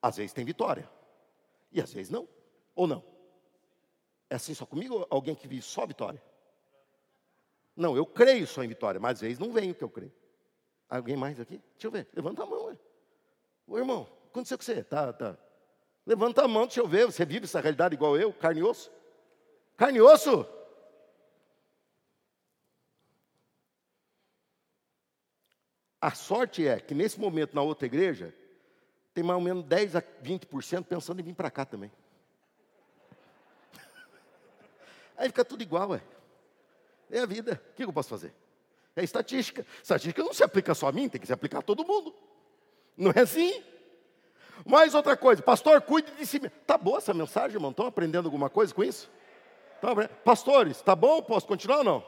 Às 0.00 0.16
vezes 0.16 0.32
tem 0.32 0.44
vitória. 0.44 0.88
E 1.72 1.80
às 1.80 1.92
vezes 1.92 2.10
não. 2.10 2.28
Ou 2.74 2.86
não? 2.86 3.04
É 4.30 4.36
assim 4.36 4.54
só 4.54 4.66
comigo 4.66 5.06
alguém 5.10 5.34
que 5.34 5.48
vive 5.48 5.62
só 5.62 5.86
vitória? 5.86 6.22
Não, 7.74 7.96
eu 7.96 8.04
creio 8.04 8.46
só 8.46 8.62
em 8.62 8.68
vitória, 8.68 9.00
mas 9.00 9.18
às 9.18 9.20
vezes 9.20 9.38
não 9.38 9.52
vem 9.52 9.70
o 9.70 9.74
que 9.74 9.84
eu 9.84 9.90
creio. 9.90 10.12
Alguém 10.88 11.16
mais 11.16 11.38
aqui? 11.38 11.60
Deixa 11.74 11.86
eu 11.86 11.90
ver. 11.90 12.08
Levanta 12.14 12.42
a 12.42 12.46
mão, 12.46 12.66
ué. 12.66 12.78
Ô 13.66 13.78
irmão, 13.78 14.08
aconteceu 14.30 14.58
com 14.58 14.64
você? 14.64 14.82
Tá, 14.82 15.12
tá. 15.12 15.36
Levanta 16.04 16.42
a 16.42 16.48
mão, 16.48 16.66
deixa 16.66 16.80
eu 16.80 16.88
ver. 16.88 17.06
Você 17.06 17.24
vive 17.24 17.44
essa 17.44 17.60
realidade 17.60 17.94
igual 17.94 18.16
eu, 18.16 18.32
carne 18.32 18.60
e 18.60 18.62
osso? 18.62 18.90
Carne 19.76 19.98
e 19.98 20.00
osso? 20.00 20.46
A 26.00 26.12
sorte 26.12 26.66
é 26.66 26.80
que 26.80 26.94
nesse 26.94 27.18
momento 27.18 27.54
na 27.54 27.62
outra 27.62 27.86
igreja, 27.86 28.34
tem 29.14 29.24
mais 29.24 29.36
ou 29.38 29.44
menos 29.44 29.64
10 29.64 29.96
a 29.96 30.02
20% 30.02 30.84
pensando 30.84 31.20
em 31.20 31.24
vir 31.24 31.34
para 31.34 31.50
cá 31.50 31.64
também. 31.64 31.90
Aí 35.16 35.28
fica 35.28 35.44
tudo 35.44 35.62
igual, 35.62 35.90
ué. 35.90 36.02
É 37.10 37.20
a 37.20 37.26
vida. 37.26 37.60
O 37.70 37.74
que 37.74 37.84
eu 37.84 37.92
posso 37.92 38.08
fazer? 38.08 38.32
É 38.94 39.02
estatística. 39.02 39.64
Estatística 39.82 40.22
não 40.22 40.32
se 40.32 40.42
aplica 40.42 40.74
só 40.74 40.88
a 40.88 40.92
mim, 40.92 41.08
tem 41.08 41.20
que 41.20 41.26
se 41.26 41.32
aplicar 41.32 41.58
a 41.58 41.62
todo 41.62 41.84
mundo. 41.84 42.14
Não 42.96 43.12
é 43.14 43.20
assim? 43.20 43.62
Mais 44.66 44.94
outra 44.94 45.16
coisa, 45.16 45.40
pastor, 45.42 45.80
cuide 45.80 46.10
de 46.12 46.26
si 46.26 46.40
mesmo. 46.40 46.56
Tá 46.66 46.76
boa 46.76 46.98
essa 46.98 47.14
mensagem, 47.14 47.54
irmão? 47.54 47.70
Estão 47.70 47.86
aprendendo 47.86 48.26
alguma 48.26 48.50
coisa 48.50 48.74
com 48.74 48.82
isso? 48.82 49.08
Tá, 49.80 49.94
pastores, 50.24 50.82
tá 50.82 50.96
bom? 50.96 51.22
Posso 51.22 51.46
continuar 51.46 51.78
ou 51.78 51.84
não? 51.84 52.04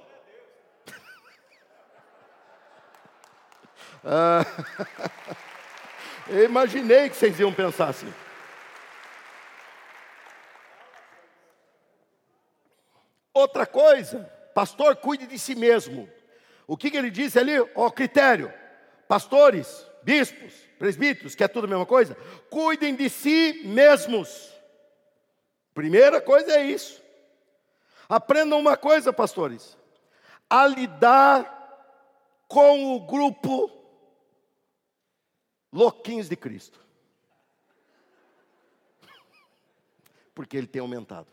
ah, 4.04 4.44
eu 6.30 6.44
imaginei 6.44 7.10
que 7.10 7.16
vocês 7.16 7.38
iam 7.40 7.52
pensar 7.52 7.88
assim. 7.88 8.12
Outra 13.34 13.66
coisa, 13.66 14.30
pastor, 14.54 14.96
cuide 14.96 15.26
de 15.26 15.38
si 15.38 15.54
mesmo. 15.54 16.08
O 16.66 16.76
que, 16.76 16.90
que 16.90 16.96
ele 16.96 17.10
disse 17.10 17.38
ali? 17.38 17.52
Ó, 17.74 17.90
critério: 17.90 18.52
pastores, 19.08 19.86
bispos, 20.02 20.54
presbíteros, 20.78 21.34
que 21.34 21.42
é 21.42 21.48
tudo 21.48 21.64
a 21.64 21.68
mesma 21.68 21.86
coisa, 21.86 22.16
cuidem 22.48 22.94
de 22.94 23.08
si 23.08 23.62
mesmos. 23.64 24.52
Primeira 25.74 26.20
coisa 26.20 26.52
é 26.52 26.64
isso. 26.64 27.02
Aprendam 28.08 28.58
uma 28.58 28.76
coisa, 28.76 29.12
pastores: 29.12 29.76
a 30.48 30.66
lidar 30.66 31.58
com 32.46 32.94
o 32.94 33.00
grupo 33.00 33.79
louquinhos 35.72 36.28
de 36.28 36.36
Cristo. 36.36 36.80
Porque 40.34 40.56
ele 40.56 40.66
tem 40.66 40.80
aumentado. 40.80 41.28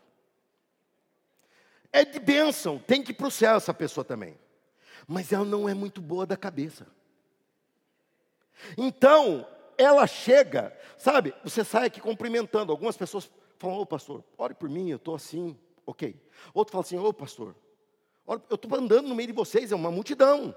É 1.92 2.04
de 2.04 2.18
bênção, 2.18 2.78
tem 2.78 3.02
que 3.02 3.12
ir 3.12 3.14
para 3.14 3.28
o 3.28 3.30
céu 3.30 3.56
essa 3.56 3.72
pessoa 3.72 4.04
também. 4.04 4.38
Mas 5.06 5.32
ela 5.32 5.44
não 5.44 5.68
é 5.68 5.74
muito 5.74 6.00
boa 6.00 6.26
da 6.26 6.36
cabeça. 6.36 6.86
Então, 8.76 9.46
ela 9.76 10.06
chega, 10.06 10.76
sabe, 10.96 11.32
você 11.42 11.64
sai 11.64 11.86
aqui 11.86 12.00
cumprimentando. 12.00 12.72
Algumas 12.72 12.96
pessoas 12.96 13.30
falam, 13.58 13.78
ô 13.78 13.86
pastor, 13.86 14.24
ore 14.36 14.54
por 14.54 14.68
mim, 14.68 14.90
eu 14.90 14.96
estou 14.96 15.14
assim, 15.14 15.58
ok. 15.86 16.20
Outro 16.52 16.72
fala 16.72 16.84
assim, 16.84 16.98
ô 16.98 17.12
pastor, 17.12 17.54
eu 18.50 18.54
estou 18.54 18.74
andando 18.76 19.08
no 19.08 19.14
meio 19.14 19.28
de 19.28 19.32
vocês, 19.32 19.72
é 19.72 19.74
uma 19.74 19.90
multidão. 19.90 20.54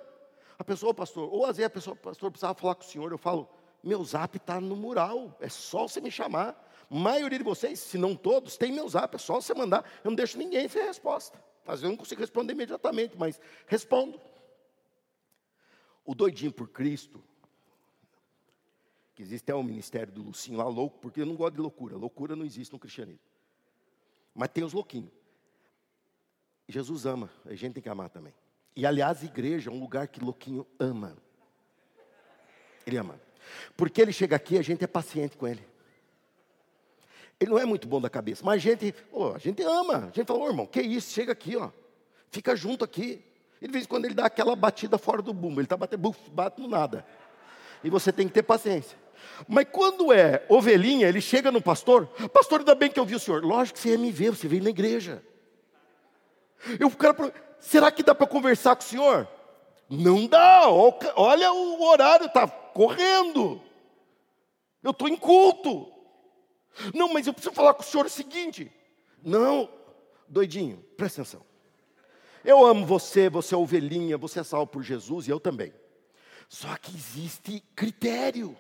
A 0.60 0.64
pessoa, 0.64 0.94
pastor, 0.94 1.34
ou 1.34 1.46
às 1.46 1.58
vezes 1.58 1.68
a 1.68 1.70
pessoa, 1.70 1.96
pastor, 1.96 2.30
precisava 2.30 2.54
falar 2.54 2.76
com 2.76 2.84
o 2.84 2.88
senhor, 2.88 3.12
eu 3.12 3.18
falo, 3.18 3.50
meu 3.84 4.04
zap 4.04 4.38
está 4.38 4.60
no 4.60 4.76
mural, 4.76 5.36
é 5.40 5.50
só 5.50 5.88
você 5.88 6.00
me 6.00 6.12
chamar. 6.12 6.70
A 6.90 6.96
maioria 6.96 7.38
de 7.38 7.44
vocês, 7.44 7.80
se 7.80 7.98
não 7.98 8.16
todos, 8.16 8.58
tem 8.58 8.72
meu 8.72 8.88
zap, 8.88 9.16
é 9.16 9.18
só 9.18 9.42
você 9.42 9.54
mandar. 9.54 9.84
Eu 10.04 10.12
não 10.12 10.16
deixo 10.16 10.38
ninguém 10.38 10.68
sem 10.68 10.84
resposta. 10.84 11.42
Às 11.66 11.80
vezes 11.80 11.84
eu 11.84 11.90
não 11.90 11.98
consigo 11.98 12.22
responder 12.22 12.54
imediatamente, 12.54 13.16
mas 13.18 13.40
respondo. 13.66 14.20
O 16.06 16.14
doidinho 16.14 16.52
por 16.52 16.68
Cristo, 16.68 17.24
que 19.16 19.22
existe 19.22 19.44
até 19.44 19.56
o 19.56 19.64
ministério 19.64 20.12
do 20.12 20.22
Lucinho 20.22 20.58
lá, 20.58 20.68
louco, 20.68 21.00
porque 21.00 21.22
eu 21.22 21.26
não 21.26 21.36
gosto 21.36 21.56
de 21.56 21.62
loucura. 21.62 21.96
Loucura 21.96 22.36
não 22.36 22.46
existe 22.46 22.74
no 22.74 22.80
cristianismo. 22.80 23.22
Mas 24.34 24.50
tem 24.50 24.64
os 24.64 24.74
louquinhos. 24.74 25.12
Jesus 26.68 27.06
ama, 27.06 27.30
a 27.46 27.54
gente 27.54 27.74
tem 27.74 27.84
que 27.84 27.90
amar 27.90 28.10
também. 28.10 28.34
E 28.76 28.86
aliás, 28.86 29.24
igreja 29.24 29.70
é 29.70 29.74
um 29.74 29.80
lugar 29.80 30.08
que 30.08 30.24
louquinho 30.24 30.66
ama. 30.80 31.18
Ele 32.86 32.98
ama. 32.98 33.20
Porque 33.76 34.02
ele 34.02 34.14
chega 34.14 34.36
aqui, 34.36 34.58
a 34.58 34.62
gente 34.62 34.84
é 34.84 34.88
paciente 34.88 35.38
com 35.38 35.48
ele. 35.48 35.66
Ele 37.40 37.50
não 37.50 37.58
é 37.58 37.66
muito 37.66 37.88
bom 37.88 38.00
da 38.00 38.10
cabeça, 38.10 38.44
mas 38.46 38.56
a 38.56 38.60
gente, 38.60 38.94
oh, 39.12 39.34
a 39.34 39.38
gente 39.40 39.64
ama. 39.64 40.10
A 40.12 40.16
gente 40.16 40.26
fala, 40.26 40.40
oh, 40.40 40.48
irmão, 40.48 40.68
que 40.68 40.80
isso? 40.80 41.12
Chega 41.12 41.32
aqui, 41.32 41.58
ó. 41.58 41.72
Fica 42.30 42.56
junto 42.56 42.86
aqui. 42.86 43.24
E 43.60 43.66
de 43.66 43.74
vez 43.74 43.86
em 43.86 43.88
quando 43.88 44.06
ele 44.06 44.14
dá 44.14 44.26
aquela 44.26 44.56
batida 44.56 44.98
fora 44.98 45.22
do 45.22 45.34
bumbo, 45.34 45.60
ele 45.60 45.66
está 45.66 45.76
batendo, 45.76 46.02
buf, 46.02 46.20
bate 46.30 46.62
no 46.62 46.68
nada. 46.68 47.06
E 47.84 47.90
você 47.90 48.12
tem 48.12 48.28
que 48.28 48.34
ter 48.34 48.44
paciência. 48.44 48.98
Mas 49.48 49.68
quando 49.72 50.14
é 50.14 50.46
ovelhinha, 50.50 51.08
ele 51.08 51.22
chega 51.22 51.52
no 51.52 51.62
pastor, 51.62 52.08
pastor, 52.32 52.60
ainda 52.60 52.76
bem 52.76 52.90
que 52.90 53.00
eu 53.00 53.06
vi 53.06 53.16
o 53.16 53.20
senhor. 53.20 53.44
Lógico 53.44 53.78
que 53.78 53.82
você 53.82 53.90
ia 53.90 53.98
me 53.98 54.12
ver, 54.12 54.30
você 54.30 54.48
veio 54.48 54.64
na 54.64 54.70
igreja. 54.70 55.24
Eu 56.80 56.92
quero, 56.92 57.34
será 57.60 57.92
que 57.92 58.04
dá 58.04 58.14
para 58.14 58.28
conversar 58.28 58.76
com 58.76 58.84
o 58.84 58.86
senhor? 58.86 59.28
Não 59.90 60.28
dá, 60.28 60.70
olha 60.70 61.52
o 61.52 61.84
horário, 61.84 62.28
está 62.28 62.48
correndo. 62.74 63.62
Eu 64.82 64.92
estou 64.92 65.08
em 65.08 65.16
culto. 65.16 65.92
Não, 66.94 67.14
mas 67.14 67.28
eu 67.28 67.34
preciso 67.34 67.54
falar 67.54 67.74
com 67.74 67.82
o 67.82 67.86
senhor 67.86 68.06
o 68.06 68.10
seguinte. 68.10 68.72
Não, 69.24 69.70
doidinho, 70.28 70.84
presta 70.98 71.22
atenção. 71.22 71.46
Eu 72.44 72.66
amo 72.66 72.86
você, 72.86 73.30
você 73.30 73.54
é 73.54 73.58
ovelhinha, 73.58 74.18
você 74.18 74.40
é 74.40 74.44
salvo 74.44 74.68
por 74.68 74.84
Jesus 74.84 75.28
e 75.28 75.32
eu 75.32 75.40
também. 75.40 75.74
Só 76.50 76.76
que 76.78 76.96
existe 76.96 77.64
critério. 77.76 78.58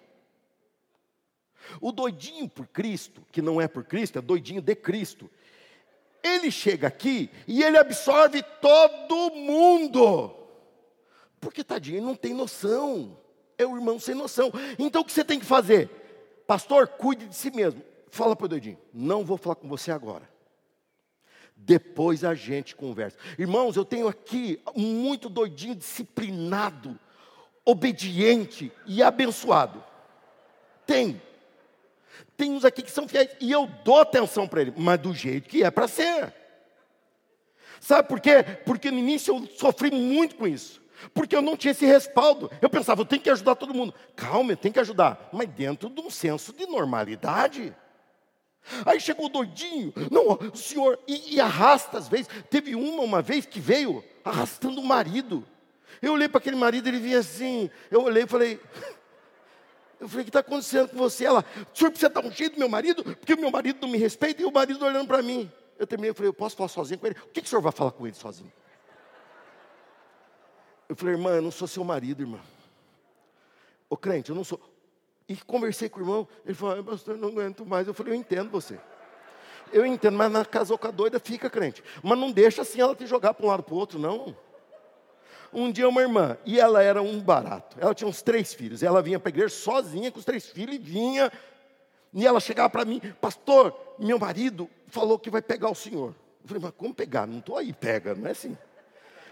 O 1.79 1.91
doidinho 1.91 2.47
por 2.47 2.67
Cristo, 2.67 3.25
que 3.31 3.41
não 3.41 3.59
é 3.59 3.67
por 3.67 3.83
Cristo, 3.83 4.19
é 4.19 4.21
doidinho 4.21 4.61
de 4.61 4.75
Cristo. 4.75 5.29
Ele 6.23 6.51
chega 6.51 6.87
aqui 6.87 7.29
e 7.47 7.63
ele 7.63 7.77
absorve 7.77 8.43
todo 8.61 9.35
mundo. 9.35 10.35
Porque 11.39 11.63
tadinho, 11.63 11.97
ele 11.97 12.05
não 12.05 12.15
tem 12.15 12.33
noção. 12.33 13.17
É 13.61 13.67
o 13.67 13.75
irmão 13.75 13.99
sem 13.99 14.15
noção. 14.15 14.51
Então 14.77 15.01
o 15.01 15.05
que 15.05 15.11
você 15.11 15.23
tem 15.23 15.39
que 15.39 15.45
fazer? 15.45 15.89
Pastor, 16.47 16.87
cuide 16.87 17.27
de 17.27 17.35
si 17.35 17.51
mesmo. 17.51 17.81
Fala 18.09 18.35
para 18.35 18.45
o 18.45 18.49
doidinho, 18.49 18.77
não 18.93 19.23
vou 19.23 19.37
falar 19.37 19.55
com 19.55 19.69
você 19.69 19.91
agora. 19.91 20.29
Depois 21.55 22.23
a 22.23 22.33
gente 22.33 22.75
conversa. 22.75 23.17
Irmãos, 23.37 23.75
eu 23.75 23.85
tenho 23.85 24.07
aqui 24.07 24.61
muito 24.75 25.29
doidinho, 25.29 25.75
disciplinado, 25.75 26.99
obediente 27.63 28.71
e 28.87 29.01
abençoado. 29.03 29.81
Tem. 30.85 31.21
Tem 32.35 32.51
uns 32.51 32.65
aqui 32.65 32.81
que 32.81 32.91
são 32.91 33.07
fiéis 33.07 33.29
e 33.39 33.51
eu 33.51 33.67
dou 33.85 33.99
atenção 33.99 34.47
para 34.47 34.61
ele, 34.61 34.73
mas 34.75 34.99
do 34.99 35.13
jeito 35.13 35.47
que 35.47 35.63
é 35.63 35.69
para 35.69 35.87
ser. 35.87 36.33
Sabe 37.79 38.07
por 38.07 38.19
quê? 38.19 38.43
Porque 38.65 38.91
no 38.91 38.97
início 38.97 39.35
eu 39.35 39.47
sofri 39.57 39.91
muito 39.91 40.35
com 40.35 40.47
isso. 40.47 40.80
Porque 41.13 41.35
eu 41.35 41.41
não 41.41 41.57
tinha 41.57 41.71
esse 41.71 41.85
respaldo. 41.85 42.49
Eu 42.61 42.69
pensava, 42.69 43.01
eu 43.01 43.05
tenho 43.05 43.21
que 43.21 43.29
ajudar 43.29 43.55
todo 43.55 43.73
mundo. 43.73 43.93
Calma, 44.15 44.53
eu 44.53 44.57
tenho 44.57 44.73
que 44.73 44.79
ajudar. 44.79 45.29
Mas 45.31 45.47
dentro 45.49 45.89
de 45.89 46.01
um 46.01 46.09
senso 46.09 46.53
de 46.53 46.65
normalidade. 46.65 47.75
Aí 48.85 48.99
chegou 48.99 49.25
o 49.25 49.29
doidinho, 49.29 49.91
não, 50.11 50.37
o 50.53 50.55
senhor, 50.55 50.99
e, 51.07 51.35
e, 51.35 51.41
arrasta 51.41 51.97
às 51.97 52.07
vezes. 52.07 52.27
Teve 52.49 52.75
uma, 52.75 53.01
uma 53.01 53.21
vez 53.21 53.45
que 53.45 53.59
veio 53.59 54.03
arrastando 54.23 54.79
o 54.79 54.83
marido. 54.83 55.45
Eu 56.01 56.13
olhei 56.13 56.29
para 56.29 56.37
aquele 56.37 56.55
marido, 56.55 56.87
ele 56.87 56.99
vinha 56.99 57.19
assim. 57.19 57.69
Eu 57.89 58.03
olhei 58.03 58.23
e 58.23 58.27
falei, 58.27 58.59
eu 59.99 60.07
falei, 60.07 60.21
o 60.21 60.25
que 60.25 60.29
está 60.29 60.39
acontecendo 60.39 60.89
com 60.89 60.97
você? 60.97 61.25
Ela, 61.25 61.43
o 61.73 61.77
senhor 61.77 61.89
precisa 61.89 62.09
dar 62.09 62.23
um 62.23 62.31
jeito 62.31 62.53
do 62.53 62.59
meu 62.59 62.69
marido, 62.69 63.03
porque 63.03 63.33
o 63.33 63.39
meu 63.39 63.51
marido 63.51 63.79
não 63.81 63.89
me 63.89 63.97
respeita 63.97 64.41
e 64.41 64.45
o 64.45 64.51
marido 64.51 64.85
olhando 64.85 65.07
para 65.07 65.21
mim. 65.21 65.51
Eu 65.77 65.87
terminei, 65.87 66.11
eu 66.11 66.15
falei, 66.15 66.29
eu 66.29 66.33
posso 66.33 66.55
falar 66.55 66.69
sozinho 66.69 66.99
com 66.99 67.07
ele? 67.07 67.15
O 67.19 67.29
que, 67.29 67.41
que 67.41 67.47
o 67.47 67.49
senhor 67.49 67.61
vai 67.61 67.71
falar 67.71 67.91
com 67.91 68.05
ele 68.05 68.15
sozinho? 68.15 68.53
Eu 70.91 70.95
falei, 70.97 71.15
irmã, 71.15 71.29
eu 71.29 71.41
não 71.41 71.51
sou 71.51 71.69
seu 71.69 71.85
marido, 71.85 72.21
irmã. 72.21 72.37
Ô 73.89 73.95
crente, 73.95 74.29
eu 74.29 74.35
não 74.35 74.43
sou. 74.43 74.59
E 75.25 75.37
conversei 75.37 75.87
com 75.87 75.99
o 75.99 76.03
irmão, 76.03 76.27
ele 76.43 76.53
falou, 76.53 76.83
pastor, 76.83 77.15
não 77.15 77.29
aguento 77.29 77.65
mais. 77.65 77.87
Eu 77.87 77.93
falei, 77.93 78.11
eu 78.11 78.17
entendo 78.17 78.51
você. 78.51 78.77
Eu 79.71 79.85
entendo, 79.85 80.17
mas 80.17 80.29
na 80.29 80.43
casoca 80.43 80.91
doida 80.91 81.17
fica 81.17 81.49
crente. 81.49 81.81
Mas 82.03 82.19
não 82.19 82.29
deixa 82.29 82.63
assim 82.63 82.81
ela 82.81 82.93
te 82.93 83.07
jogar 83.07 83.33
para 83.33 83.45
um 83.45 83.47
lado 83.47 83.63
para 83.63 83.73
o 83.73 83.77
outro, 83.77 83.97
não. 83.97 84.35
um 85.53 85.71
dia 85.71 85.87
uma 85.87 86.01
irmã, 86.01 86.37
e 86.45 86.59
ela 86.59 86.83
era 86.83 87.01
um 87.01 87.21
barato. 87.21 87.77
Ela 87.79 87.95
tinha 87.95 88.09
uns 88.09 88.21
três 88.21 88.53
filhos. 88.53 88.83
Ela 88.83 89.01
vinha 89.01 89.17
para 89.17 89.29
a 89.29 89.33
igreja 89.33 89.55
sozinha 89.55 90.11
com 90.11 90.19
os 90.19 90.25
três 90.25 90.47
filhos 90.47 90.75
e 90.75 90.77
vinha. 90.77 91.31
E 92.13 92.27
ela 92.27 92.41
chegava 92.41 92.69
para 92.69 92.83
mim, 92.83 92.99
pastor, 93.21 93.73
meu 93.97 94.19
marido 94.19 94.69
falou 94.87 95.17
que 95.17 95.29
vai 95.29 95.41
pegar 95.41 95.69
o 95.69 95.75
senhor. 95.75 96.13
Eu 96.43 96.49
falei, 96.49 96.63
mas 96.63 96.73
como 96.75 96.93
pegar? 96.93 97.25
Não 97.25 97.39
estou 97.39 97.57
aí, 97.57 97.71
pega, 97.71 98.13
não 98.13 98.27
é 98.27 98.31
assim. 98.31 98.57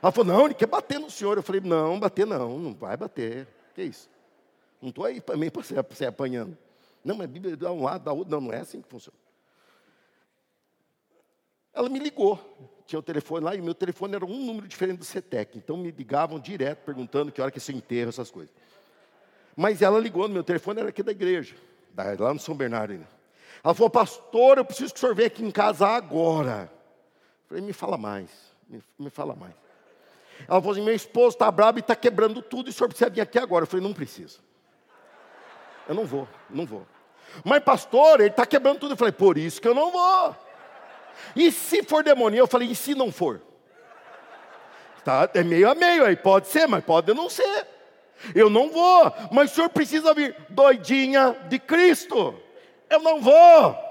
Ela 0.01 0.11
falou, 0.11 0.33
não, 0.33 0.45
ele 0.45 0.53
quer 0.53 0.67
bater 0.67 0.99
no 0.99 1.09
senhor. 1.09 1.37
Eu 1.37 1.43
falei, 1.43 1.61
não, 1.61 1.99
bater 1.99 2.25
não, 2.25 2.57
não 2.57 2.73
vai 2.73 2.95
bater. 2.95 3.47
Que 3.75 3.83
isso? 3.83 4.09
Não 4.81 4.89
estou 4.89 5.05
aí 5.05 5.19
também 5.19 5.49
para 5.49 5.63
ser 5.63 6.05
apanhando. 6.07 6.57
Não, 7.03 7.15
mas 7.15 7.25
a 7.25 7.27
Bíblia 7.27 7.55
dá 7.55 7.71
um 7.71 7.83
lado, 7.83 8.03
dá 8.03 8.13
outro. 8.13 8.31
Não, 8.31 8.41
não 8.41 8.53
é 8.53 8.59
assim 8.59 8.81
que 8.81 8.87
funciona. 8.87 9.17
Ela 11.73 11.89
me 11.89 11.99
ligou. 11.99 12.39
Tinha 12.85 12.99
o 12.99 13.03
telefone 13.03 13.45
lá 13.45 13.55
e 13.55 13.61
meu 13.61 13.75
telefone 13.75 14.15
era 14.15 14.25
um 14.25 14.45
número 14.45 14.67
diferente 14.67 14.97
do 14.97 15.05
CETEC. 15.05 15.57
Então 15.57 15.77
me 15.77 15.91
ligavam 15.91 16.39
direto 16.39 16.79
perguntando 16.79 17.31
que 17.31 17.41
hora 17.41 17.51
que 17.51 17.57
ia 17.57 17.61
ser 17.61 17.73
enterro, 17.73 18.09
essas 18.09 18.31
coisas. 18.31 18.53
Mas 19.55 19.81
ela 19.81 19.99
ligou 19.99 20.27
no 20.27 20.33
meu 20.33 20.43
telefone, 20.43 20.79
era 20.79 20.89
aqui 20.89 21.03
da 21.03 21.11
igreja, 21.11 21.55
lá 22.17 22.33
no 22.33 22.39
São 22.39 22.55
Bernardo 22.55 22.93
ainda. 22.93 23.07
Ela 23.63 23.73
falou, 23.73 23.89
pastor, 23.89 24.57
eu 24.57 24.65
preciso 24.65 24.93
que 24.93 24.97
o 24.97 25.01
senhor 25.01 25.13
venha 25.13 25.27
aqui 25.27 25.43
em 25.43 25.51
casa 25.51 25.85
agora. 25.85 26.71
Eu 27.43 27.47
falei, 27.49 27.63
me 27.63 27.73
fala 27.73 27.97
mais, 27.97 28.29
me 28.97 29.09
fala 29.09 29.35
mais. 29.35 29.53
Ela 30.47 30.59
falou 30.59 30.71
assim, 30.71 30.81
meu 30.81 30.95
esposo 30.95 31.35
está 31.35 31.51
bravo 31.51 31.79
e 31.79 31.81
está 31.81 31.95
quebrando 31.95 32.41
tudo 32.41 32.67
e 32.67 32.71
o 32.71 32.73
senhor 32.73 32.87
precisa 32.87 33.09
vir 33.09 33.21
aqui 33.21 33.37
agora. 33.37 33.63
Eu 33.63 33.67
falei, 33.67 33.85
não 33.85 33.93
precisa. 33.93 34.39
Eu 35.87 35.95
não 35.95 36.05
vou, 36.05 36.27
não 36.49 36.65
vou. 36.65 36.85
Mas 37.43 37.63
pastor, 37.63 38.19
ele 38.19 38.29
está 38.29 38.45
quebrando 38.45 38.79
tudo. 38.79 38.93
Eu 38.93 38.97
falei, 38.97 39.11
por 39.11 39.37
isso 39.37 39.61
que 39.61 39.67
eu 39.67 39.75
não 39.75 39.91
vou. 39.91 40.35
E 41.35 41.51
se 41.51 41.83
for 41.83 42.03
demônio? 42.03 42.39
Eu 42.39 42.47
falei, 42.47 42.69
e 42.69 42.75
se 42.75 42.95
não 42.95 43.11
for? 43.11 43.41
Tá, 45.03 45.29
é 45.33 45.43
meio 45.43 45.69
a 45.69 45.75
meio 45.75 46.05
aí, 46.05 46.15
pode 46.15 46.47
ser, 46.47 46.67
mas 46.67 46.83
pode 46.83 47.13
não 47.13 47.29
ser. 47.29 47.67
Eu 48.35 48.49
não 48.49 48.69
vou, 48.69 49.13
mas 49.31 49.51
o 49.51 49.55
senhor 49.55 49.69
precisa 49.69 50.13
vir, 50.13 50.35
doidinha 50.49 51.35
de 51.47 51.57
Cristo. 51.57 52.35
Eu 52.89 53.01
não 53.01 53.21
vou. 53.21 53.89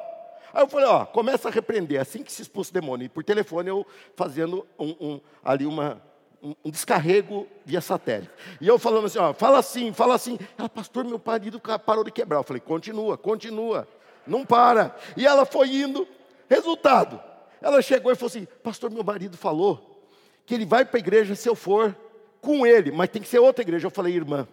Aí 0.52 0.62
eu 0.62 0.68
falei, 0.68 0.86
ó, 0.86 1.04
começa 1.06 1.48
a 1.48 1.52
repreender. 1.52 2.00
Assim 2.00 2.22
que 2.22 2.32
se 2.32 2.42
expulsa 2.42 2.70
o 2.70 2.74
demônio, 2.74 3.06
e 3.06 3.08
por 3.08 3.24
telefone 3.24 3.70
eu 3.70 3.86
fazendo 4.16 4.66
um, 4.78 4.94
um, 5.00 5.20
ali 5.42 5.66
uma, 5.66 6.02
um, 6.42 6.70
descarrego 6.70 7.46
via 7.64 7.80
satélite. 7.80 8.30
E 8.60 8.68
eu 8.68 8.78
falando 8.78 9.06
assim, 9.06 9.18
ó, 9.18 9.32
fala 9.32 9.58
assim, 9.58 9.92
fala 9.92 10.14
assim. 10.14 10.38
Ela, 10.56 10.68
pastor, 10.68 11.04
meu 11.04 11.20
marido 11.24 11.60
parou 11.84 12.04
de 12.04 12.10
quebrar. 12.10 12.38
Eu 12.38 12.44
falei, 12.44 12.60
continua, 12.60 13.16
continua, 13.16 13.88
não 14.26 14.44
para. 14.44 14.96
E 15.16 15.26
ela 15.26 15.44
foi 15.44 15.68
indo, 15.68 16.06
Resultado, 16.48 17.22
ela 17.60 17.82
chegou 17.82 18.10
e 18.10 18.14
falou 18.14 18.28
assim: 18.28 18.46
Pastor, 18.62 18.90
meu 18.90 19.04
marido 19.04 19.36
falou 19.36 20.02
que 20.46 20.54
ele 20.54 20.64
vai 20.64 20.84
para 20.84 20.96
a 20.96 21.00
igreja 21.00 21.34
se 21.34 21.48
eu 21.48 21.54
for 21.54 21.94
com 22.40 22.66
ele, 22.66 22.90
mas 22.90 23.10
tem 23.10 23.20
que 23.20 23.28
ser 23.28 23.38
outra 23.38 23.62
igreja. 23.62 23.86
Eu 23.86 23.90
falei, 23.90 24.14
irmã, 24.14 24.48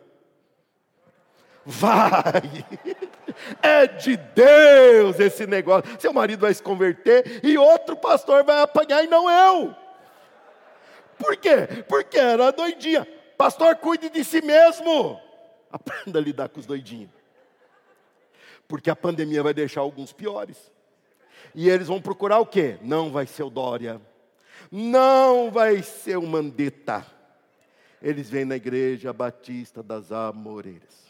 vai, 1.66 2.66
é 3.64 3.88
de 3.88 4.18
Deus 4.18 5.20
esse 5.20 5.48
negócio. 5.48 5.90
Seu 6.00 6.12
marido 6.12 6.42
vai 6.42 6.54
se 6.54 6.62
converter 6.62 7.40
e 7.42 7.58
outro 7.58 7.96
pastor 7.96 8.44
vai 8.44 8.62
apanhar 8.62 9.04
e 9.04 9.08
não 9.08 9.30
eu. 9.30 9.74
Por 11.18 11.38
quê? 11.38 11.84
Porque 11.88 12.18
era 12.18 12.52
doidinha. 12.52 13.08
Pastor, 13.38 13.76
cuide 13.78 14.10
de 14.10 14.24
si 14.24 14.42
mesmo. 14.42 15.20
Aprenda 15.72 16.20
a 16.20 16.22
lidar 16.22 16.50
com 16.50 16.60
os 16.60 16.66
doidinhos. 16.66 17.12
Porque 18.68 18.90
a 18.90 18.96
pandemia 18.96 19.44
vai 19.44 19.54
deixar 19.54 19.82
alguns 19.82 20.12
piores. 20.12 20.72
E 21.54 21.70
eles 21.70 21.88
vão 21.88 22.02
procurar 22.02 22.40
o 22.40 22.46
quê? 22.46 22.78
Não 22.82 23.12
vai 23.12 23.26
ser 23.26 23.44
o 23.44 23.50
Dória, 23.50 24.02
não 24.72 25.52
vai 25.52 25.82
ser 25.82 26.18
o 26.18 26.26
Mandetta. 26.26 27.06
Eles 28.02 28.30
vêm 28.30 28.46
na 28.46 28.56
igreja 28.56 29.14
batista 29.14 29.82
das 29.82 30.12
Amoreiras. 30.12 31.06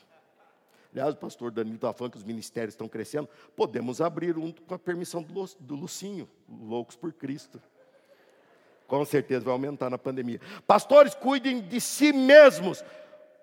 Aliás, 0.93 1.13
o 1.13 1.17
pastor 1.17 1.51
Danilo 1.51 1.75
está 1.75 1.91
falando 1.91 2.13
que 2.13 2.17
os 2.17 2.23
ministérios 2.23 2.73
estão 2.73 2.87
crescendo. 2.87 3.27
Podemos 3.53 3.99
abrir 3.99 4.37
um 4.37 4.51
com 4.51 4.73
a 4.73 4.79
permissão 4.79 5.21
do, 5.21 5.75
Lucinho, 5.75 6.29
Loucos 6.47 6.95
por 6.95 7.11
Cristo. 7.11 7.61
Com 8.87 9.03
certeza 9.05 9.45
vai 9.45 9.53
aumentar 9.53 9.89
na 9.89 9.97
pandemia. 9.97 10.39
Pastores, 10.67 11.15
cuidem 11.15 11.61
de 11.61 11.81
si 11.81 12.13
mesmos, 12.13 12.83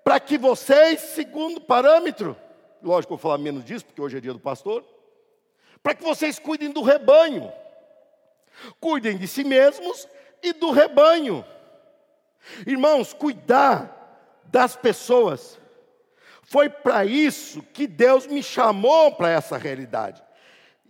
para 0.04 0.18
que 0.20 0.38
vocês, 0.38 1.00
segundo 1.00 1.60
parâmetro, 1.60 2.36
lógico, 2.82 3.14
eu 3.14 3.16
vou 3.16 3.22
falar 3.22 3.38
menos 3.38 3.64
disso, 3.64 3.84
porque 3.84 4.00
hoje 4.00 4.18
é 4.18 4.20
dia 4.20 4.32
do 4.32 4.40
pastor, 4.40 4.84
para 5.82 5.94
que 5.94 6.02
vocês 6.02 6.38
cuidem 6.38 6.70
do 6.70 6.82
rebanho. 6.82 7.52
Cuidem 8.80 9.16
de 9.16 9.26
si 9.26 9.42
mesmos 9.44 10.06
e 10.42 10.52
do 10.52 10.70
rebanho. 10.70 11.44
Irmãos, 12.66 13.12
cuidar 13.12 14.40
das 14.44 14.76
pessoas. 14.76 15.58
Foi 16.42 16.68
para 16.68 17.04
isso 17.04 17.62
que 17.72 17.86
Deus 17.86 18.26
me 18.26 18.42
chamou 18.42 19.12
para 19.12 19.30
essa 19.30 19.56
realidade. 19.56 20.22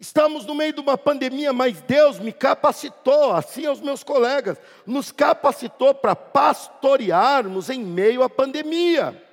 Estamos 0.02 0.44
no 0.44 0.52
meio 0.52 0.72
de 0.72 0.80
uma 0.80 0.98
pandemia, 0.98 1.52
mas 1.52 1.80
Deus 1.80 2.18
me 2.18 2.32
capacitou, 2.32 3.34
assim 3.34 3.66
aos 3.66 3.80
meus 3.80 4.02
colegas, 4.02 4.58
nos 4.84 5.12
capacitou 5.12 5.94
para 5.94 6.16
pastorearmos 6.16 7.70
em 7.70 7.84
meio 7.84 8.24
à 8.24 8.28
pandemia. 8.28 9.24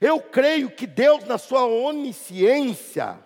Eu 0.00 0.20
creio 0.20 0.70
que 0.70 0.86
Deus, 0.86 1.24
na 1.24 1.38
sua 1.38 1.66
onisciência, 1.66 3.18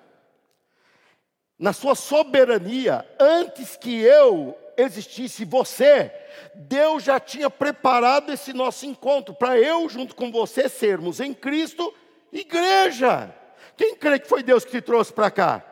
na 1.58 1.74
sua 1.74 1.94
soberania, 1.94 3.06
antes 3.20 3.76
que 3.76 4.00
eu 4.00 4.56
existisse 4.74 5.44
você, 5.44 6.10
Deus 6.54 7.02
já 7.02 7.20
tinha 7.20 7.50
preparado 7.50 8.32
esse 8.32 8.54
nosso 8.54 8.86
encontro 8.86 9.34
para 9.34 9.58
eu, 9.58 9.86
junto 9.86 10.16
com 10.16 10.32
você, 10.32 10.66
sermos 10.66 11.20
em 11.20 11.34
Cristo 11.34 11.92
igreja. 12.32 13.43
Quem 13.76 13.96
crê 13.96 14.18
que 14.18 14.28
foi 14.28 14.42
Deus 14.42 14.64
que 14.64 14.70
te 14.70 14.80
trouxe 14.80 15.12
para 15.12 15.30
cá? 15.30 15.64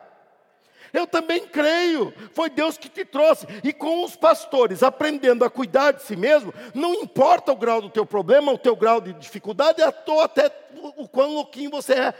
Eu 0.93 1.07
também 1.07 1.47
creio, 1.47 2.13
foi 2.33 2.51
Deus 2.51 2.77
que 2.77 2.87
te 2.87 3.03
trouxe. 3.03 3.47
E 3.63 3.73
com 3.73 4.03
os 4.03 4.15
pastores 4.15 4.83
aprendendo 4.83 5.43
a 5.43 5.49
cuidar 5.49 5.91
de 5.91 6.03
si 6.03 6.15
mesmo, 6.15 6.53
não 6.73 6.93
importa 6.93 7.51
o 7.51 7.55
grau 7.55 7.81
do 7.81 7.89
teu 7.89 8.05
problema, 8.05 8.51
o 8.51 8.57
teu 8.59 8.75
grau 8.75 9.01
de 9.01 9.11
dificuldade, 9.13 9.81
até 9.81 10.51
o 10.95 11.07
quão 11.07 11.33
louquinho 11.33 11.71
você 11.71 11.93
é, 11.93 12.13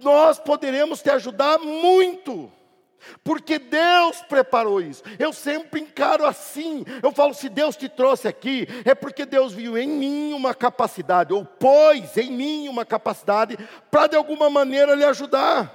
nós 0.00 0.38
poderemos 0.40 1.00
te 1.00 1.10
ajudar 1.10 1.58
muito. 1.58 2.50
Porque 3.22 3.58
Deus 3.58 4.20
preparou 4.22 4.80
isso. 4.80 5.02
Eu 5.18 5.32
sempre 5.32 5.80
encaro 5.80 6.26
assim. 6.26 6.84
Eu 7.02 7.12
falo: 7.12 7.34
se 7.34 7.48
Deus 7.48 7.76
te 7.76 7.88
trouxe 7.88 8.28
aqui, 8.28 8.66
é 8.84 8.94
porque 8.94 9.24
Deus 9.24 9.52
viu 9.52 9.78
em 9.78 9.88
mim 9.88 10.32
uma 10.32 10.54
capacidade, 10.54 11.32
ou 11.32 11.44
pôs 11.44 12.16
em 12.16 12.30
mim 12.30 12.68
uma 12.68 12.84
capacidade, 12.84 13.56
para 13.90 14.08
de 14.08 14.16
alguma 14.16 14.50
maneira 14.50 14.94
lhe 14.94 15.04
ajudar. 15.04 15.74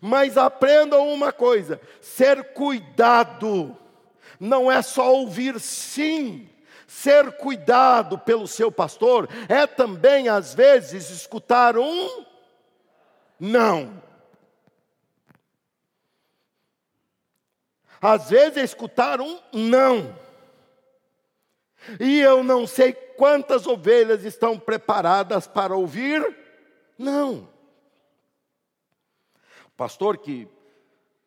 Mas 0.00 0.36
aprendam 0.36 1.08
uma 1.12 1.32
coisa: 1.32 1.80
ser 2.00 2.52
cuidado 2.52 3.76
não 4.38 4.70
é 4.70 4.82
só 4.82 5.14
ouvir 5.14 5.58
sim. 5.60 6.48
Ser 6.86 7.32
cuidado 7.32 8.16
pelo 8.16 8.46
seu 8.46 8.70
pastor 8.70 9.28
é 9.48 9.66
também, 9.66 10.28
às 10.28 10.54
vezes, 10.54 11.10
escutar 11.10 11.76
um 11.76 12.24
não. 13.38 14.02
Às 18.14 18.30
vezes 18.30 18.58
é 18.58 18.64
escutar 18.64 19.20
um 19.20 19.40
não. 19.52 20.14
E 22.00 22.20
eu 22.20 22.42
não 22.42 22.66
sei 22.66 22.92
quantas 22.92 23.66
ovelhas 23.66 24.24
estão 24.24 24.58
preparadas 24.58 25.46
para 25.46 25.74
ouvir 25.74 26.36
não 26.98 27.56
pastor 29.76 30.16
que 30.16 30.48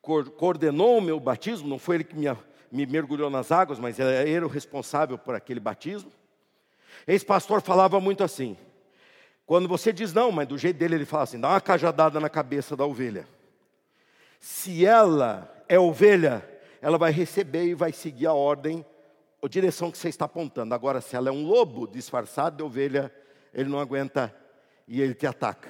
coordenou 0.01 0.97
o 0.97 1.01
meu 1.01 1.19
batismo, 1.19 1.67
não 1.67 1.77
foi 1.77 1.97
ele 1.97 2.03
que 2.03 2.15
me, 2.15 2.25
me 2.71 2.85
mergulhou 2.85 3.29
nas 3.29 3.51
águas, 3.51 3.77
mas 3.77 3.99
era 3.99 4.27
ele 4.27 4.45
o 4.45 4.49
responsável 4.49 5.17
por 5.17 5.35
aquele 5.35 5.59
batismo. 5.59 6.11
Esse 7.05 7.23
pastor 7.23 7.61
falava 7.61 7.99
muito 7.99 8.23
assim: 8.23 8.57
quando 9.45 9.67
você 9.67 9.93
diz 9.93 10.13
não, 10.13 10.31
mas 10.31 10.47
do 10.47 10.57
jeito 10.57 10.77
dele 10.77 10.95
ele 10.95 11.05
fala 11.05 11.23
assim, 11.23 11.39
dá 11.39 11.49
uma 11.49 11.61
cajadada 11.61 12.19
na 12.19 12.29
cabeça 12.29 12.75
da 12.75 12.85
ovelha. 12.85 13.27
Se 14.39 14.85
ela 14.85 15.63
é 15.67 15.77
ovelha, 15.77 16.43
ela 16.81 16.97
vai 16.97 17.11
receber 17.11 17.65
e 17.65 17.73
vai 17.73 17.91
seguir 17.91 18.27
a 18.27 18.33
ordem, 18.33 18.85
a 19.43 19.47
direção 19.47 19.91
que 19.91 19.97
você 19.97 20.09
está 20.09 20.25
apontando. 20.25 20.73
Agora, 20.73 21.01
se 21.01 21.15
ela 21.15 21.29
é 21.29 21.31
um 21.31 21.45
lobo 21.45 21.87
disfarçado 21.87 22.57
de 22.57 22.63
ovelha, 22.63 23.13
ele 23.53 23.69
não 23.69 23.79
aguenta 23.79 24.35
e 24.87 25.01
ele 25.01 25.13
te 25.13 25.25
ataca. 25.27 25.69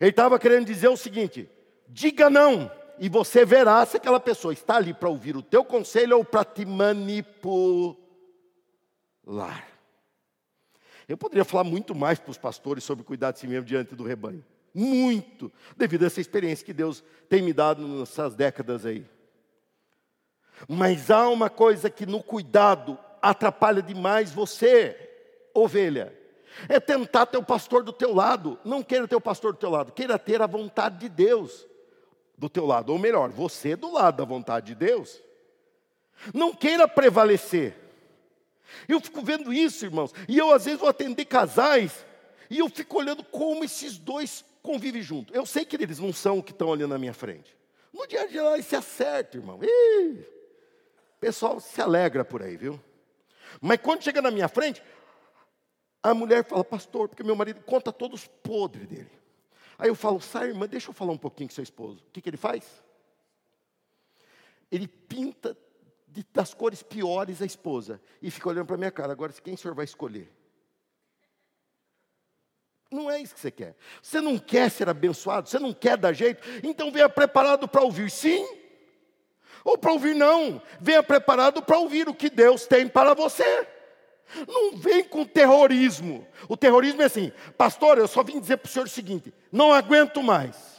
Ele 0.00 0.10
estava 0.10 0.38
querendo 0.38 0.66
dizer 0.66 0.88
o 0.88 0.96
seguinte: 0.96 1.48
diga 1.88 2.28
não, 2.28 2.70
e 2.98 3.08
você 3.08 3.44
verá 3.44 3.84
se 3.86 3.96
aquela 3.96 4.20
pessoa 4.20 4.52
está 4.52 4.76
ali 4.76 4.92
para 4.92 5.08
ouvir 5.08 5.36
o 5.36 5.42
teu 5.42 5.64
conselho 5.64 6.18
ou 6.18 6.24
para 6.24 6.44
te 6.44 6.64
manipular. 6.64 7.96
Eu 11.08 11.16
poderia 11.16 11.44
falar 11.44 11.64
muito 11.64 11.94
mais 11.94 12.18
para 12.18 12.30
os 12.30 12.38
pastores 12.38 12.84
sobre 12.84 13.04
cuidar 13.04 13.32
de 13.32 13.38
si 13.38 13.46
mesmo 13.46 13.64
diante 13.64 13.94
do 13.94 14.04
rebanho. 14.04 14.44
Muito, 14.74 15.50
devido 15.76 16.02
a 16.04 16.06
essa 16.06 16.20
experiência 16.20 16.64
que 16.64 16.74
Deus 16.74 17.02
tem 17.28 17.40
me 17.40 17.52
dado 17.52 17.86
nessas 17.88 18.34
décadas 18.34 18.84
aí. 18.84 19.06
Mas 20.66 21.10
há 21.10 21.28
uma 21.28 21.50
coisa 21.50 21.90
que 21.90 22.06
no 22.06 22.22
cuidado 22.22 22.98
atrapalha 23.20 23.82
demais 23.82 24.32
você, 24.32 24.96
ovelha. 25.54 26.16
É 26.68 26.80
tentar 26.80 27.26
ter 27.26 27.36
o 27.36 27.42
pastor 27.42 27.82
do 27.82 27.92
teu 27.92 28.14
lado. 28.14 28.58
Não 28.64 28.82
queira 28.82 29.06
ter 29.06 29.16
o 29.16 29.20
pastor 29.20 29.52
do 29.52 29.58
teu 29.58 29.70
lado, 29.70 29.92
queira 29.92 30.18
ter 30.18 30.40
a 30.40 30.46
vontade 30.46 30.98
de 30.98 31.08
Deus 31.08 31.66
do 32.36 32.48
teu 32.48 32.64
lado, 32.64 32.92
ou 32.92 32.98
melhor, 32.98 33.30
você 33.30 33.74
do 33.74 33.92
lado 33.92 34.18
da 34.18 34.24
vontade 34.24 34.66
de 34.66 34.74
Deus. 34.74 35.20
Não 36.32 36.54
queira 36.54 36.86
prevalecer. 36.86 37.74
Eu 38.88 39.00
fico 39.00 39.22
vendo 39.22 39.52
isso, 39.52 39.84
irmãos, 39.84 40.12
e 40.28 40.38
eu 40.38 40.52
às 40.52 40.64
vezes 40.64 40.80
vou 40.80 40.88
atender 40.88 41.24
casais 41.24 42.04
e 42.50 42.58
eu 42.58 42.68
fico 42.68 42.98
olhando 42.98 43.24
como 43.24 43.64
esses 43.64 43.98
dois 43.98 44.44
convivem 44.62 45.02
juntos. 45.02 45.34
Eu 45.34 45.46
sei 45.46 45.64
que 45.64 45.76
eles 45.76 45.98
não 45.98 46.12
são 46.12 46.38
o 46.38 46.42
que 46.42 46.52
estão 46.52 46.72
ali 46.72 46.86
na 46.86 46.98
minha 46.98 47.14
frente. 47.14 47.56
No 47.92 48.06
dia 48.06 48.22
a 48.22 48.26
dia 48.26 48.42
eles 48.52 48.66
se 48.66 48.76
acertam, 48.76 49.40
irmão. 49.40 49.60
Ih, 49.62 50.24
o 51.18 51.20
pessoal 51.20 51.58
se 51.58 51.80
alegra 51.80 52.24
por 52.24 52.42
aí, 52.42 52.56
viu? 52.56 52.80
Mas 53.60 53.80
quando 53.82 54.04
chega 54.04 54.22
na 54.22 54.30
minha 54.30 54.46
frente, 54.46 54.80
a 56.00 56.14
mulher 56.14 56.44
fala, 56.44 56.62
pastor, 56.62 57.08
porque 57.08 57.24
meu 57.24 57.34
marido 57.34 57.60
conta 57.62 57.92
todos 57.92 58.28
podres 58.28 58.86
dele. 58.86 59.10
Aí 59.76 59.88
eu 59.88 59.96
falo, 59.96 60.20
sai, 60.20 60.50
irmã, 60.50 60.68
deixa 60.68 60.90
eu 60.90 60.94
falar 60.94 61.12
um 61.12 61.18
pouquinho 61.18 61.48
com 61.48 61.54
seu 61.56 61.64
esposo. 61.64 62.04
O 62.06 62.12
que, 62.12 62.22
que 62.22 62.30
ele 62.30 62.36
faz? 62.36 62.64
Ele 64.70 64.86
pinta 64.86 65.58
de, 66.06 66.24
das 66.32 66.54
cores 66.54 66.84
piores 66.84 67.42
a 67.42 67.46
esposa 67.46 68.00
e 68.22 68.30
fica 68.30 68.48
olhando 68.48 68.66
para 68.66 68.76
minha 68.76 68.92
cara. 68.92 69.10
Agora, 69.10 69.32
quem 69.32 69.54
o 69.54 69.58
senhor 69.58 69.74
vai 69.74 69.86
escolher? 69.86 70.32
Não 72.92 73.10
é 73.10 73.20
isso 73.20 73.34
que 73.34 73.40
você 73.40 73.50
quer. 73.50 73.76
Você 74.00 74.20
não 74.20 74.38
quer 74.38 74.70
ser 74.70 74.88
abençoado, 74.88 75.48
você 75.48 75.58
não 75.58 75.74
quer 75.74 75.96
dar 75.96 76.12
jeito, 76.12 76.46
então 76.62 76.92
venha 76.92 77.08
preparado 77.08 77.66
para 77.66 77.82
ouvir 77.82 78.08
sim, 78.08 78.46
ou 79.64 79.78
para 79.78 79.92
ouvir 79.92 80.14
não. 80.14 80.60
Venha 80.80 81.02
preparado 81.02 81.62
para 81.62 81.78
ouvir 81.78 82.08
o 82.08 82.14
que 82.14 82.30
Deus 82.30 82.66
tem 82.66 82.88
para 82.88 83.14
você. 83.14 83.66
Não 84.46 84.76
vem 84.76 85.04
com 85.04 85.24
terrorismo. 85.24 86.26
O 86.48 86.56
terrorismo 86.56 87.02
é 87.02 87.06
assim, 87.06 87.32
pastor, 87.56 87.98
eu 87.98 88.06
só 88.06 88.22
vim 88.22 88.38
dizer 88.38 88.58
para 88.58 88.68
o 88.68 88.70
senhor 88.70 88.86
o 88.86 88.90
seguinte: 88.90 89.32
não 89.50 89.72
aguento 89.72 90.22
mais. 90.22 90.78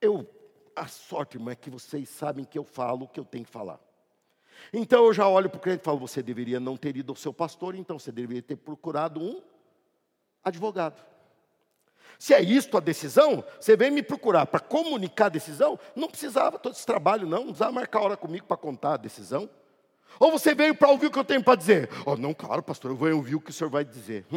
Eu, 0.00 0.28
a 0.74 0.86
sorte, 0.86 1.36
irmã, 1.36 1.52
é 1.52 1.56
que 1.56 1.70
vocês 1.70 2.08
sabem 2.08 2.44
que 2.44 2.58
eu 2.58 2.64
falo 2.64 3.04
o 3.04 3.08
que 3.08 3.20
eu 3.20 3.24
tenho 3.24 3.44
que 3.44 3.50
falar. 3.50 3.80
Então 4.72 5.06
eu 5.06 5.12
já 5.12 5.26
olho 5.26 5.48
para 5.48 5.58
o 5.58 5.60
crente 5.60 5.80
e 5.80 5.84
falo: 5.84 5.98
você 5.98 6.22
deveria 6.22 6.60
não 6.60 6.76
ter 6.76 6.96
ido 6.96 7.12
ao 7.12 7.16
seu 7.16 7.32
pastor, 7.32 7.74
então 7.74 7.98
você 7.98 8.12
deveria 8.12 8.42
ter 8.42 8.56
procurado 8.56 9.20
um 9.20 9.42
advogado. 10.44 11.09
Se 12.20 12.32
é 12.34 12.42
isto 12.42 12.76
a 12.76 12.80
decisão, 12.80 13.42
você 13.58 13.74
vem 13.74 13.90
me 13.90 14.02
procurar 14.02 14.44
para 14.44 14.60
comunicar 14.60 15.24
a 15.24 15.30
decisão, 15.30 15.80
não 15.96 16.06
precisava 16.06 16.58
todo 16.58 16.74
esse 16.74 16.84
trabalho, 16.84 17.26
não, 17.26 17.38
não 17.38 17.46
precisava 17.46 17.72
marcar 17.72 18.02
hora 18.02 18.14
comigo 18.14 18.44
para 18.44 18.58
contar 18.58 18.92
a 18.92 18.98
decisão. 18.98 19.48
Ou 20.18 20.30
você 20.30 20.54
veio 20.54 20.74
para 20.74 20.90
ouvir 20.90 21.06
o 21.06 21.10
que 21.10 21.18
eu 21.18 21.24
tenho 21.24 21.42
para 21.42 21.56
dizer? 21.56 21.88
Oh, 22.04 22.16
não, 22.16 22.34
claro, 22.34 22.62
pastor, 22.62 22.90
eu 22.90 22.94
vou 22.94 23.10
ouvir 23.10 23.36
o 23.36 23.40
que 23.40 23.48
o 23.48 23.52
senhor 23.54 23.70
vai 23.70 23.86
dizer. 23.86 24.26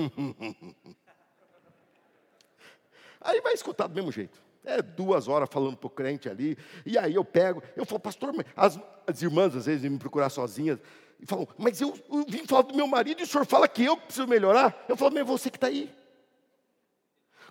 aí 3.20 3.42
vai 3.42 3.54
escutar 3.54 3.88
do 3.88 3.96
mesmo 3.96 4.14
jeito. 4.14 4.42
É 4.64 4.82
duas 4.82 5.28
horas 5.28 5.50
falando 5.52 5.76
para 5.76 5.88
o 5.88 5.90
crente 5.90 6.30
ali, 6.30 6.58
e 6.86 6.98
aí 6.98 7.14
eu 7.14 7.26
pego, 7.26 7.62
eu 7.76 7.86
falo, 7.86 8.00
pastor, 8.00 8.34
as, 8.56 8.80
as 9.06 9.22
irmãs 9.22 9.58
às 9.58 9.66
vezes 9.66 9.92
me 9.92 10.00
procurar 10.00 10.30
sozinhas, 10.30 10.80
e 11.20 11.26
falam, 11.26 11.46
mas 11.58 11.82
eu, 11.82 11.94
eu, 12.10 12.24
vim 12.30 12.48
falar 12.48 12.62
do 12.62 12.74
meu 12.74 12.88
marido 12.88 13.20
e 13.20 13.24
o 13.24 13.28
senhor 13.28 13.46
fala 13.46 13.68
que 13.68 13.84
eu 13.84 13.98
preciso 13.98 14.26
melhorar? 14.26 14.86
Eu 14.88 14.96
falo, 14.96 15.12
mas 15.12 15.20
é 15.20 15.26
você 15.26 15.50
que 15.50 15.58
está 15.58 15.68
aí. 15.68 15.94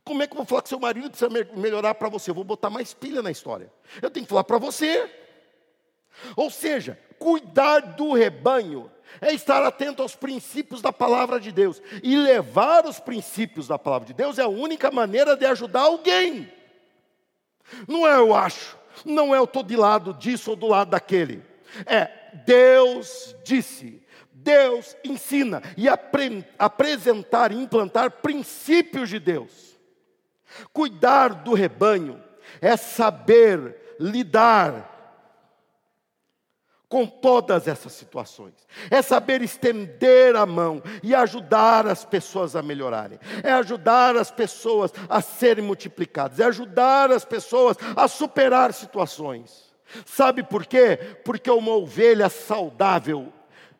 Como 0.04 0.22
é 0.22 0.26
que 0.26 0.32
eu 0.32 0.38
vou 0.38 0.46
falar 0.46 0.62
que 0.62 0.68
seu 0.68 0.80
marido 0.80 1.10
precisa 1.10 1.30
melhorar 1.54 1.94
para 1.94 2.08
você? 2.08 2.30
Eu 2.30 2.34
vou 2.34 2.44
botar 2.44 2.70
mais 2.70 2.92
pilha 2.92 3.22
na 3.22 3.30
história. 3.30 3.72
Eu 4.00 4.10
tenho 4.10 4.26
que 4.26 4.30
falar 4.30 4.44
para 4.44 4.58
você. 4.58 5.08
Ou 6.36 6.50
seja, 6.50 6.98
cuidar 7.18 7.80
do 7.80 8.12
rebanho 8.12 8.90
é 9.20 9.32
estar 9.32 9.64
atento 9.64 10.02
aos 10.02 10.16
princípios 10.16 10.82
da 10.82 10.92
palavra 10.92 11.38
de 11.38 11.52
Deus. 11.52 11.80
E 12.02 12.16
levar 12.16 12.84
os 12.86 12.98
princípios 12.98 13.68
da 13.68 13.78
palavra 13.78 14.06
de 14.06 14.14
Deus 14.14 14.38
é 14.38 14.42
a 14.42 14.48
única 14.48 14.90
maneira 14.90 15.36
de 15.36 15.46
ajudar 15.46 15.82
alguém. 15.82 16.52
Não 17.86 18.06
é 18.06 18.16
eu 18.16 18.34
acho, 18.34 18.76
não 19.04 19.34
é 19.34 19.38
eu 19.38 19.44
estou 19.44 19.62
de 19.62 19.76
lado 19.76 20.14
disso 20.14 20.50
ou 20.50 20.56
do 20.56 20.66
lado 20.66 20.90
daquele. 20.90 21.42
É 21.86 22.10
Deus 22.44 23.36
disse, 23.44 24.02
Deus 24.32 24.96
ensina 25.04 25.62
e 25.76 25.86
apresentar 26.58 27.52
e 27.52 27.56
implantar 27.56 28.10
princípios 28.10 29.08
de 29.08 29.18
Deus. 29.20 29.71
Cuidar 30.72 31.34
do 31.34 31.54
rebanho 31.54 32.22
é 32.60 32.76
saber 32.76 33.96
lidar 33.98 34.90
com 36.92 37.06
todas 37.06 37.66
essas 37.66 37.92
situações. 37.92 38.52
É 38.90 39.00
saber 39.00 39.40
estender 39.40 40.36
a 40.36 40.44
mão 40.44 40.82
e 41.02 41.14
ajudar 41.14 41.86
as 41.86 42.04
pessoas 42.04 42.54
a 42.54 42.60
melhorarem. 42.60 43.18
É 43.42 43.50
ajudar 43.52 44.14
as 44.14 44.30
pessoas 44.30 44.92
a 45.08 45.22
serem 45.22 45.64
multiplicadas. 45.64 46.38
É 46.38 46.44
ajudar 46.44 47.10
as 47.10 47.24
pessoas 47.24 47.78
a 47.96 48.06
superar 48.06 48.74
situações. 48.74 49.72
Sabe 50.04 50.42
por 50.42 50.66
quê? 50.66 50.98
Porque 51.24 51.50
uma 51.50 51.72
ovelha 51.72 52.28
saudável 52.28 53.32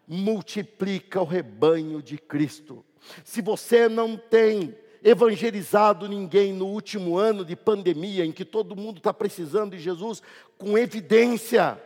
multiplica 0.09 1.21
o 1.21 1.27
rebanho 1.27 2.03
de 2.03 2.17
Cristo. 2.17 2.83
Se 3.25 3.43
você 3.43 3.91
não 3.91 4.17
tem 4.17 4.75
evangelizado 5.03 6.09
ninguém 6.09 6.53
no 6.53 6.67
último 6.67 7.17
ano 7.17 7.45
de 7.45 7.57
pandemia, 7.57 8.25
em 8.25 8.33
que 8.33 8.45
todo 8.45 8.77
mundo 8.77 8.99
está 8.99 9.13
precisando 9.13 9.77
de 9.77 9.83
Jesus, 9.83 10.23
com 10.57 10.79
evidência, 10.79 11.79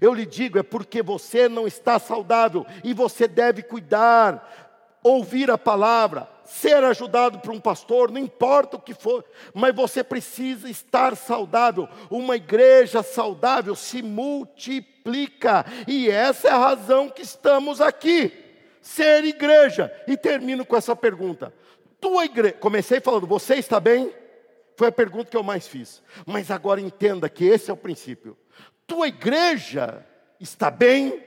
eu 0.00 0.12
lhe 0.12 0.26
digo, 0.26 0.58
é 0.58 0.62
porque 0.62 1.02
você 1.02 1.48
não 1.48 1.66
está 1.66 1.98
saudável 1.98 2.66
e 2.84 2.92
você 2.92 3.26
deve 3.26 3.62
cuidar, 3.62 4.68
ouvir 5.02 5.50
a 5.50 5.56
palavra, 5.56 6.28
ser 6.44 6.82
ajudado 6.84 7.38
por 7.38 7.52
um 7.52 7.60
pastor, 7.60 8.10
não 8.10 8.20
importa 8.20 8.76
o 8.76 8.80
que 8.80 8.92
for, 8.92 9.24
mas 9.54 9.74
você 9.74 10.04
precisa 10.04 10.68
estar 10.68 11.16
saudável. 11.16 11.88
Uma 12.10 12.36
igreja 12.36 13.02
saudável 13.02 13.74
se 13.74 14.02
multiplica, 14.02 15.64
e 15.86 16.10
essa 16.10 16.48
é 16.48 16.50
a 16.50 16.58
razão 16.58 17.08
que 17.08 17.22
estamos 17.22 17.80
aqui. 17.80 18.32
Ser 18.82 19.24
igreja. 19.24 19.92
E 20.06 20.16
termino 20.16 20.64
com 20.64 20.76
essa 20.76 20.96
pergunta: 20.96 21.52
tua 22.00 22.24
igreja, 22.24 22.54
comecei 22.54 23.00
falando, 23.00 23.26
você 23.26 23.56
está 23.56 23.78
bem? 23.78 24.12
Foi 24.76 24.88
a 24.88 24.92
pergunta 24.92 25.30
que 25.30 25.36
eu 25.36 25.42
mais 25.42 25.68
fiz. 25.68 26.02
Mas 26.26 26.50
agora 26.50 26.80
entenda 26.80 27.28
que 27.28 27.44
esse 27.44 27.70
é 27.70 27.74
o 27.74 27.76
princípio. 27.76 28.36
Tua 28.86 29.08
igreja 29.08 30.06
está 30.40 30.70
bem? 30.70 31.22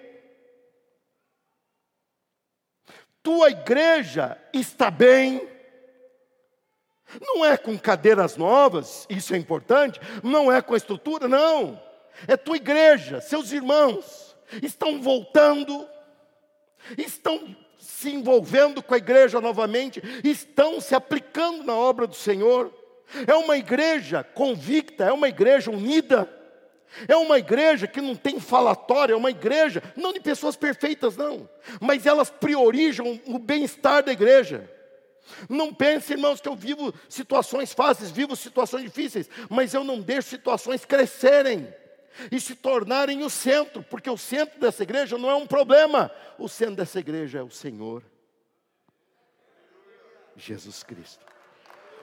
tua 3.23 3.49
igreja 3.49 4.37
está 4.51 4.91
bem. 4.91 5.49
Não 7.21 7.45
é 7.45 7.55
com 7.55 7.77
cadeiras 7.79 8.35
novas, 8.35 9.05
isso 9.09 9.33
é 9.33 9.37
importante, 9.37 9.99
não 10.21 10.51
é 10.51 10.61
com 10.61 10.73
a 10.73 10.77
estrutura, 10.77 11.27
não. 11.27 11.81
É 12.27 12.35
tua 12.35 12.57
igreja, 12.57 13.21
seus 13.21 13.51
irmãos 13.51 14.35
estão 14.61 15.01
voltando, 15.01 15.87
estão 16.97 17.55
se 18.03 18.13
envolvendo 18.13 18.83
com 18.83 18.93
a 18.93 18.97
igreja 18.97 19.39
novamente, 19.39 20.03
estão 20.23 20.81
se 20.81 20.93
aplicando 20.93 21.63
na 21.63 21.75
obra 21.75 22.05
do 22.05 22.15
Senhor. 22.15 22.71
É 23.25 23.33
uma 23.33 23.57
igreja 23.57 24.23
convicta, 24.23 25.05
é 25.05 25.11
uma 25.11 25.29
igreja 25.29 25.71
unida. 25.71 26.29
É 27.07 27.15
uma 27.15 27.39
igreja 27.39 27.87
que 27.87 27.99
não 27.99 28.15
tem 28.15 28.39
falatório, 28.39 29.13
é 29.13 29.15
uma 29.15 29.31
igreja, 29.31 29.81
não 29.95 30.13
de 30.13 30.19
pessoas 30.19 30.55
perfeitas, 30.55 31.17
não, 31.17 31.49
mas 31.81 32.05
elas 32.05 32.29
priorizam 32.29 33.19
o 33.25 33.39
bem-estar 33.39 34.03
da 34.03 34.11
igreja. 34.11 34.69
Não 35.49 35.73
pense, 35.73 36.13
irmãos, 36.13 36.39
que 36.39 36.47
eu 36.47 36.55
vivo 36.55 36.93
situações 37.09 37.73
fáceis, 37.73 38.11
vivo 38.11 38.35
situações 38.35 38.83
difíceis, 38.83 39.27
mas 39.49 39.73
eu 39.73 39.83
não 39.83 39.99
deixo 39.99 40.29
situações 40.29 40.85
crescerem 40.85 41.67
e 42.31 42.39
se 42.39 42.55
tornarem 42.55 43.23
o 43.23 43.29
centro, 43.29 43.83
porque 43.83 44.09
o 44.09 44.17
centro 44.17 44.59
dessa 44.59 44.83
igreja 44.83 45.17
não 45.17 45.29
é 45.29 45.35
um 45.35 45.47
problema, 45.47 46.11
o 46.37 46.47
centro 46.47 46.75
dessa 46.75 46.99
igreja 46.99 47.39
é 47.39 47.43
o 47.43 47.49
Senhor, 47.49 48.03
Jesus 50.35 50.83
Cristo 50.83 51.33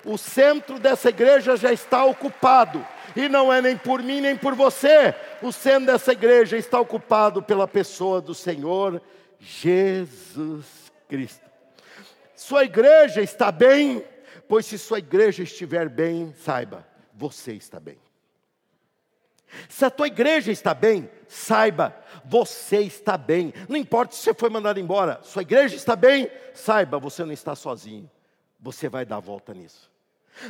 o 0.05 0.17
centro 0.17 0.79
dessa 0.79 1.09
igreja 1.09 1.57
já 1.57 1.73
está 1.73 2.05
ocupado. 2.05 2.87
E 3.15 3.29
não 3.29 3.53
é 3.53 3.61
nem 3.61 3.77
por 3.77 4.03
mim, 4.03 4.21
nem 4.21 4.37
por 4.37 4.55
você. 4.55 5.15
O 5.43 5.53
centro 5.53 5.87
dessa 5.87 6.13
igreja 6.13 6.57
está 6.57 6.81
ocupado 6.81 7.43
pela 7.43 7.67
pessoa 7.67 8.21
do 8.21 8.35
Senhor 8.35 9.01
Jesus 9.39 10.67
Cristo. 11.09 11.49
Sua 12.35 12.65
igreja 12.65 13.21
está 13.21 13.51
bem, 13.53 14.05
pois 14.49 14.67
se 14.67 14.79
sua 14.79 14.99
igreja 14.99 15.43
estiver 15.43 15.89
bem, 15.89 16.35
saiba, 16.39 16.87
você 17.13 17.53
está 17.53 17.79
bem. 17.79 17.99
Se 19.69 19.85
a 19.85 19.91
tua 19.91 20.07
igreja 20.07 20.53
está 20.53 20.75
bem, 20.75 21.11
saiba, 21.29 21.95
você 22.25 22.81
está 22.81 23.17
bem. 23.17 23.53
Não 23.69 23.77
importa 23.77 24.15
se 24.15 24.23
você 24.23 24.35
foi 24.35 24.51
mandado 24.51 24.81
embora, 24.81 25.21
sua 25.23 25.43
igreja 25.43 25.77
está 25.77 25.97
bem, 25.97 26.31
saiba, 26.55 26.99
você 26.99 27.25
não 27.25 27.33
está 27.33 27.55
sozinho. 27.55 28.11
Você 28.61 28.89
vai 28.89 29.05
dar 29.05 29.17
a 29.17 29.21
volta 29.21 29.55
nisso. 29.55 29.91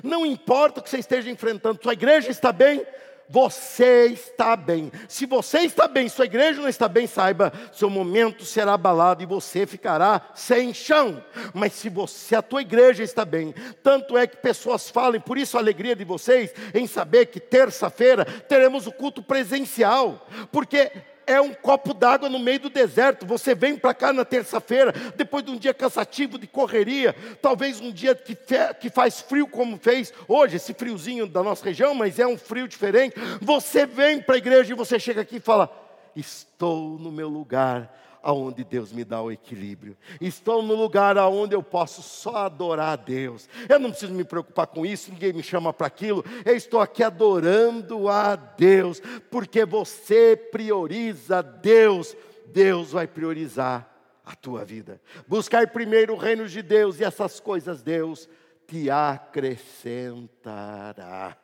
Não 0.02 0.24
importa 0.26 0.80
o 0.80 0.82
que 0.82 0.90
você 0.90 0.98
esteja 0.98 1.30
enfrentando, 1.30 1.80
sua 1.82 1.92
igreja 1.92 2.30
está 2.30 2.52
bem, 2.52 2.84
você 3.30 4.06
está 4.06 4.56
bem. 4.56 4.90
Se 5.08 5.24
você 5.24 5.60
está 5.60 5.86
bem, 5.86 6.08
sua 6.08 6.24
igreja 6.24 6.60
não 6.60 6.68
está 6.68 6.88
bem, 6.88 7.06
saiba, 7.06 7.52
seu 7.72 7.88
momento 7.88 8.44
será 8.44 8.74
abalado 8.74 9.22
e 9.22 9.26
você 9.26 9.66
ficará 9.66 10.20
sem 10.34 10.74
chão. 10.74 11.22
Mas 11.54 11.74
se 11.74 11.88
você, 11.88 12.34
a 12.34 12.42
tua 12.42 12.60
igreja 12.60 13.04
está 13.04 13.24
bem, 13.24 13.54
tanto 13.84 14.18
é 14.18 14.26
que 14.26 14.36
pessoas 14.36 14.90
falem, 14.90 15.20
por 15.20 15.38
isso 15.38 15.56
a 15.56 15.60
alegria 15.60 15.94
de 15.94 16.04
vocês 16.04 16.52
em 16.74 16.86
saber 16.88 17.26
que 17.26 17.38
terça-feira 17.38 18.24
teremos 18.24 18.88
o 18.88 18.92
culto 18.92 19.22
presencial, 19.22 20.26
porque 20.50 20.90
é 21.30 21.40
um 21.40 21.54
copo 21.54 21.94
d'água 21.94 22.28
no 22.28 22.38
meio 22.38 22.58
do 22.58 22.70
deserto. 22.70 23.24
Você 23.24 23.54
vem 23.54 23.76
para 23.76 23.94
cá 23.94 24.12
na 24.12 24.24
terça-feira, 24.24 24.92
depois 25.16 25.44
de 25.44 25.50
um 25.52 25.56
dia 25.56 25.72
cansativo 25.72 26.38
de 26.38 26.46
correria, 26.46 27.14
talvez 27.40 27.80
um 27.80 27.92
dia 27.92 28.14
que, 28.14 28.36
que 28.80 28.90
faz 28.90 29.20
frio 29.20 29.46
como 29.46 29.78
fez 29.78 30.12
hoje, 30.26 30.56
esse 30.56 30.74
friozinho 30.74 31.26
da 31.26 31.42
nossa 31.42 31.64
região, 31.64 31.94
mas 31.94 32.18
é 32.18 32.26
um 32.26 32.36
frio 32.36 32.66
diferente. 32.66 33.14
Você 33.40 33.86
vem 33.86 34.20
para 34.20 34.34
a 34.34 34.38
igreja 34.38 34.72
e 34.72 34.76
você 34.76 34.98
chega 34.98 35.20
aqui 35.20 35.36
e 35.36 35.40
fala: 35.40 35.70
Estou 36.16 36.98
no 36.98 37.12
meu 37.12 37.28
lugar 37.28 37.96
aonde 38.22 38.62
Deus 38.64 38.92
me 38.92 39.04
dá 39.04 39.22
o 39.22 39.32
equilíbrio. 39.32 39.96
Estou 40.20 40.62
no 40.62 40.74
lugar 40.74 41.16
aonde 41.18 41.54
eu 41.54 41.62
posso 41.62 42.02
só 42.02 42.46
adorar 42.46 42.92
a 42.92 42.96
Deus. 42.96 43.48
Eu 43.68 43.78
não 43.78 43.90
preciso 43.90 44.12
me 44.12 44.24
preocupar 44.24 44.66
com 44.66 44.84
isso, 44.84 45.10
ninguém 45.10 45.32
me 45.32 45.42
chama 45.42 45.72
para 45.72 45.86
aquilo. 45.86 46.22
Eu 46.44 46.56
estou 46.56 46.80
aqui 46.80 47.02
adorando 47.02 48.06
a 48.08 48.36
Deus, 48.36 49.00
porque 49.30 49.64
você 49.64 50.36
prioriza 50.36 51.42
Deus. 51.42 52.14
Deus 52.46 52.92
vai 52.92 53.06
priorizar 53.06 53.88
a 54.24 54.34
tua 54.34 54.64
vida. 54.64 55.00
Buscar 55.26 55.68
primeiro 55.68 56.14
o 56.14 56.18
reino 56.18 56.48
de 56.48 56.62
Deus 56.62 57.00
e 57.00 57.04
essas 57.04 57.40
coisas 57.40 57.82
Deus 57.82 58.28
te 58.66 58.90
acrescentará 58.90 61.36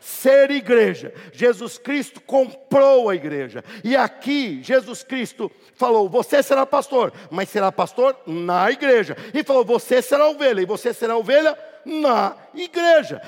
ser 0.00 0.50
igreja. 0.50 1.12
Jesus 1.32 1.78
Cristo 1.78 2.20
comprou 2.20 3.08
a 3.08 3.14
igreja. 3.14 3.64
E 3.82 3.96
aqui 3.96 4.62
Jesus 4.62 5.02
Cristo 5.02 5.50
falou: 5.74 6.08
Você 6.08 6.42
será 6.42 6.66
pastor, 6.66 7.12
mas 7.30 7.48
será 7.48 7.70
pastor 7.72 8.16
na 8.26 8.70
igreja. 8.70 9.16
E 9.34 9.42
falou: 9.42 9.64
Você 9.64 10.02
será 10.02 10.28
ovelha, 10.28 10.60
e 10.60 10.66
você 10.66 10.92
será 10.92 11.16
ovelha 11.16 11.56
na 11.84 12.36
igreja. 12.54 13.20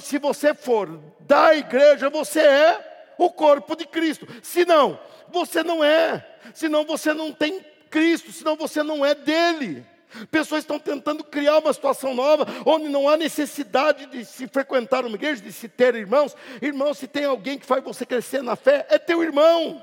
Se 0.00 0.18
você 0.18 0.54
for 0.54 1.00
da 1.20 1.54
igreja, 1.54 2.10
você 2.10 2.40
é 2.40 3.14
o 3.18 3.30
corpo 3.30 3.76
de 3.76 3.86
Cristo. 3.86 4.26
Se 4.42 4.64
não, 4.64 4.98
você 5.30 5.62
não 5.62 5.82
é. 5.82 6.24
Senão 6.52 6.84
você 6.84 7.14
não 7.14 7.32
tem 7.32 7.64
Cristo, 7.90 8.32
senão 8.32 8.56
você 8.56 8.82
não 8.82 9.04
é 9.04 9.14
dele. 9.14 9.86
Pessoas 10.30 10.62
estão 10.62 10.78
tentando 10.78 11.24
criar 11.24 11.58
uma 11.58 11.72
situação 11.72 12.14
nova, 12.14 12.46
onde 12.64 12.88
não 12.88 13.08
há 13.08 13.16
necessidade 13.16 14.06
de 14.06 14.24
se 14.24 14.46
frequentar 14.46 15.04
uma 15.04 15.16
igreja, 15.16 15.42
de 15.42 15.52
se 15.52 15.68
ter 15.68 15.94
irmãos. 15.94 16.36
Irmão, 16.62 16.94
se 16.94 17.06
tem 17.06 17.24
alguém 17.24 17.58
que 17.58 17.66
faz 17.66 17.82
você 17.82 18.06
crescer 18.06 18.42
na 18.42 18.56
fé, 18.56 18.86
é 18.90 18.98
teu 18.98 19.22
irmão. 19.22 19.82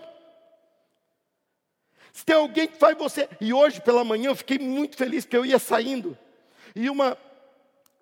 Se 2.14 2.26
tem 2.26 2.36
alguém 2.36 2.68
que 2.68 2.78
faz 2.78 2.98
você. 2.98 3.30
E 3.40 3.54
hoje 3.54 3.82
pela 3.82 4.04
manhã 4.04 4.30
eu 4.30 4.36
fiquei 4.36 4.60
muito 4.60 4.98
feliz 4.98 5.26
que 5.26 5.36
eu 5.36 5.46
ia 5.46 5.60
saindo. 5.60 6.18
E 6.76 6.90
uma 6.90 7.18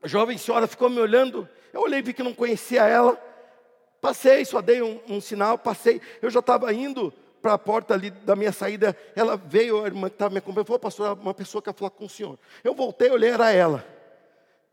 jovem 0.03 0.37
senhora 0.37 0.67
ficou 0.67 0.89
me 0.89 0.99
olhando. 0.99 1.47
Eu 1.73 1.81
olhei 1.81 1.99
e 1.99 2.03
vi 2.03 2.13
que 2.13 2.23
não 2.23 2.33
conhecia 2.33 2.85
ela. 2.85 3.19
Passei, 4.01 4.45
só 4.45 4.61
dei 4.61 4.81
um, 4.81 4.99
um 5.07 5.19
sinal, 5.19 5.57
passei. 5.57 6.01
Eu 6.21 6.29
já 6.29 6.39
estava 6.39 6.73
indo 6.73 7.13
para 7.41 7.53
a 7.53 7.57
porta 7.57 7.93
ali 7.93 8.09
da 8.09 8.35
minha 8.35 8.51
saída, 8.51 8.95
ela 9.15 9.35
veio, 9.35 9.83
a 9.83 9.87
irmã 9.87 10.09
que 10.09 10.15
estava 10.15 10.31
me 10.31 10.39
acompanhando, 10.39 10.67
falou, 10.67 10.79
pastor, 10.79 11.17
uma 11.17 11.33
pessoa 11.33 11.61
quer 11.61 11.73
falar 11.73 11.91
com 11.91 12.05
o 12.05 12.09
senhor. 12.09 12.37
Eu 12.63 12.73
voltei, 12.73 13.09
olhei, 13.09 13.29
era 13.29 13.51
ela. 13.51 13.85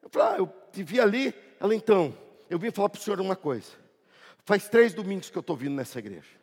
Eu 0.03 0.09
falei, 0.09 0.29
ah, 0.29 0.39
eu 0.39 0.53
te 0.73 0.83
vi 0.83 1.01
ali. 1.01 1.35
Ela, 1.61 1.75
então, 1.75 2.17
eu 2.51 2.59
vim 2.59 2.71
falar 2.71 2.89
para 2.89 2.99
o 2.99 3.03
senhor 3.03 3.21
uma 3.21 3.37
coisa. 3.37 3.73
Faz 4.45 4.69
três 4.69 4.95
domingos 4.95 5.31
que 5.31 5.37
eu 5.37 5.41
estou 5.41 5.57
vindo 5.57 5.75
nessa 5.75 5.99
igreja. 5.99 6.37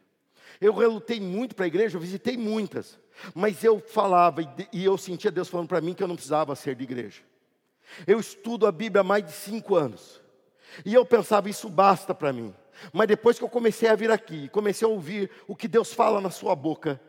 Eu 0.60 0.74
relutei 0.74 1.20
muito 1.20 1.56
para 1.56 1.66
a 1.66 1.68
igreja, 1.68 1.98
eu 1.98 2.02
visitei 2.02 2.38
muitas. 2.38 3.00
Mas 3.34 3.64
eu 3.64 3.80
falava 3.80 4.42
e 4.72 4.84
eu 4.84 4.98
sentia 4.98 5.32
Deus 5.32 5.50
falando 5.50 5.68
para 5.68 5.82
mim 5.82 5.94
que 5.94 6.04
eu 6.04 6.08
não 6.08 6.16
precisava 6.16 6.56
ser 6.56 6.76
de 6.76 6.84
igreja. 6.84 7.22
Eu 8.08 8.20
estudo 8.20 8.66
a 8.66 8.72
Bíblia 8.72 9.02
há 9.02 9.04
mais 9.04 9.26
de 9.26 9.32
cinco 9.32 9.76
anos. 9.76 10.22
E 10.86 10.94
eu 10.94 11.06
pensava, 11.06 11.50
isso 11.50 11.70
basta 11.70 12.16
para 12.16 12.34
mim. 12.34 12.54
Mas 12.92 13.08
depois 13.08 13.38
que 13.38 13.44
eu 13.44 13.50
comecei 13.50 13.90
a 13.90 13.96
vir 13.96 14.12
aqui, 14.12 14.50
comecei 14.50 14.88
a 14.88 14.92
ouvir 14.92 15.30
o 15.48 15.56
que 15.56 15.68
Deus 15.68 15.94
fala 15.94 16.20
na 16.20 16.30
sua 16.30 16.56
boca, 16.56 17.00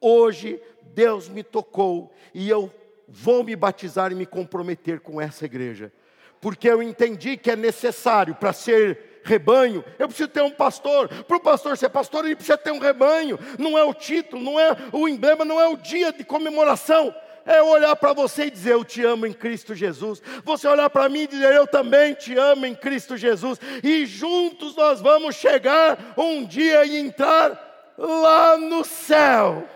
hoje 0.00 0.60
Deus 0.94 1.28
me 1.28 1.42
tocou 1.42 2.12
e 2.34 2.48
eu 2.48 2.72
vou 3.08 3.44
me 3.44 3.54
batizar 3.54 4.12
e 4.12 4.14
me 4.14 4.26
comprometer 4.26 5.00
com 5.00 5.20
essa 5.20 5.44
igreja. 5.44 5.92
Porque 6.40 6.68
eu 6.68 6.82
entendi 6.82 7.36
que 7.36 7.50
é 7.50 7.56
necessário 7.56 8.34
para 8.34 8.52
ser 8.52 9.22
rebanho, 9.24 9.84
eu 9.98 10.08
preciso 10.08 10.28
ter 10.28 10.42
um 10.42 10.50
pastor. 10.50 11.08
Para 11.08 11.36
o 11.36 11.40
pastor 11.40 11.76
ser 11.78 11.88
pastor, 11.88 12.24
ele 12.24 12.34
precisa 12.34 12.58
ter 12.58 12.72
um 12.72 12.80
rebanho. 12.80 13.38
Não 13.58 13.78
é 13.78 13.84
o 13.84 13.94
título, 13.94 14.42
não 14.42 14.58
é 14.58 14.76
o 14.92 15.08
emblema, 15.08 15.44
não 15.44 15.60
é 15.60 15.68
o 15.68 15.76
dia 15.76 16.12
de 16.12 16.24
comemoração 16.24 17.14
é 17.44 17.62
olhar 17.62 17.94
para 17.96 18.12
você 18.12 18.46
e 18.46 18.50
dizer: 18.50 18.72
Eu 18.72 18.84
te 18.84 19.02
amo 19.04 19.26
em 19.26 19.32
Cristo 19.32 19.74
Jesus. 19.74 20.22
Você 20.44 20.66
olhar 20.68 20.88
para 20.90 21.08
mim 21.08 21.22
e 21.22 21.26
dizer: 21.26 21.52
Eu 21.52 21.66
também 21.66 22.14
te 22.14 22.36
amo 22.36 22.66
em 22.66 22.74
Cristo 22.74 23.16
Jesus. 23.16 23.58
E 23.82 24.06
juntos 24.06 24.76
nós 24.76 25.00
vamos 25.00 25.36
chegar 25.36 26.14
um 26.16 26.44
dia 26.44 26.84
e 26.84 26.98
entrar 26.98 27.94
lá 27.98 28.56
no 28.56 28.84
céu. 28.84 29.66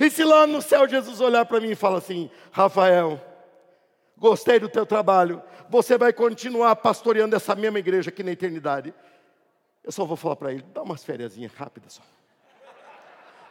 E 0.00 0.10
se 0.10 0.24
lá 0.24 0.46
no 0.46 0.60
céu 0.60 0.88
Jesus 0.88 1.20
olhar 1.20 1.44
para 1.46 1.60
mim 1.60 1.70
e 1.70 1.76
falar 1.76 1.98
assim: 1.98 2.30
Rafael, 2.50 3.20
gostei 4.16 4.58
do 4.58 4.68
teu 4.68 4.84
trabalho, 4.84 5.42
você 5.68 5.96
vai 5.96 6.12
continuar 6.12 6.76
pastoreando 6.76 7.36
essa 7.36 7.54
mesma 7.54 7.78
igreja 7.78 8.10
aqui 8.10 8.22
na 8.22 8.32
eternidade. 8.32 8.92
Eu 9.84 9.92
só 9.92 10.04
vou 10.04 10.16
falar 10.16 10.36
para 10.36 10.52
ele: 10.52 10.64
dá 10.74 10.82
umas 10.82 11.04
férias 11.04 11.36
rápidas 11.54 11.94
só. 11.94 12.15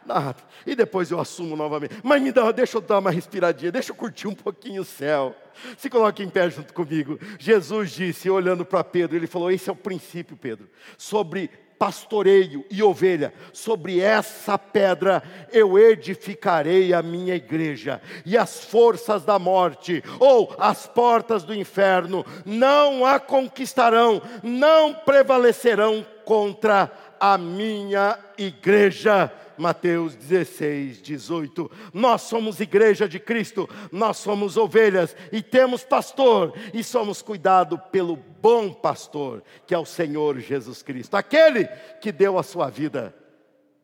Nada. 0.06 0.36
E 0.64 0.74
depois 0.74 1.10
eu 1.10 1.18
assumo 1.18 1.56
novamente. 1.56 1.96
Mas 2.02 2.22
me 2.22 2.30
dá, 2.30 2.52
deixa 2.52 2.76
eu 2.76 2.80
dar 2.80 2.98
uma 2.98 3.10
respiradinha, 3.10 3.72
deixa 3.72 3.90
eu 3.90 3.96
curtir 3.96 4.28
um 4.28 4.34
pouquinho 4.34 4.82
o 4.82 4.84
céu. 4.84 5.34
Se 5.76 5.90
coloque 5.90 6.22
em 6.22 6.28
pé 6.28 6.48
junto 6.48 6.72
comigo. 6.72 7.18
Jesus 7.38 7.90
disse, 7.90 8.30
olhando 8.30 8.64
para 8.64 8.84
Pedro, 8.84 9.16
ele 9.16 9.26
falou: 9.26 9.50
Esse 9.50 9.68
é 9.68 9.72
o 9.72 9.76
princípio, 9.76 10.36
Pedro, 10.36 10.68
sobre 10.96 11.50
pastoreio 11.78 12.64
e 12.70 12.82
ovelha, 12.82 13.32
sobre 13.52 14.00
essa 14.00 14.58
pedra 14.58 15.22
eu 15.52 15.78
edificarei 15.78 16.92
a 16.92 17.02
minha 17.02 17.34
igreja, 17.34 18.00
e 18.24 18.36
as 18.36 18.64
forças 18.64 19.24
da 19.24 19.38
morte, 19.38 20.02
ou 20.18 20.54
as 20.58 20.86
portas 20.86 21.44
do 21.44 21.54
inferno, 21.54 22.24
não 22.44 23.04
a 23.04 23.20
conquistarão, 23.20 24.22
não 24.42 24.94
prevalecerão 24.94 26.04
contra 26.24 26.90
minha 27.38 28.18
igreja. 28.38 29.32
Mateus 29.58 30.14
16, 30.14 31.00
18. 31.00 31.70
Nós 31.94 32.22
somos 32.22 32.60
igreja 32.60 33.08
de 33.08 33.18
Cristo, 33.18 33.68
nós 33.90 34.18
somos 34.18 34.56
ovelhas 34.56 35.16
e 35.32 35.40
temos 35.40 35.82
pastor, 35.82 36.52
e 36.74 36.84
somos 36.84 37.22
cuidados 37.22 37.80
pelo 37.90 38.16
bom 38.16 38.70
pastor, 38.70 39.42
que 39.66 39.74
é 39.74 39.78
o 39.78 39.86
Senhor 39.86 40.38
Jesus 40.40 40.82
Cristo, 40.82 41.16
aquele 41.16 41.66
que 42.02 42.12
deu 42.12 42.38
a 42.38 42.42
sua 42.42 42.68
vida 42.68 43.14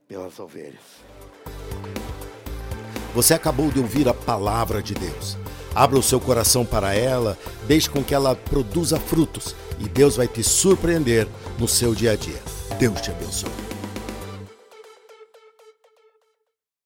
pelas 0.07 0.39
ovelhas. 0.39 1.03
Você 3.15 3.35
acabou 3.35 3.71
de 3.71 3.79
ouvir 3.79 4.09
a 4.09 4.15
palavra 4.15 4.83
de 4.83 4.95
Deus. 4.95 5.37
Abra 5.75 5.99
o 5.99 6.03
seu 6.03 6.21
coração 6.21 6.65
para 6.67 6.95
ela, 6.95 7.39
deixe 7.67 7.89
com 7.89 8.05
que 8.05 8.15
ela 8.15 8.35
produza 8.35 9.01
frutos 9.01 9.55
e 9.79 9.89
Deus 9.89 10.17
vai 10.17 10.29
te 10.29 10.43
surpreender 10.43 11.27
no 11.59 11.67
seu 11.67 11.95
dia 11.95 12.13
a 12.13 12.17
dia. 12.17 12.62
Deus 12.79 13.01
te 13.01 13.11
abençoe. 13.11 13.72